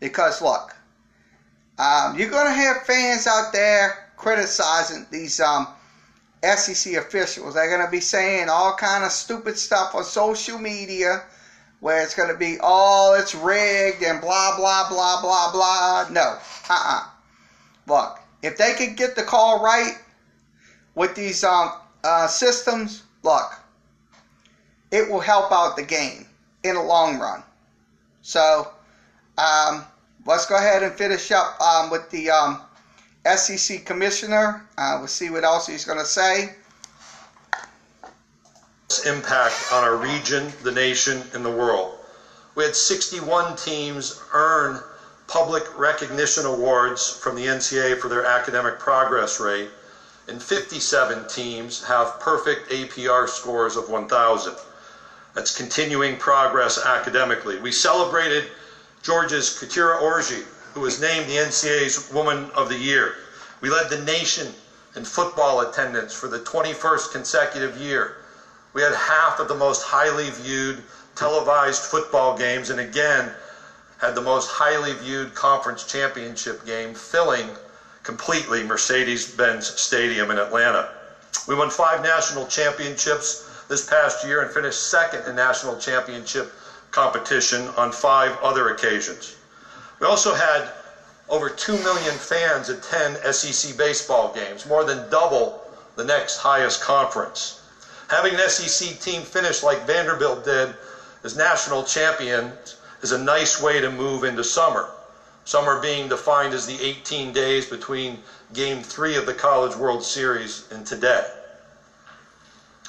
because, 0.00 0.40
look, 0.40 0.74
um, 1.78 2.18
you're 2.18 2.30
going 2.30 2.46
to 2.46 2.52
have 2.52 2.82
fans 2.82 3.26
out 3.26 3.52
there 3.52 4.08
criticizing 4.16 5.06
these 5.10 5.40
um, 5.40 5.68
SEC 6.42 6.94
officials. 6.94 7.54
They're 7.54 7.68
going 7.68 7.84
to 7.84 7.90
be 7.90 8.00
saying 8.00 8.48
all 8.48 8.74
kind 8.76 9.04
of 9.04 9.12
stupid 9.12 9.58
stuff 9.58 9.94
on 9.94 10.04
social 10.04 10.58
media 10.58 11.22
where 11.80 12.02
it's 12.02 12.14
going 12.14 12.30
to 12.30 12.38
be, 12.38 12.58
oh, 12.62 13.16
it's 13.18 13.34
rigged 13.34 14.02
and 14.02 14.20
blah, 14.20 14.56
blah, 14.56 14.88
blah, 14.88 15.20
blah, 15.20 15.52
blah. 15.52 16.06
No. 16.10 16.38
Uh-uh. 16.70 17.08
Look, 17.88 18.21
if 18.42 18.56
they 18.56 18.74
can 18.74 18.94
get 18.94 19.16
the 19.16 19.22
call 19.22 19.62
right 19.62 19.96
with 20.94 21.14
these 21.14 21.44
um, 21.44 21.72
uh, 22.04 22.26
systems, 22.26 23.02
look, 23.22 23.52
it 24.90 25.08
will 25.10 25.20
help 25.20 25.52
out 25.52 25.76
the 25.76 25.82
game 25.82 26.26
in 26.64 26.74
the 26.74 26.82
long 26.82 27.18
run. 27.18 27.42
So, 28.22 28.70
um, 29.38 29.84
let's 30.26 30.46
go 30.46 30.56
ahead 30.56 30.82
and 30.82 30.92
finish 30.92 31.30
up 31.30 31.60
um, 31.60 31.90
with 31.90 32.10
the 32.10 32.30
um, 32.30 32.60
SEC 33.36 33.84
commissioner. 33.84 34.66
Uh, 34.76 34.96
we'll 34.98 35.08
see 35.08 35.30
what 35.30 35.44
else 35.44 35.66
he's 35.66 35.84
going 35.84 35.98
to 35.98 36.04
say. 36.04 36.54
Impact 39.06 39.54
on 39.72 39.84
our 39.84 39.96
region, 39.96 40.52
the 40.62 40.70
nation, 40.70 41.22
and 41.32 41.44
the 41.44 41.50
world. 41.50 41.98
We 42.54 42.64
had 42.64 42.76
61 42.76 43.56
teams 43.56 44.20
earn 44.34 44.82
public 45.32 45.64
recognition 45.78 46.44
awards 46.44 47.08
from 47.08 47.34
the 47.34 47.46
NCAA 47.46 47.96
for 47.96 48.08
their 48.08 48.22
academic 48.22 48.78
progress 48.78 49.40
rate, 49.40 49.70
and 50.28 50.42
57 50.42 51.26
teams 51.26 51.82
have 51.84 52.20
perfect 52.20 52.68
APR 52.68 53.26
scores 53.26 53.74
of 53.74 53.88
1,000. 53.88 54.52
That's 55.32 55.56
continuing 55.56 56.18
progress 56.18 56.76
academically. 56.76 57.58
We 57.58 57.72
celebrated 57.72 58.44
Georgia's 59.02 59.58
Keturah 59.58 59.96
Orji, 59.96 60.42
who 60.74 60.80
was 60.80 61.00
named 61.00 61.26
the 61.30 61.36
NCAA's 61.36 62.10
Woman 62.12 62.50
of 62.54 62.68
the 62.68 62.76
Year. 62.76 63.14
We 63.62 63.70
led 63.70 63.88
the 63.88 64.04
nation 64.04 64.52
in 64.96 65.02
football 65.02 65.60
attendance 65.60 66.12
for 66.12 66.28
the 66.28 66.40
21st 66.40 67.10
consecutive 67.10 67.74
year. 67.78 68.16
We 68.74 68.82
had 68.82 68.92
half 68.92 69.40
of 69.40 69.48
the 69.48 69.54
most 69.54 69.80
highly 69.80 70.28
viewed 70.28 70.82
televised 71.14 71.80
football 71.80 72.36
games, 72.36 72.68
and 72.68 72.80
again, 72.80 73.32
had 74.02 74.16
the 74.16 74.20
most 74.20 74.50
highly 74.50 74.94
viewed 74.94 75.32
conference 75.32 75.84
championship 75.84 76.66
game, 76.66 76.92
filling 76.92 77.48
completely 78.02 78.64
Mercedes 78.64 79.32
Benz 79.32 79.80
Stadium 79.80 80.32
in 80.32 80.38
Atlanta. 80.38 80.88
We 81.46 81.54
won 81.54 81.70
five 81.70 82.02
national 82.02 82.46
championships 82.46 83.48
this 83.68 83.88
past 83.88 84.26
year 84.26 84.42
and 84.42 84.50
finished 84.50 84.88
second 84.90 85.22
in 85.28 85.36
national 85.36 85.76
championship 85.76 86.52
competition 86.90 87.68
on 87.76 87.92
five 87.92 88.36
other 88.42 88.70
occasions. 88.70 89.36
We 90.00 90.08
also 90.08 90.34
had 90.34 90.68
over 91.28 91.48
2 91.48 91.76
million 91.78 92.14
fans 92.14 92.70
attend 92.70 93.18
SEC 93.32 93.76
baseball 93.76 94.34
games, 94.34 94.66
more 94.66 94.82
than 94.82 95.08
double 95.10 95.62
the 95.94 96.02
next 96.02 96.38
highest 96.38 96.82
conference. 96.82 97.60
Having 98.08 98.34
an 98.34 98.48
SEC 98.48 98.98
team 98.98 99.22
finish 99.22 99.62
like 99.62 99.86
Vanderbilt 99.86 100.42
did 100.42 100.74
as 101.22 101.36
national 101.36 101.84
champions 101.84 102.74
is 103.02 103.12
a 103.12 103.18
nice 103.18 103.60
way 103.60 103.80
to 103.80 103.90
move 103.90 104.24
into 104.24 104.44
summer. 104.44 104.88
Summer 105.44 105.80
being 105.80 106.08
defined 106.08 106.54
as 106.54 106.66
the 106.66 106.80
18 106.80 107.32
days 107.32 107.66
between 107.66 108.20
game 108.54 108.82
three 108.82 109.16
of 109.16 109.26
the 109.26 109.34
College 109.34 109.76
World 109.76 110.04
Series 110.04 110.68
and 110.70 110.86
today. 110.86 111.28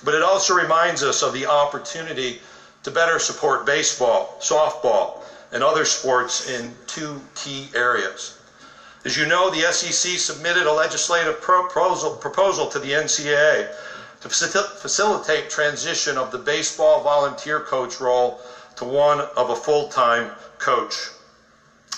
But 0.04 0.14
it 0.14 0.22
also 0.22 0.54
reminds 0.54 1.02
us 1.02 1.24
of 1.24 1.34
the 1.34 1.48
opportunity 1.48 2.38
to 2.84 2.92
better 2.92 3.18
support 3.18 3.66
baseball, 3.66 4.38
softball, 4.40 5.24
and 5.52 5.64
other 5.64 5.86
sports 5.86 6.48
in 6.48 6.76
two 6.86 7.22
key 7.36 7.70
areas. 7.74 8.38
As 9.06 9.18
you 9.18 9.26
know, 9.26 9.50
the 9.50 9.72
SEC 9.72 10.18
submitted 10.20 10.66
a 10.66 10.72
legislative 10.72 11.42
proposal, 11.42 12.12
proposal 12.12 12.68
to 12.68 12.80
the 12.80 12.92
NCAA 12.92 13.68
to 14.22 14.30
facilitate 14.30 15.50
transition 15.50 16.18
of 16.18 16.32
the 16.32 16.38
baseball 16.38 17.02
volunteer 17.02 17.60
coach 17.60 18.00
role 18.00 18.40
to 18.78 18.86
one 18.86 19.20
of 19.20 19.50
a 19.50 19.56
full-time 19.56 20.32
coach. 20.60 21.10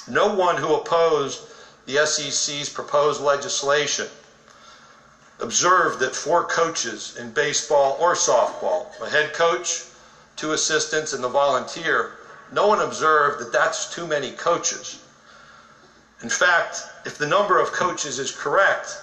No 0.08 0.34
one 0.34 0.58
who 0.58 0.76
opposed 0.76 1.42
the 1.86 2.06
SEC's 2.06 2.70
proposed 2.70 3.22
legislation 3.22 4.08
observed 5.40 6.00
that 6.00 6.16
four 6.16 6.44
coaches 6.44 7.16
in 7.20 7.30
baseball 7.32 7.98
or 8.00 8.14
softball, 8.14 8.88
a 9.02 9.10
head 9.10 9.34
coach, 9.34 9.84
two 10.36 10.54
assistants, 10.54 11.14
and 11.14 11.24
the 11.24 11.28
volunteer, 11.30 12.12
no 12.52 12.68
one 12.68 12.80
observed 12.80 13.40
that 13.40 13.52
that's 13.52 13.94
too 13.94 14.06
many 14.06 14.32
coaches. 14.32 15.00
In 16.22 16.30
fact, 16.30 16.84
if 17.06 17.18
the 17.18 17.26
number 17.26 17.60
of 17.60 17.72
coaches 17.72 18.20
is 18.20 18.32
correct, 18.32 18.98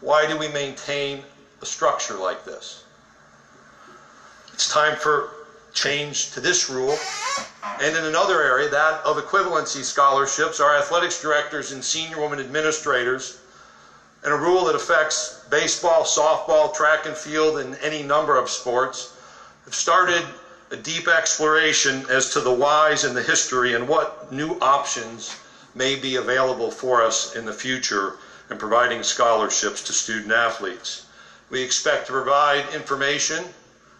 why 0.00 0.26
do 0.26 0.36
we 0.36 0.48
maintain 0.48 1.24
a 1.60 1.66
structure 1.66 2.14
like 2.14 2.44
this? 2.44 2.82
It's 4.52 4.68
time 4.68 4.94
for 4.96 5.28
change 5.72 6.30
to 6.32 6.40
this 6.40 6.70
rule. 6.70 6.98
And 7.80 7.96
in 7.96 8.04
another 8.04 8.42
area, 8.42 8.68
that 8.70 9.04
of 9.04 9.16
equivalency 9.16 9.82
scholarships, 9.82 10.60
our 10.60 10.76
athletics 10.76 11.20
directors 11.20 11.72
and 11.72 11.82
senior 11.82 12.20
women 12.20 12.40
administrators, 12.40 13.40
and 14.24 14.32
a 14.32 14.36
rule 14.36 14.64
that 14.64 14.74
affects 14.74 15.44
baseball, 15.50 16.04
softball, 16.04 16.74
track 16.74 17.06
and 17.06 17.16
field, 17.16 17.58
and 17.58 17.76
any 17.82 18.02
number 18.02 18.36
of 18.36 18.48
sports, 18.48 19.16
have 19.64 19.74
started 19.74 20.22
a 20.70 20.76
deep 20.76 21.08
exploration 21.08 22.04
as 22.08 22.32
to 22.32 22.40
the 22.40 22.52
whys 22.52 23.04
and 23.04 23.16
the 23.16 23.22
history 23.22 23.74
and 23.74 23.86
what 23.86 24.32
new 24.32 24.52
options 24.60 25.36
may 25.74 25.96
be 25.96 26.16
available 26.16 26.70
for 26.70 27.02
us 27.02 27.34
in 27.34 27.44
the 27.44 27.52
future 27.52 28.14
in 28.50 28.56
providing 28.56 29.02
scholarships 29.02 29.82
to 29.82 29.92
student 29.92 30.32
athletes. 30.32 31.06
We 31.50 31.60
expect 31.60 32.06
to 32.06 32.12
provide 32.12 32.72
information 32.72 33.44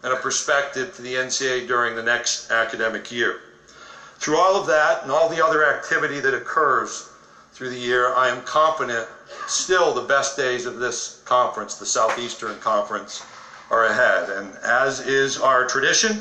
and 0.03 0.11
a 0.11 0.15
perspective 0.17 0.93
to 0.95 1.01
the 1.01 1.15
NCAA 1.15 1.67
during 1.67 1.95
the 1.95 2.03
next 2.03 2.51
academic 2.51 3.11
year. 3.11 3.39
Through 4.17 4.37
all 4.37 4.55
of 4.55 4.67
that 4.67 5.01
and 5.01 5.11
all 5.11 5.27
the 5.29 5.43
other 5.43 5.63
activity 5.65 6.19
that 6.19 6.33
occurs 6.33 7.09
through 7.53 7.69
the 7.69 7.77
year, 7.77 8.09
I 8.13 8.27
am 8.27 8.41
confident 8.41 9.07
still 9.47 9.93
the 9.93 10.01
best 10.01 10.35
days 10.37 10.65
of 10.65 10.75
this 10.75 11.21
conference, 11.25 11.75
the 11.75 11.85
Southeastern 11.85 12.57
Conference, 12.57 13.21
are 13.69 13.85
ahead. 13.85 14.29
And 14.29 14.55
as 14.57 14.99
is 14.99 15.37
our 15.37 15.65
tradition, 15.65 16.19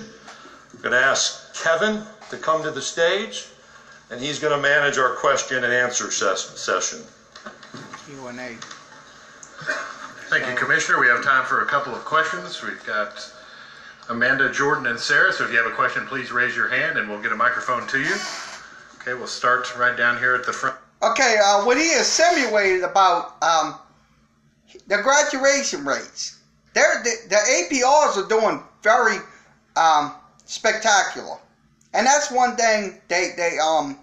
I'm 0.72 0.80
going 0.80 0.92
to 0.92 0.98
ask 0.98 1.54
Kevin 1.54 2.00
to 2.30 2.36
come 2.36 2.62
to 2.62 2.70
the 2.70 2.82
stage, 2.82 3.46
and 4.10 4.20
he's 4.20 4.38
going 4.38 4.52
to 4.52 4.58
manage 4.58 4.98
our 4.98 5.10
question 5.10 5.64
and 5.64 5.72
answer 5.72 6.10
ses- 6.10 6.58
session. 6.58 6.98
Q&A. 8.06 8.56
Thank 10.28 10.46
you, 10.46 10.54
Commissioner. 10.54 10.98
We 10.98 11.08
have 11.08 11.22
time 11.22 11.44
for 11.44 11.60
a 11.60 11.64
couple 11.64 11.94
of 11.94 12.04
questions. 12.04 12.62
We've 12.62 12.82
got 12.84 13.30
Amanda, 14.12 14.52
Jordan, 14.52 14.86
and 14.86 15.00
Sarah. 15.00 15.32
So 15.32 15.44
if 15.44 15.50
you 15.50 15.56
have 15.56 15.66
a 15.66 15.74
question, 15.74 16.06
please 16.06 16.30
raise 16.30 16.54
your 16.54 16.68
hand 16.68 16.98
and 16.98 17.08
we'll 17.08 17.22
get 17.22 17.32
a 17.32 17.36
microphone 17.36 17.86
to 17.88 17.98
you. 17.98 18.14
Okay, 19.00 19.14
we'll 19.14 19.26
start 19.26 19.74
right 19.76 19.96
down 19.96 20.18
here 20.18 20.34
at 20.34 20.44
the 20.44 20.52
front. 20.52 20.76
Okay, 21.02 21.36
uh, 21.42 21.64
what 21.64 21.78
he 21.78 21.92
insinuated 21.94 22.84
about 22.84 23.42
um, 23.42 23.74
the 24.86 24.98
graduation 24.98 25.84
rates. 25.84 26.38
The, 26.74 26.80
the 27.28 27.36
APRs 27.36 28.22
are 28.22 28.28
doing 28.28 28.62
very 28.82 29.16
um, 29.76 30.12
spectacular, 30.44 31.38
and 31.92 32.06
that's 32.06 32.30
one 32.30 32.56
thing 32.56 33.00
they 33.08 33.32
they 33.36 33.58
um, 33.58 33.98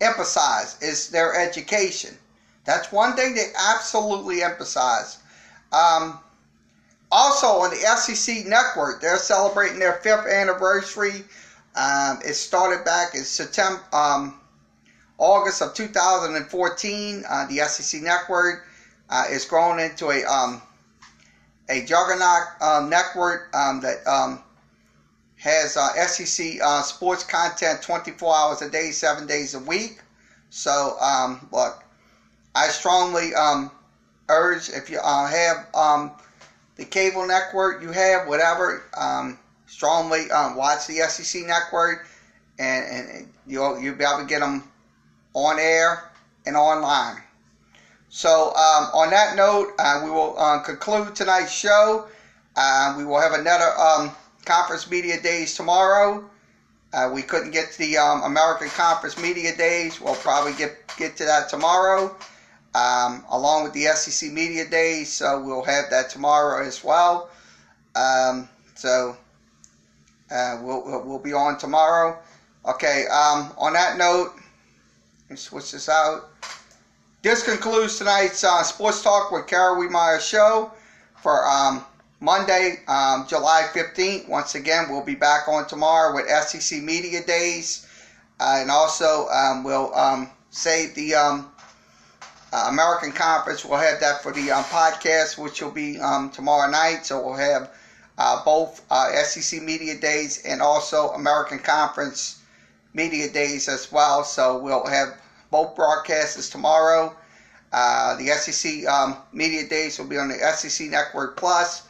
emphasize 0.00 0.80
is 0.80 1.08
their 1.08 1.34
education. 1.34 2.16
That's 2.64 2.92
one 2.92 3.14
thing 3.14 3.34
they 3.34 3.50
absolutely 3.58 4.42
emphasize. 4.42 5.18
Um, 5.72 6.20
also, 7.10 7.46
on 7.46 7.70
the 7.70 7.76
SEC 7.76 8.46
network, 8.46 9.00
they're 9.00 9.18
celebrating 9.18 9.78
their 9.78 9.94
fifth 9.94 10.26
anniversary. 10.26 11.24
Um, 11.76 12.20
it 12.24 12.34
started 12.34 12.84
back 12.84 13.14
in 13.14 13.22
September, 13.24 13.82
um, 13.92 14.40
August 15.18 15.62
of 15.62 15.74
2014. 15.74 17.24
Uh, 17.28 17.46
the 17.46 17.58
SEC 17.58 18.02
network 18.02 18.66
uh, 19.10 19.24
is 19.30 19.44
grown 19.44 19.78
into 19.80 20.10
a 20.10 20.24
um, 20.24 20.62
a 21.68 21.84
juggernaut 21.84 22.42
um, 22.60 22.90
network 22.90 23.54
um, 23.54 23.80
that 23.80 24.06
um, 24.06 24.42
has 25.36 25.76
uh, 25.76 25.92
SEC 26.06 26.58
uh, 26.62 26.82
sports 26.82 27.24
content 27.24 27.80
24 27.82 28.34
hours 28.34 28.62
a 28.62 28.70
day, 28.70 28.90
seven 28.90 29.26
days 29.26 29.54
a 29.54 29.60
week. 29.60 30.00
So, 30.50 30.96
um, 31.00 31.48
look, 31.52 31.82
I 32.54 32.68
strongly 32.68 33.30
urge 34.28 34.68
if 34.70 34.90
you 34.90 34.98
uh, 35.02 35.26
have 35.26 35.66
the 36.76 36.84
cable 36.84 37.26
network, 37.26 37.82
you 37.82 37.92
have 37.92 38.26
whatever, 38.26 38.82
um, 38.96 39.38
strongly 39.66 40.30
um, 40.30 40.56
watch 40.56 40.86
the 40.86 40.96
SEC 41.08 41.42
network, 41.46 42.06
and, 42.58 42.84
and 42.86 43.28
you'll 43.46 43.80
you'll 43.80 43.96
be 43.96 44.04
able 44.04 44.22
to 44.22 44.26
get 44.26 44.40
them 44.40 44.64
on 45.34 45.58
air 45.58 46.10
and 46.46 46.56
online. 46.56 47.16
So, 48.08 48.48
um, 48.54 48.90
on 48.94 49.10
that 49.10 49.34
note, 49.34 49.72
uh, 49.78 50.02
we 50.04 50.10
will 50.10 50.36
uh, 50.38 50.60
conclude 50.60 51.16
tonight's 51.16 51.52
show. 51.52 52.06
Uh, 52.54 52.94
we 52.96 53.04
will 53.04 53.20
have 53.20 53.32
another 53.32 53.76
um, 53.76 54.12
conference 54.44 54.88
media 54.88 55.20
days 55.20 55.56
tomorrow. 55.56 56.24
Uh, 56.92 57.10
we 57.12 57.22
couldn't 57.22 57.50
get 57.50 57.72
to 57.72 57.78
the 57.78 57.96
um, 57.98 58.22
American 58.22 58.68
Conference 58.68 59.18
Media 59.18 59.56
Days. 59.56 60.00
We'll 60.00 60.14
probably 60.14 60.52
get 60.52 60.76
get 60.96 61.16
to 61.16 61.24
that 61.24 61.48
tomorrow, 61.48 62.14
um, 62.74 63.24
along 63.30 63.64
with 63.64 63.72
the 63.72 63.84
SEC 63.84 64.32
Media 64.32 64.68
Days. 64.68 65.12
So 65.12 65.40
we'll 65.40 65.64
have 65.64 65.90
that 65.90 66.10
tomorrow 66.10 66.66
as 66.66 66.82
well. 66.82 67.30
Um, 67.94 68.48
so 68.74 69.16
uh, 70.30 70.58
we'll, 70.60 71.02
we'll 71.04 71.20
be 71.20 71.32
on 71.32 71.56
tomorrow. 71.58 72.18
Okay. 72.66 73.04
Um, 73.06 73.52
on 73.56 73.72
that 73.74 73.96
note, 73.96 74.32
let 74.34 75.30
me 75.30 75.36
switch 75.36 75.72
this 75.72 75.88
out. 75.88 76.30
This 77.22 77.42
concludes 77.42 77.98
tonight's 77.98 78.44
uh, 78.44 78.62
Sports 78.62 79.02
Talk 79.02 79.30
with 79.30 79.46
Carol 79.46 79.76
Wehmeyer 79.76 80.20
show 80.20 80.70
for 81.22 81.46
um, 81.46 81.82
Monday, 82.20 82.82
um, 82.88 83.26
July 83.28 83.66
15th. 83.72 84.28
Once 84.28 84.56
again, 84.56 84.86
we'll 84.90 85.04
be 85.04 85.14
back 85.14 85.48
on 85.48 85.66
tomorrow 85.66 86.14
with 86.14 86.28
SEC 86.28 86.82
Media 86.82 87.24
Days. 87.24 87.86
Uh, 88.40 88.58
and 88.60 88.70
also, 88.70 89.28
um, 89.28 89.62
we'll 89.62 89.92
save 90.50 90.94
the 90.94 91.14
uh, 92.54 92.68
American 92.68 93.10
Conference. 93.10 93.64
We'll 93.64 93.80
have 93.80 93.98
that 93.98 94.22
for 94.22 94.30
the 94.30 94.52
um, 94.52 94.62
podcast, 94.64 95.36
which 95.36 95.60
will 95.60 95.72
be 95.72 95.98
um, 95.98 96.30
tomorrow 96.30 96.70
night. 96.70 97.04
So 97.04 97.20
we'll 97.20 97.34
have 97.34 97.70
uh, 98.16 98.44
both 98.44 98.80
uh, 98.90 99.10
SEC 99.24 99.60
Media 99.60 99.96
Days 99.96 100.40
and 100.46 100.62
also 100.62 101.08
American 101.08 101.58
Conference 101.58 102.40
Media 102.92 103.28
Days 103.28 103.68
as 103.68 103.90
well. 103.90 104.22
So 104.22 104.58
we'll 104.58 104.86
have 104.86 105.08
both 105.50 105.74
broadcasts 105.74 106.48
tomorrow. 106.48 107.16
Uh, 107.72 108.16
the 108.18 108.28
SEC 108.28 108.86
um, 108.86 109.16
Media 109.32 109.66
Days 109.66 109.98
will 109.98 110.06
be 110.06 110.16
on 110.16 110.28
the 110.28 110.38
SEC 110.54 110.88
Network 110.90 111.36
Plus, 111.36 111.82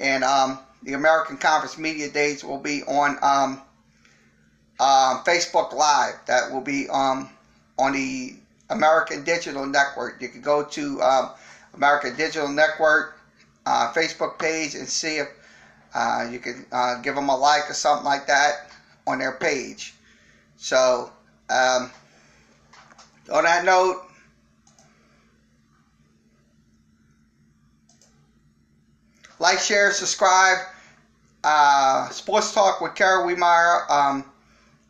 and 0.00 0.24
um, 0.24 0.58
the 0.82 0.94
American 0.94 1.36
Conference 1.36 1.78
Media 1.78 2.08
Days 2.08 2.42
will 2.42 2.58
be 2.58 2.82
on 2.82 3.16
um, 3.22 3.62
uh, 4.80 5.22
Facebook 5.22 5.72
Live. 5.72 6.14
That 6.26 6.50
will 6.50 6.60
be 6.60 6.88
um, 6.88 7.30
on 7.78 7.92
the 7.92 8.34
American 8.70 9.24
Digital 9.24 9.66
Network. 9.66 10.20
You 10.20 10.28
can 10.28 10.40
go 10.40 10.62
to 10.64 11.02
um, 11.02 11.30
American 11.74 12.16
Digital 12.16 12.48
Network 12.48 13.18
uh, 13.66 13.92
Facebook 13.92 14.38
page 14.38 14.74
and 14.74 14.88
see 14.88 15.16
if 15.18 15.28
uh, 15.94 16.26
you 16.30 16.38
can 16.38 16.66
uh, 16.72 17.00
give 17.02 17.14
them 17.14 17.28
a 17.28 17.36
like 17.36 17.70
or 17.70 17.74
something 17.74 18.04
like 18.04 18.26
that 18.26 18.70
on 19.06 19.18
their 19.18 19.32
page. 19.32 19.94
So, 20.56 21.10
um, 21.50 21.90
on 23.32 23.44
that 23.44 23.64
note, 23.64 24.02
like, 29.38 29.58
share, 29.58 29.92
subscribe. 29.92 30.58
Uh, 31.44 32.08
Sports 32.08 32.52
Talk 32.52 32.80
with 32.80 32.94
Carol 32.94 33.26
Wehmeyer 33.26 33.88
um, 33.90 34.24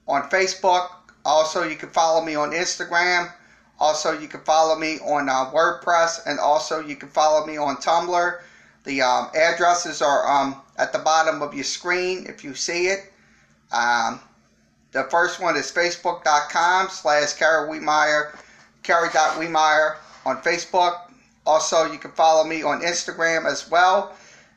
on 0.09 0.23
Facebook. 0.31 0.89
Also, 1.25 1.63
you 1.63 1.77
can 1.77 1.91
follow 1.91 2.25
me 2.25 2.35
on 2.35 2.51
Instagram. 2.53 3.31
Also, 3.81 4.19
you 4.19 4.27
can 4.27 4.41
follow 4.41 4.77
me 4.77 4.99
on 5.01 5.29
uh, 5.29 5.51
WordPress, 5.53 6.27
and 6.27 6.41
also 6.41 6.81
you 6.81 6.97
can 6.97 7.09
follow 7.09 7.47
me 7.47 7.57
on 7.57 7.77
Tumblr. 7.77 8.41
The 8.85 9.03
um, 9.03 9.29
addresses 9.35 10.03
are 10.03 10.27
um, 10.29 10.57
at 10.79 10.93
the 10.93 10.99
bottom 10.99 11.43
of 11.43 11.55
your 11.55 11.65
screen 11.65 12.27
if 12.29 12.43
you 12.43 12.55
see 12.55 12.87
it. 12.87 13.13
Um, 13.73 14.21
the 14.93 15.05
first 15.05 15.41
one 15.41 15.57
is 15.57 15.71
facebook.com 15.71 16.89
slash 16.89 17.35
Carol 17.35 17.73
Wehmeyer, 17.73 18.37
Kerry.Wehmeyer 18.83 19.97
on 20.25 20.39
Facebook. 20.39 21.01
Also, 21.47 21.91
you 21.93 21.99
can 21.99 22.11
follow 22.13 22.45
me 22.45 22.63
on 22.63 22.81
Instagram 22.81 23.47
as 23.47 23.71
well. 23.71 24.13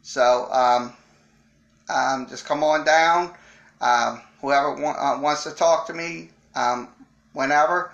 So, 0.02 0.48
um, 0.50 0.92
um, 1.88 2.26
just 2.28 2.46
come 2.46 2.64
on 2.64 2.84
down. 2.84 3.34
Um, 3.80 4.22
whoever 4.40 4.68
uh, 4.84 5.20
wants 5.20 5.44
to 5.44 5.50
talk 5.50 5.86
to 5.86 5.94
me, 5.94 6.30
um, 6.54 6.88
whenever, 7.32 7.90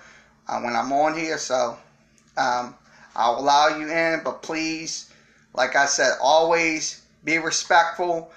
uh, 0.49 0.61
when 0.61 0.75
I'm 0.75 0.93
on 0.93 1.17
here. 1.17 1.39
So, 1.39 1.77
um, 2.37 2.75
I'll 3.15 3.39
allow 3.39 3.79
you 3.79 3.91
in, 3.91 4.21
but 4.25 4.43
please, 4.43 5.11
like 5.55 5.77
I 5.77 5.87
said, 5.87 6.13
always 6.21 7.03
be 7.25 7.39
respectful 7.39 8.31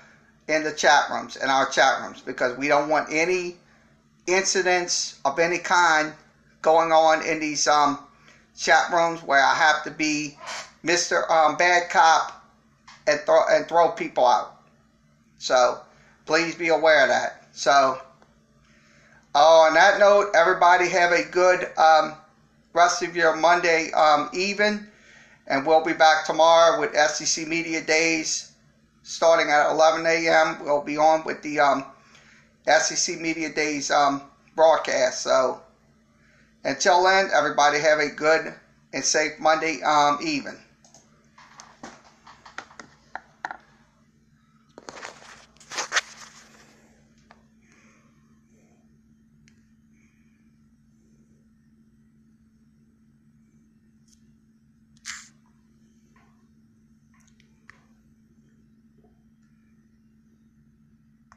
in 0.47 0.63
the 0.63 0.71
chat 0.71 1.09
rooms, 1.09 1.37
in 1.37 1.49
our 1.49 1.69
chat 1.69 2.01
rooms, 2.01 2.21
because 2.21 2.57
we 2.57 2.67
don't 2.67 2.89
want 2.89 3.07
any 3.09 3.55
incidents 4.27 5.19
of 5.23 5.39
any 5.39 5.57
kind 5.57 6.13
going 6.61 6.91
on 6.91 7.25
in 7.25 7.39
these 7.39 7.67
um, 7.67 7.99
chat 8.57 8.91
rooms 8.91 9.23
where 9.23 9.43
I 9.43 9.55
have 9.55 9.83
to 9.83 9.91
be 9.91 10.37
Mr. 10.83 11.29
Um, 11.29 11.57
bad 11.57 11.89
Cop 11.89 12.43
and 13.07 13.19
throw 13.21 13.41
and 13.49 13.67
throw 13.67 13.89
people 13.89 14.25
out. 14.25 14.55
So 15.37 15.79
please 16.25 16.55
be 16.55 16.69
aware 16.69 17.03
of 17.03 17.09
that. 17.09 17.44
So 17.55 17.97
oh, 19.33 19.61
on 19.67 19.73
that 19.75 19.97
note, 19.97 20.31
everybody 20.35 20.89
have 20.89 21.13
a 21.13 21.23
good 21.23 21.65
um, 21.77 22.17
rest 22.73 23.01
of 23.01 23.15
your 23.15 23.33
Monday 23.37 23.91
um, 23.93 24.29
even, 24.33 24.85
and 25.47 25.65
we'll 25.65 25.83
be 25.83 25.93
back 25.93 26.25
tomorrow 26.25 26.77
with 26.77 26.93
SEC 26.93 27.47
Media 27.47 27.81
Days 27.81 28.51
starting 29.03 29.49
at 29.49 29.69
11 29.71 30.05
a.m. 30.05 30.57
We'll 30.59 30.81
be 30.81 30.97
on 30.97 31.23
with 31.23 31.41
the 31.43 31.61
um, 31.61 31.85
SEC 32.67 33.17
Media 33.19 33.49
Days 33.49 33.89
um, 33.89 34.21
broadcast. 34.53 35.21
So 35.21 35.61
until 36.65 37.03
then, 37.03 37.29
everybody 37.33 37.79
have 37.79 37.99
a 37.99 38.09
good 38.09 38.53
and 38.91 39.03
safe 39.03 39.39
Monday 39.39 39.81
um, 39.81 40.19
even. 40.21 40.64